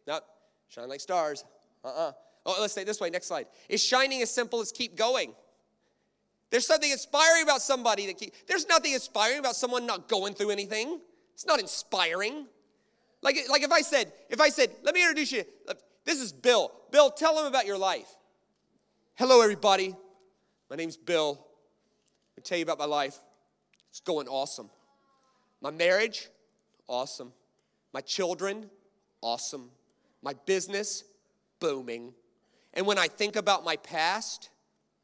No, 0.07 0.19
shine 0.67 0.89
like 0.89 0.99
stars. 0.99 1.45
Uh-uh. 1.83 2.11
Oh, 2.45 2.57
let's 2.59 2.73
say 2.73 2.83
this 2.83 2.99
way. 2.99 3.09
Next 3.09 3.27
slide. 3.27 3.47
Is 3.69 3.83
shining 3.83 4.21
as 4.21 4.31
simple 4.31 4.61
as 4.61 4.71
keep 4.71 4.95
going? 4.95 5.33
There's 6.49 6.67
something 6.67 6.91
inspiring 6.91 7.43
about 7.43 7.61
somebody 7.61 8.07
that 8.07 8.17
keep, 8.17 8.33
there's 8.47 8.67
nothing 8.67 8.93
inspiring 8.93 9.39
about 9.39 9.55
someone 9.55 9.85
not 9.85 10.09
going 10.09 10.33
through 10.33 10.49
anything. 10.49 10.99
It's 11.33 11.45
not 11.45 11.59
inspiring. 11.59 12.45
Like, 13.21 13.37
like 13.49 13.63
if 13.63 13.71
I 13.71 13.81
said, 13.81 14.11
if 14.29 14.41
I 14.41 14.49
said, 14.49 14.69
let 14.83 14.93
me 14.93 15.01
introduce 15.01 15.31
you. 15.31 15.43
This 16.03 16.19
is 16.19 16.33
Bill. 16.33 16.71
Bill, 16.91 17.09
tell 17.09 17.35
them 17.35 17.45
about 17.45 17.65
your 17.65 17.77
life. 17.77 18.07
Hello, 19.15 19.41
everybody. 19.41 19.95
My 20.69 20.75
name's 20.75 20.97
Bill. 20.97 21.39
I'll 22.37 22.43
tell 22.43 22.57
you 22.57 22.63
about 22.63 22.79
my 22.79 22.85
life. 22.85 23.17
It's 23.89 23.99
going 23.99 24.27
awesome. 24.27 24.69
My 25.61 25.69
marriage, 25.69 26.27
awesome. 26.87 27.31
My 27.93 28.01
children, 28.01 28.69
awesome. 29.21 29.69
My 30.21 30.33
business, 30.45 31.03
booming. 31.61 32.13
And 32.73 32.85
when 32.85 32.97
I 32.97 33.07
think 33.07 33.37
about 33.37 33.63
my 33.63 33.77
past, 33.77 34.49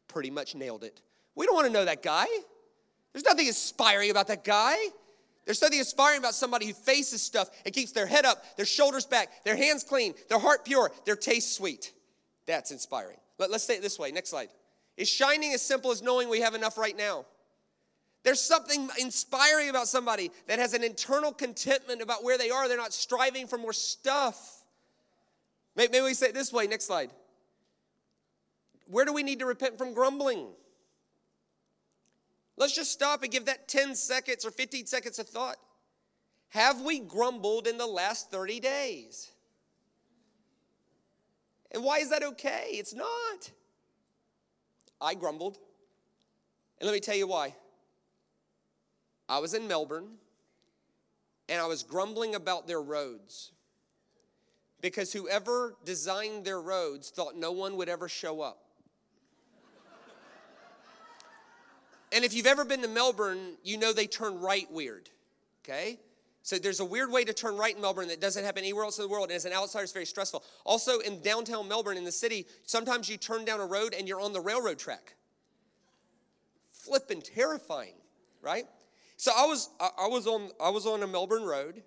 pretty 0.10 0.30
much 0.30 0.56
nailed 0.56 0.84
it. 0.84 1.02
We 1.36 1.46
don't 1.46 1.56
want 1.56 1.68
to 1.68 1.74
know 1.74 1.86
that 1.86 2.04
guy. 2.04 2.26
There's 3.14 3.24
nothing 3.24 3.48
inspiring 3.48 4.12
about 4.12 4.28
that 4.28 4.44
guy. 4.44 4.76
There's 5.46 5.60
something 5.60 5.80
inspiring 5.80 6.20
about 6.20 6.34
somebody 6.34 6.66
who 6.66 6.74
faces 6.74 7.22
stuff 7.22 7.50
and 7.66 7.74
keeps 7.74 7.94
their 7.94 8.06
head 8.06 8.26
up, 8.26 8.44
their 8.58 8.66
shoulders 8.66 9.06
back, 9.06 9.46
their 9.46 9.56
hands 9.56 9.86
clean, 9.86 10.14
their 10.28 10.40
heart 10.40 10.66
pure, 10.66 10.92
their 11.06 11.16
taste 11.16 11.56
sweet. 11.56 11.94
That's 12.46 12.72
inspiring. 12.72 13.18
Let, 13.38 13.52
us 13.52 13.64
say 13.64 13.76
it 13.78 13.82
this 13.82 13.98
way. 13.98 14.12
Next 14.12 14.30
slide. 14.30 14.50
Is 14.98 15.08
shining 15.08 15.54
as 15.54 15.62
simple 15.62 15.92
as 15.92 16.02
knowing 16.02 16.28
we 16.28 16.42
have 16.42 16.54
enough 16.54 16.78
right 16.78 16.98
now? 16.98 17.26
There's 18.24 18.42
something 18.42 18.90
inspiring 19.00 19.70
about 19.70 19.88
somebody 19.88 20.32
that 20.48 20.60
has 20.60 20.74
an 20.74 20.84
internal 20.84 21.32
contentment 21.32 22.02
about 22.02 22.24
where 22.26 22.38
they 22.38 22.50
are. 22.50 22.68
They're 22.68 22.76
not 22.76 22.92
striving 22.92 23.48
for 23.48 23.58
more 23.58 23.74
stuff. 23.74 24.57
Maybe 25.78 26.02
we 26.02 26.16
say 26.16 26.30
it 26.30 26.34
this 26.34 26.52
way. 26.52 26.66
Next 26.66 26.86
slide. 26.86 27.12
Where 28.88 29.06
do 29.06 29.14
we 29.14 29.22
need 29.22 29.40
to 29.40 29.46
repent 29.46 29.78
from 29.78 29.94
grumbling? 29.94 30.48
Let's 32.58 32.74
just 32.74 32.92
stop 32.92 33.22
and 33.22 33.32
give 33.32 33.46
that 33.46 33.68
10 33.68 33.94
seconds 33.96 34.44
or 34.44 34.50
15 34.50 34.88
seconds 34.88 35.20
of 35.20 35.28
thought. 35.28 35.58
Have 36.50 36.82
we 36.82 37.00
grumbled 37.00 37.68
in 37.68 37.78
the 37.78 37.86
last 37.86 38.32
30 38.32 38.60
days? 38.60 39.32
And 41.72 41.84
why 41.84 42.00
is 42.00 42.10
that 42.10 42.24
okay? 42.24 42.70
It's 42.72 42.96
not. 42.96 43.52
I 45.00 45.14
grumbled. 45.14 45.60
And 46.80 46.88
let 46.88 46.94
me 46.94 47.00
tell 47.00 47.16
you 47.16 47.28
why. 47.28 47.54
I 49.30 49.40
was 49.40 49.54
in 49.54 49.68
Melbourne 49.68 50.08
and 51.50 51.62
I 51.62 51.68
was 51.68 51.84
grumbling 51.84 52.34
about 52.34 52.66
their 52.66 52.82
roads 52.82 53.52
because 54.82 55.12
whoever 55.14 55.76
designed 55.86 56.46
their 56.46 56.62
roads 56.62 57.10
thought 57.10 57.36
no 57.36 57.52
one 57.52 57.78
would 57.78 57.90
ever 57.90 58.08
show 58.08 58.42
up. 58.42 58.60
And 62.14 62.24
if 62.24 62.34
you've 62.34 62.48
ever 62.48 62.64
been 62.64 62.82
to 62.84 62.88
Melbourne, 62.88 63.58
you 63.64 63.78
know 63.78 63.92
they 63.92 64.08
turn 64.08 64.40
right 64.40 64.72
weird, 64.72 65.10
okay? 65.64 66.00
So 66.42 66.58
there's 66.58 66.80
a 66.80 66.86
weird 66.86 67.12
way 67.12 67.26
to 67.26 67.34
turn 67.34 67.58
right 67.58 67.76
in 67.76 67.82
Melbourne 67.82 68.08
that 68.08 68.22
doesn't 68.22 68.46
happen 68.46 68.64
anywhere 68.64 68.86
else 68.86 68.98
in 68.98 69.04
the 69.04 69.10
world. 69.10 69.28
And 69.28 69.36
as 69.36 69.44
an 69.44 69.52
outsider, 69.52 69.84
it's 69.84 69.92
very 69.92 70.06
stressful. 70.06 70.46
Also, 70.66 71.00
in 71.00 71.22
downtown 71.22 71.68
Melbourne, 71.68 71.98
in 71.98 72.06
the 72.06 72.12
city, 72.12 72.46
sometimes 72.64 73.10
you 73.10 73.18
turn 73.18 73.44
down 73.44 73.60
a 73.60 73.66
road 73.66 73.94
and 73.94 74.08
you're 74.08 74.22
on 74.22 74.32
the 74.32 74.40
railroad 74.40 74.80
track. 74.80 75.16
Flipping 76.72 77.22
terrifying, 77.22 77.96
right? 78.42 78.66
So 79.18 79.34
I 79.36 79.46
was 79.46 79.70
I 79.82 80.08
was 80.08 80.26
on 80.26 80.52
I 80.64 80.70
was 80.70 80.86
on 80.86 81.04
a 81.04 81.08
Melbourne 81.08 81.44
road, 81.44 81.84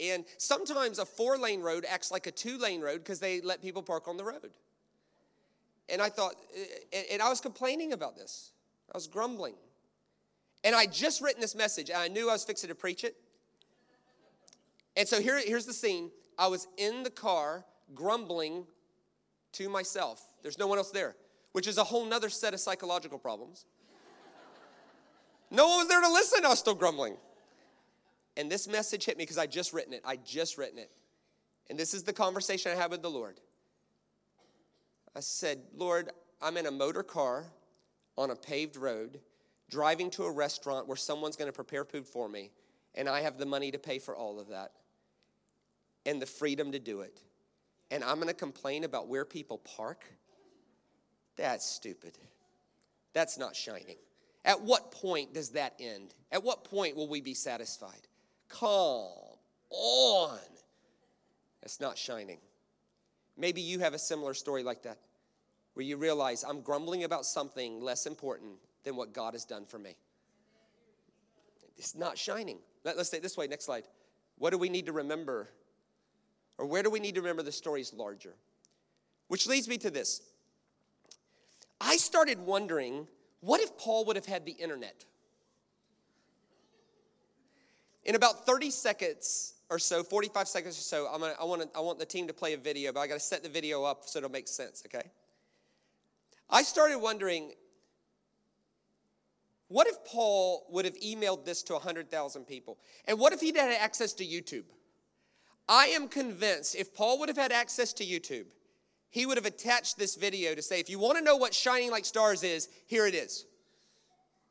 and 0.00 0.24
sometimes 0.38 0.98
a 0.98 1.04
four 1.04 1.38
lane 1.38 1.60
road 1.60 1.84
acts 1.88 2.10
like 2.10 2.26
a 2.26 2.32
two 2.32 2.58
lane 2.58 2.80
road 2.80 2.98
because 2.98 3.20
they 3.20 3.40
let 3.40 3.62
people 3.62 3.82
park 3.82 4.08
on 4.08 4.16
the 4.16 4.24
road. 4.24 4.50
And 5.88 6.00
I 6.00 6.08
thought, 6.08 6.34
eh, 6.56 6.64
eh, 6.92 7.02
and 7.12 7.22
I 7.22 7.28
was 7.28 7.40
complaining 7.40 7.92
about 7.92 8.16
this. 8.16 8.52
I 8.92 8.96
was 8.96 9.06
grumbling. 9.06 9.54
And 10.64 10.74
I 10.74 10.86
just 10.86 11.20
written 11.20 11.40
this 11.40 11.54
message, 11.54 11.90
and 11.90 11.98
I 11.98 12.08
knew 12.08 12.30
I 12.30 12.32
was 12.32 12.44
fixing 12.44 12.68
to 12.68 12.74
preach 12.74 13.04
it. 13.04 13.16
And 14.96 15.06
so 15.06 15.20
here, 15.20 15.38
here's 15.38 15.66
the 15.66 15.74
scene. 15.74 16.10
I 16.38 16.46
was 16.46 16.66
in 16.78 17.02
the 17.02 17.10
car 17.10 17.64
grumbling 17.94 18.64
to 19.52 19.68
myself. 19.68 20.22
There's 20.42 20.58
no 20.58 20.66
one 20.66 20.78
else 20.78 20.90
there, 20.90 21.16
which 21.52 21.66
is 21.66 21.76
a 21.78 21.84
whole 21.84 22.04
nother 22.06 22.30
set 22.30 22.54
of 22.54 22.60
psychological 22.60 23.18
problems. 23.18 23.66
No 25.50 25.68
one 25.68 25.78
was 25.78 25.88
there 25.88 26.00
to 26.00 26.08
listen. 26.08 26.44
I 26.44 26.48
was 26.48 26.58
still 26.58 26.74
grumbling. 26.74 27.16
And 28.36 28.50
this 28.50 28.66
message 28.66 29.04
hit 29.04 29.16
me 29.16 29.22
because 29.22 29.38
I 29.38 29.46
just 29.46 29.72
written 29.72 29.92
it. 29.92 30.02
I 30.04 30.16
just 30.16 30.58
written 30.58 30.78
it. 30.78 30.90
And 31.70 31.78
this 31.78 31.94
is 31.94 32.02
the 32.02 32.12
conversation 32.12 32.72
I 32.72 32.74
had 32.74 32.90
with 32.90 33.02
the 33.02 33.10
Lord. 33.10 33.40
I 35.16 35.20
said, 35.20 35.60
Lord, 35.76 36.10
I'm 36.42 36.56
in 36.56 36.66
a 36.66 36.70
motor 36.70 37.02
car 37.02 37.44
on 38.18 38.30
a 38.30 38.36
paved 38.36 38.76
road, 38.76 39.20
driving 39.70 40.10
to 40.10 40.24
a 40.24 40.30
restaurant 40.30 40.88
where 40.88 40.96
someone's 40.96 41.36
going 41.36 41.48
to 41.48 41.52
prepare 41.52 41.84
food 41.84 42.06
for 42.06 42.28
me, 42.28 42.50
and 42.94 43.08
I 43.08 43.20
have 43.20 43.38
the 43.38 43.46
money 43.46 43.70
to 43.70 43.78
pay 43.78 43.98
for 43.98 44.16
all 44.16 44.40
of 44.40 44.48
that 44.48 44.72
and 46.06 46.20
the 46.20 46.26
freedom 46.26 46.72
to 46.72 46.78
do 46.78 47.00
it. 47.00 47.20
And 47.90 48.02
I'm 48.02 48.16
going 48.16 48.28
to 48.28 48.34
complain 48.34 48.84
about 48.84 49.08
where 49.08 49.24
people 49.24 49.58
park? 49.58 50.04
That's 51.36 51.64
stupid. 51.64 52.18
That's 53.12 53.38
not 53.38 53.54
shining. 53.56 53.96
At 54.44 54.60
what 54.60 54.90
point 54.90 55.32
does 55.32 55.50
that 55.50 55.74
end? 55.80 56.14
At 56.30 56.44
what 56.44 56.64
point 56.64 56.96
will 56.96 57.08
we 57.08 57.20
be 57.20 57.34
satisfied? 57.34 58.08
Come 58.58 59.08
on. 59.70 60.38
That's 61.60 61.80
not 61.80 61.98
shining. 61.98 62.38
Maybe 63.36 63.60
you 63.60 63.80
have 63.80 63.94
a 63.94 63.98
similar 63.98 64.34
story 64.34 64.62
like 64.62 64.82
that 64.82 64.98
where 65.74 65.84
you 65.84 65.96
realize 65.96 66.44
I'm 66.44 66.60
grumbling 66.60 67.04
about 67.04 67.24
something 67.24 67.80
less 67.80 68.06
important 68.06 68.52
than 68.84 68.96
what 68.96 69.12
God 69.12 69.34
has 69.34 69.44
done 69.44 69.66
for 69.66 69.78
me. 69.78 69.96
It's 71.76 71.96
not 71.96 72.16
shining. 72.16 72.58
Let, 72.84 72.96
us 72.96 73.10
say 73.10 73.16
it 73.16 73.22
this 73.22 73.36
way 73.36 73.48
next 73.48 73.64
slide. 73.64 73.84
What 74.38 74.50
do 74.50 74.58
we 74.58 74.68
need 74.68 74.86
to 74.86 74.92
remember? 74.92 75.48
Or 76.58 76.66
where 76.66 76.82
do 76.82 76.90
we 76.90 77.00
need 77.00 77.16
to 77.16 77.20
remember 77.20 77.42
the 77.42 77.52
story's 77.52 77.92
larger? 77.92 78.34
Which 79.28 79.46
leads 79.48 79.66
me 79.68 79.78
to 79.78 79.90
this. 79.90 80.22
I 81.80 81.96
started 81.96 82.38
wondering 82.38 83.08
what 83.40 83.60
if 83.60 83.76
Paul 83.76 84.04
would 84.06 84.16
have 84.16 84.26
had 84.26 84.46
the 84.46 84.52
internet? 84.52 85.04
In 88.04 88.14
about 88.14 88.46
30 88.46 88.70
seconds 88.70 89.54
or 89.70 89.78
so, 89.78 90.02
45 90.02 90.46
seconds 90.46 90.78
or 90.78 90.82
so, 90.82 91.08
I'm 91.12 91.20
gonna, 91.20 91.34
I, 91.40 91.44
want 91.44 91.68
I 91.74 91.80
want 91.80 91.98
the 91.98 92.06
team 92.06 92.26
to 92.26 92.34
play 92.34 92.52
a 92.52 92.58
video, 92.58 92.92
but 92.92 93.00
I 93.00 93.06
got 93.06 93.14
to 93.14 93.20
set 93.20 93.42
the 93.42 93.48
video 93.48 93.84
up 93.84 94.02
so 94.04 94.18
it'll 94.18 94.30
make 94.30 94.48
sense, 94.48 94.82
okay? 94.86 95.08
I 96.50 96.62
started 96.62 96.98
wondering 96.98 97.52
what 99.68 99.86
if 99.86 100.04
Paul 100.04 100.66
would 100.70 100.84
have 100.84 100.94
emailed 101.00 101.44
this 101.44 101.62
to 101.64 101.72
100,000 101.72 102.44
people? 102.44 102.78
And 103.06 103.18
what 103.18 103.32
if 103.32 103.40
he'd 103.40 103.56
had 103.56 103.72
access 103.72 104.12
to 104.14 104.24
YouTube? 104.24 104.64
I 105.68 105.86
am 105.86 106.08
convinced 106.08 106.76
if 106.76 106.94
Paul 106.94 107.18
would 107.20 107.28
have 107.28 107.38
had 107.38 107.50
access 107.50 107.92
to 107.94 108.04
YouTube, 108.04 108.46
he 109.08 109.26
would 109.26 109.36
have 109.36 109.46
attached 109.46 109.98
this 109.98 110.16
video 110.16 110.54
to 110.54 110.62
say, 110.62 110.80
if 110.80 110.90
you 110.90 110.98
want 110.98 111.16
to 111.18 111.24
know 111.24 111.36
what 111.36 111.54
shining 111.54 111.90
like 111.90 112.04
stars 112.04 112.42
is, 112.42 112.68
here 112.86 113.06
it 113.06 113.14
is. 113.14 113.46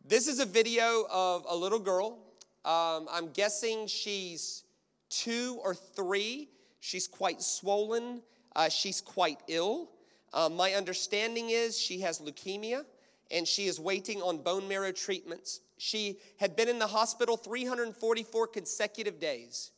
This 0.03 0.27
is 0.27 0.39
a 0.39 0.45
video 0.45 1.05
of 1.11 1.45
a 1.47 1.55
little 1.55 1.79
girl. 1.79 2.19
Um, 2.65 3.07
I'm 3.11 3.29
guessing 3.31 3.87
she's 3.87 4.63
two 5.09 5.59
or 5.63 5.75
three. 5.75 6.49
She's 6.79 7.07
quite 7.07 7.41
swollen. 7.41 8.21
Uh, 8.55 8.69
she's 8.69 9.01
quite 9.01 9.39
ill. 9.47 9.89
Um, 10.33 10.55
my 10.55 10.73
understanding 10.73 11.49
is 11.49 11.77
she 11.77 11.99
has 12.01 12.19
leukemia 12.19 12.85
and 13.31 13.47
she 13.47 13.65
is 13.65 13.79
waiting 13.79 14.21
on 14.21 14.37
bone 14.37 14.67
marrow 14.67 14.91
treatments. 14.91 15.61
She 15.77 16.19
had 16.39 16.55
been 16.55 16.69
in 16.69 16.79
the 16.79 16.87
hospital 16.87 17.35
344 17.35 18.47
consecutive 18.47 19.19
days, 19.19 19.71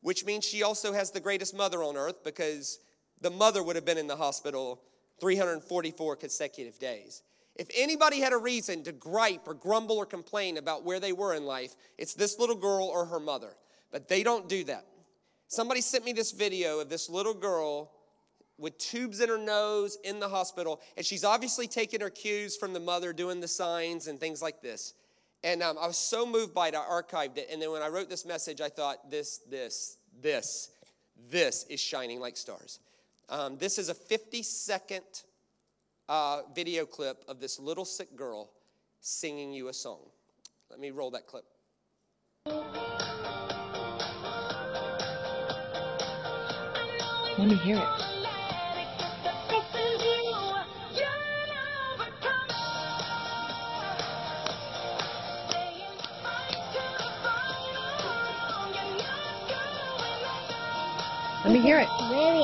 which 0.00 0.24
means 0.24 0.44
she 0.44 0.62
also 0.62 0.92
has 0.92 1.10
the 1.10 1.20
greatest 1.20 1.54
mother 1.54 1.82
on 1.82 1.96
earth 1.96 2.24
because 2.24 2.80
the 3.20 3.30
mother 3.30 3.62
would 3.62 3.76
have 3.76 3.84
been 3.84 3.98
in 3.98 4.06
the 4.06 4.16
hospital 4.16 4.82
344 5.20 6.16
consecutive 6.16 6.78
days. 6.78 7.22
If 7.58 7.68
anybody 7.74 8.20
had 8.20 8.32
a 8.32 8.38
reason 8.38 8.82
to 8.84 8.92
gripe 8.92 9.46
or 9.46 9.54
grumble 9.54 9.96
or 9.96 10.06
complain 10.06 10.58
about 10.58 10.84
where 10.84 11.00
they 11.00 11.12
were 11.12 11.34
in 11.34 11.44
life, 11.44 11.74
it's 11.98 12.14
this 12.14 12.38
little 12.38 12.56
girl 12.56 12.86
or 12.86 13.06
her 13.06 13.20
mother. 13.20 13.54
But 13.90 14.08
they 14.08 14.22
don't 14.22 14.48
do 14.48 14.64
that. 14.64 14.84
Somebody 15.48 15.80
sent 15.80 16.04
me 16.04 16.12
this 16.12 16.32
video 16.32 16.80
of 16.80 16.88
this 16.88 17.08
little 17.08 17.34
girl 17.34 17.92
with 18.58 18.76
tubes 18.78 19.20
in 19.20 19.28
her 19.28 19.38
nose 19.38 19.98
in 20.04 20.18
the 20.18 20.28
hospital. 20.28 20.80
And 20.96 21.06
she's 21.06 21.24
obviously 21.24 21.66
taking 21.68 22.00
her 22.00 22.10
cues 22.10 22.56
from 22.56 22.72
the 22.72 22.80
mother 22.80 23.12
doing 23.12 23.40
the 23.40 23.48
signs 23.48 24.06
and 24.06 24.18
things 24.18 24.42
like 24.42 24.60
this. 24.60 24.94
And 25.44 25.62
um, 25.62 25.76
I 25.80 25.86
was 25.86 25.98
so 25.98 26.26
moved 26.26 26.54
by 26.54 26.68
it, 26.68 26.74
I 26.74 26.78
archived 26.78 27.38
it. 27.38 27.48
And 27.52 27.60
then 27.60 27.70
when 27.70 27.82
I 27.82 27.88
wrote 27.88 28.08
this 28.08 28.26
message, 28.26 28.60
I 28.60 28.68
thought, 28.68 29.10
this, 29.10 29.38
this, 29.48 29.98
this, 30.20 30.70
this 31.30 31.64
is 31.68 31.80
shining 31.80 32.20
like 32.20 32.36
stars. 32.36 32.80
Um, 33.28 33.58
this 33.58 33.78
is 33.78 33.88
a 33.88 33.94
50 33.94 34.42
second 34.42 35.04
uh, 36.08 36.42
video 36.54 36.86
clip 36.86 37.24
of 37.28 37.40
this 37.40 37.58
little 37.58 37.84
sick 37.84 38.16
girl 38.16 38.50
singing 39.00 39.52
you 39.52 39.68
a 39.68 39.72
song. 39.72 40.00
Let 40.70 40.80
me 40.80 40.90
roll 40.90 41.10
that 41.12 41.26
clip. 41.26 41.44
Let 47.38 47.48
me 47.48 47.56
hear 47.56 47.76
it. 47.76 48.16
Let 61.44 61.52
me 61.52 61.60
hear 61.60 61.78
it. 61.78 61.88
Very 62.10 62.42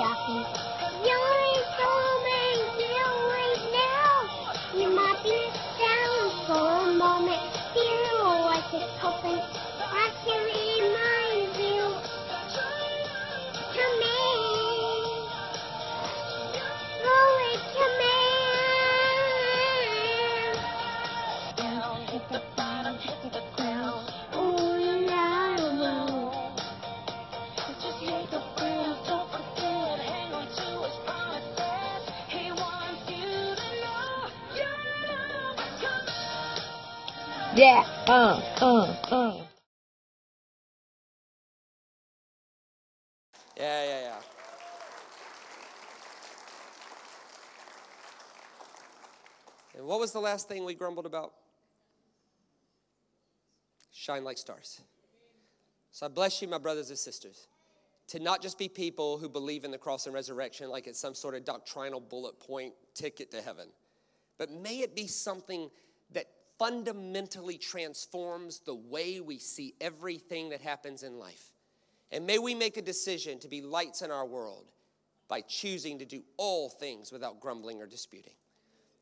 Yeah. 37.55 37.85
Uh, 38.07 38.41
uh, 38.63 39.15
uh. 39.15 39.45
Yeah, 43.59 43.85
yeah, 43.85 44.01
yeah. 44.01 44.17
And 49.77 49.87
what 49.87 50.01
was 50.01 50.13
the 50.13 50.21
last 50.21 50.49
thing 50.49 50.65
we 50.65 50.75
grumbled 50.75 51.05
about? 51.05 51.35
Shine 53.93 54.25
like 54.25 54.39
stars. 54.39 54.81
So 55.91 56.07
I 56.07 56.09
bless 56.09 56.41
you, 56.41 56.49
my 56.49 56.57
brothers 56.57 56.89
and 56.89 56.99
sisters, 56.99 57.49
to 58.09 58.19
not 58.19 58.41
just 58.41 58.59
be 58.59 58.67
people 58.67 59.19
who 59.19 59.29
believe 59.29 59.65
in 59.65 59.71
the 59.71 59.79
cross 59.79 60.07
and 60.07 60.15
resurrection 60.15 60.71
like 60.71 60.87
it's 60.87 60.99
some 60.99 61.15
sort 61.15 61.35
of 61.35 61.45
doctrinal 61.45 62.01
bullet 62.01 62.41
point 62.41 62.73
ticket 62.95 63.31
to 63.33 63.43
heaven, 63.43 63.69
but 64.39 64.51
may 64.51 64.79
it 64.79 64.97
be 64.97 65.07
something 65.07 65.69
fundamentally 66.63 67.59
transforms 67.59 68.61
the 68.61 68.75
way 68.77 69.19
we 69.19 69.37
see 69.37 69.75
everything 69.81 70.51
that 70.51 70.61
happens 70.61 71.03
in 71.03 71.19
life. 71.19 71.51
And 72.13 72.25
may 72.25 72.39
we 72.39 72.55
make 72.55 72.77
a 72.77 72.83
decision 72.83 73.41
to 73.41 73.49
be 73.49 73.61
lights 73.61 74.01
in 74.01 74.13
our 74.13 74.25
world 74.25 74.71
by 75.27 75.41
choosing 75.41 75.99
to 75.99 76.05
do 76.05 76.23
all 76.37 76.69
things 76.69 77.11
without 77.11 77.41
grumbling 77.41 77.83
or 77.83 77.87
disputing. 77.89 78.35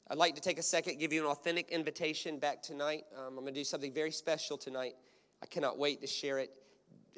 I'd 0.08 0.16
like 0.16 0.36
to 0.36 0.40
take 0.40 0.58
a 0.58 0.62
second, 0.62 0.98
give 0.98 1.12
you 1.12 1.20
an 1.20 1.26
authentic 1.26 1.68
invitation 1.68 2.38
back 2.38 2.62
tonight. 2.62 3.04
Um, 3.14 3.36
I'm 3.36 3.44
going 3.44 3.52
to 3.52 3.60
do 3.60 3.64
something 3.64 3.92
very 3.92 4.10
special 4.10 4.56
tonight. 4.56 4.94
I 5.42 5.46
cannot 5.46 5.78
wait 5.78 6.00
to 6.00 6.06
share 6.06 6.38
it. 6.38 6.50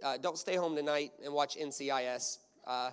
Uh, 0.03 0.17
don't 0.17 0.37
stay 0.37 0.57
home 0.57 0.75
tonight 0.75 1.13
and 1.25 1.33
watch 1.33 1.57
NCIS. 1.57 2.39
Uh, 2.67 2.91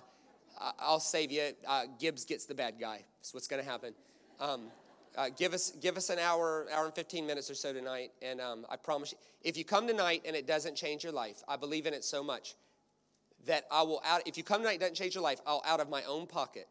I'll 0.78 1.00
save 1.00 1.32
you. 1.32 1.50
Uh, 1.66 1.86
Gibbs 1.98 2.24
gets 2.24 2.46
the 2.46 2.54
bad 2.54 2.74
guy. 2.80 3.04
That's 3.18 3.34
what's 3.34 3.48
going 3.48 3.64
to 3.64 3.68
happen. 3.68 3.92
Um, 4.38 4.68
uh, 5.20 5.28
give 5.36 5.52
us 5.52 5.72
give 5.82 5.98
us 5.98 6.08
an 6.08 6.18
hour, 6.18 6.66
hour 6.74 6.86
and 6.86 6.94
15 6.94 7.26
minutes 7.26 7.50
or 7.50 7.54
so 7.54 7.74
tonight, 7.74 8.10
and 8.22 8.40
um, 8.40 8.64
I 8.70 8.76
promise 8.76 9.12
you, 9.12 9.18
if 9.42 9.54
you 9.54 9.64
come 9.64 9.86
tonight 9.86 10.22
and 10.24 10.34
it 10.34 10.46
doesn't 10.46 10.76
change 10.76 11.04
your 11.04 11.12
life, 11.12 11.42
I 11.46 11.56
believe 11.56 11.84
in 11.84 11.92
it 11.92 12.04
so 12.04 12.24
much 12.24 12.54
that 13.46 13.64
I 13.70 13.82
will 13.82 14.00
out. 14.06 14.22
If 14.26 14.38
you 14.38 14.44
come 14.44 14.62
tonight, 14.62 14.80
doesn't 14.80 14.94
change 14.94 15.14
your 15.14 15.22
life. 15.22 15.40
I'll 15.46 15.62
out 15.66 15.78
of 15.78 15.90
my 15.90 16.02
own 16.04 16.26
pocket, 16.26 16.68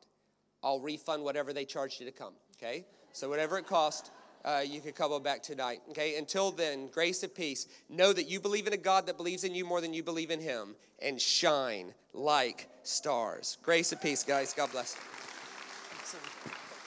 I'll 0.63 0.79
refund 0.79 1.23
whatever 1.23 1.53
they 1.53 1.63
charged 1.63 1.99
you 1.99 2.07
to 2.07 2.11
come. 2.11 2.33
Okay, 2.57 2.85
so 3.13 3.29
whatever 3.29 3.59
it 3.59 3.67
cost, 3.67 4.09
uh, 4.43 4.63
you 4.65 4.81
can 4.81 4.93
come 4.93 5.21
back 5.21 5.43
tonight. 5.43 5.81
Okay, 5.91 6.17
until 6.17 6.49
then, 6.49 6.87
grace 6.87 7.21
and 7.21 7.33
peace. 7.33 7.67
Know 7.87 8.13
that 8.13 8.27
you 8.27 8.39
believe 8.39 8.65
in 8.65 8.73
a 8.73 8.77
God 8.77 9.05
that 9.05 9.17
believes 9.17 9.43
in 9.43 9.53
you 9.53 9.63
more 9.63 9.79
than 9.79 9.93
you 9.93 10.01
believe 10.01 10.31
in 10.31 10.41
Him, 10.41 10.75
and 11.03 11.21
shine 11.21 11.93
like 12.13 12.67
stars. 12.81 13.59
Grace 13.61 13.91
and 13.91 14.01
peace, 14.01 14.23
guys. 14.23 14.53
God 14.53 14.71
bless. 14.71 14.95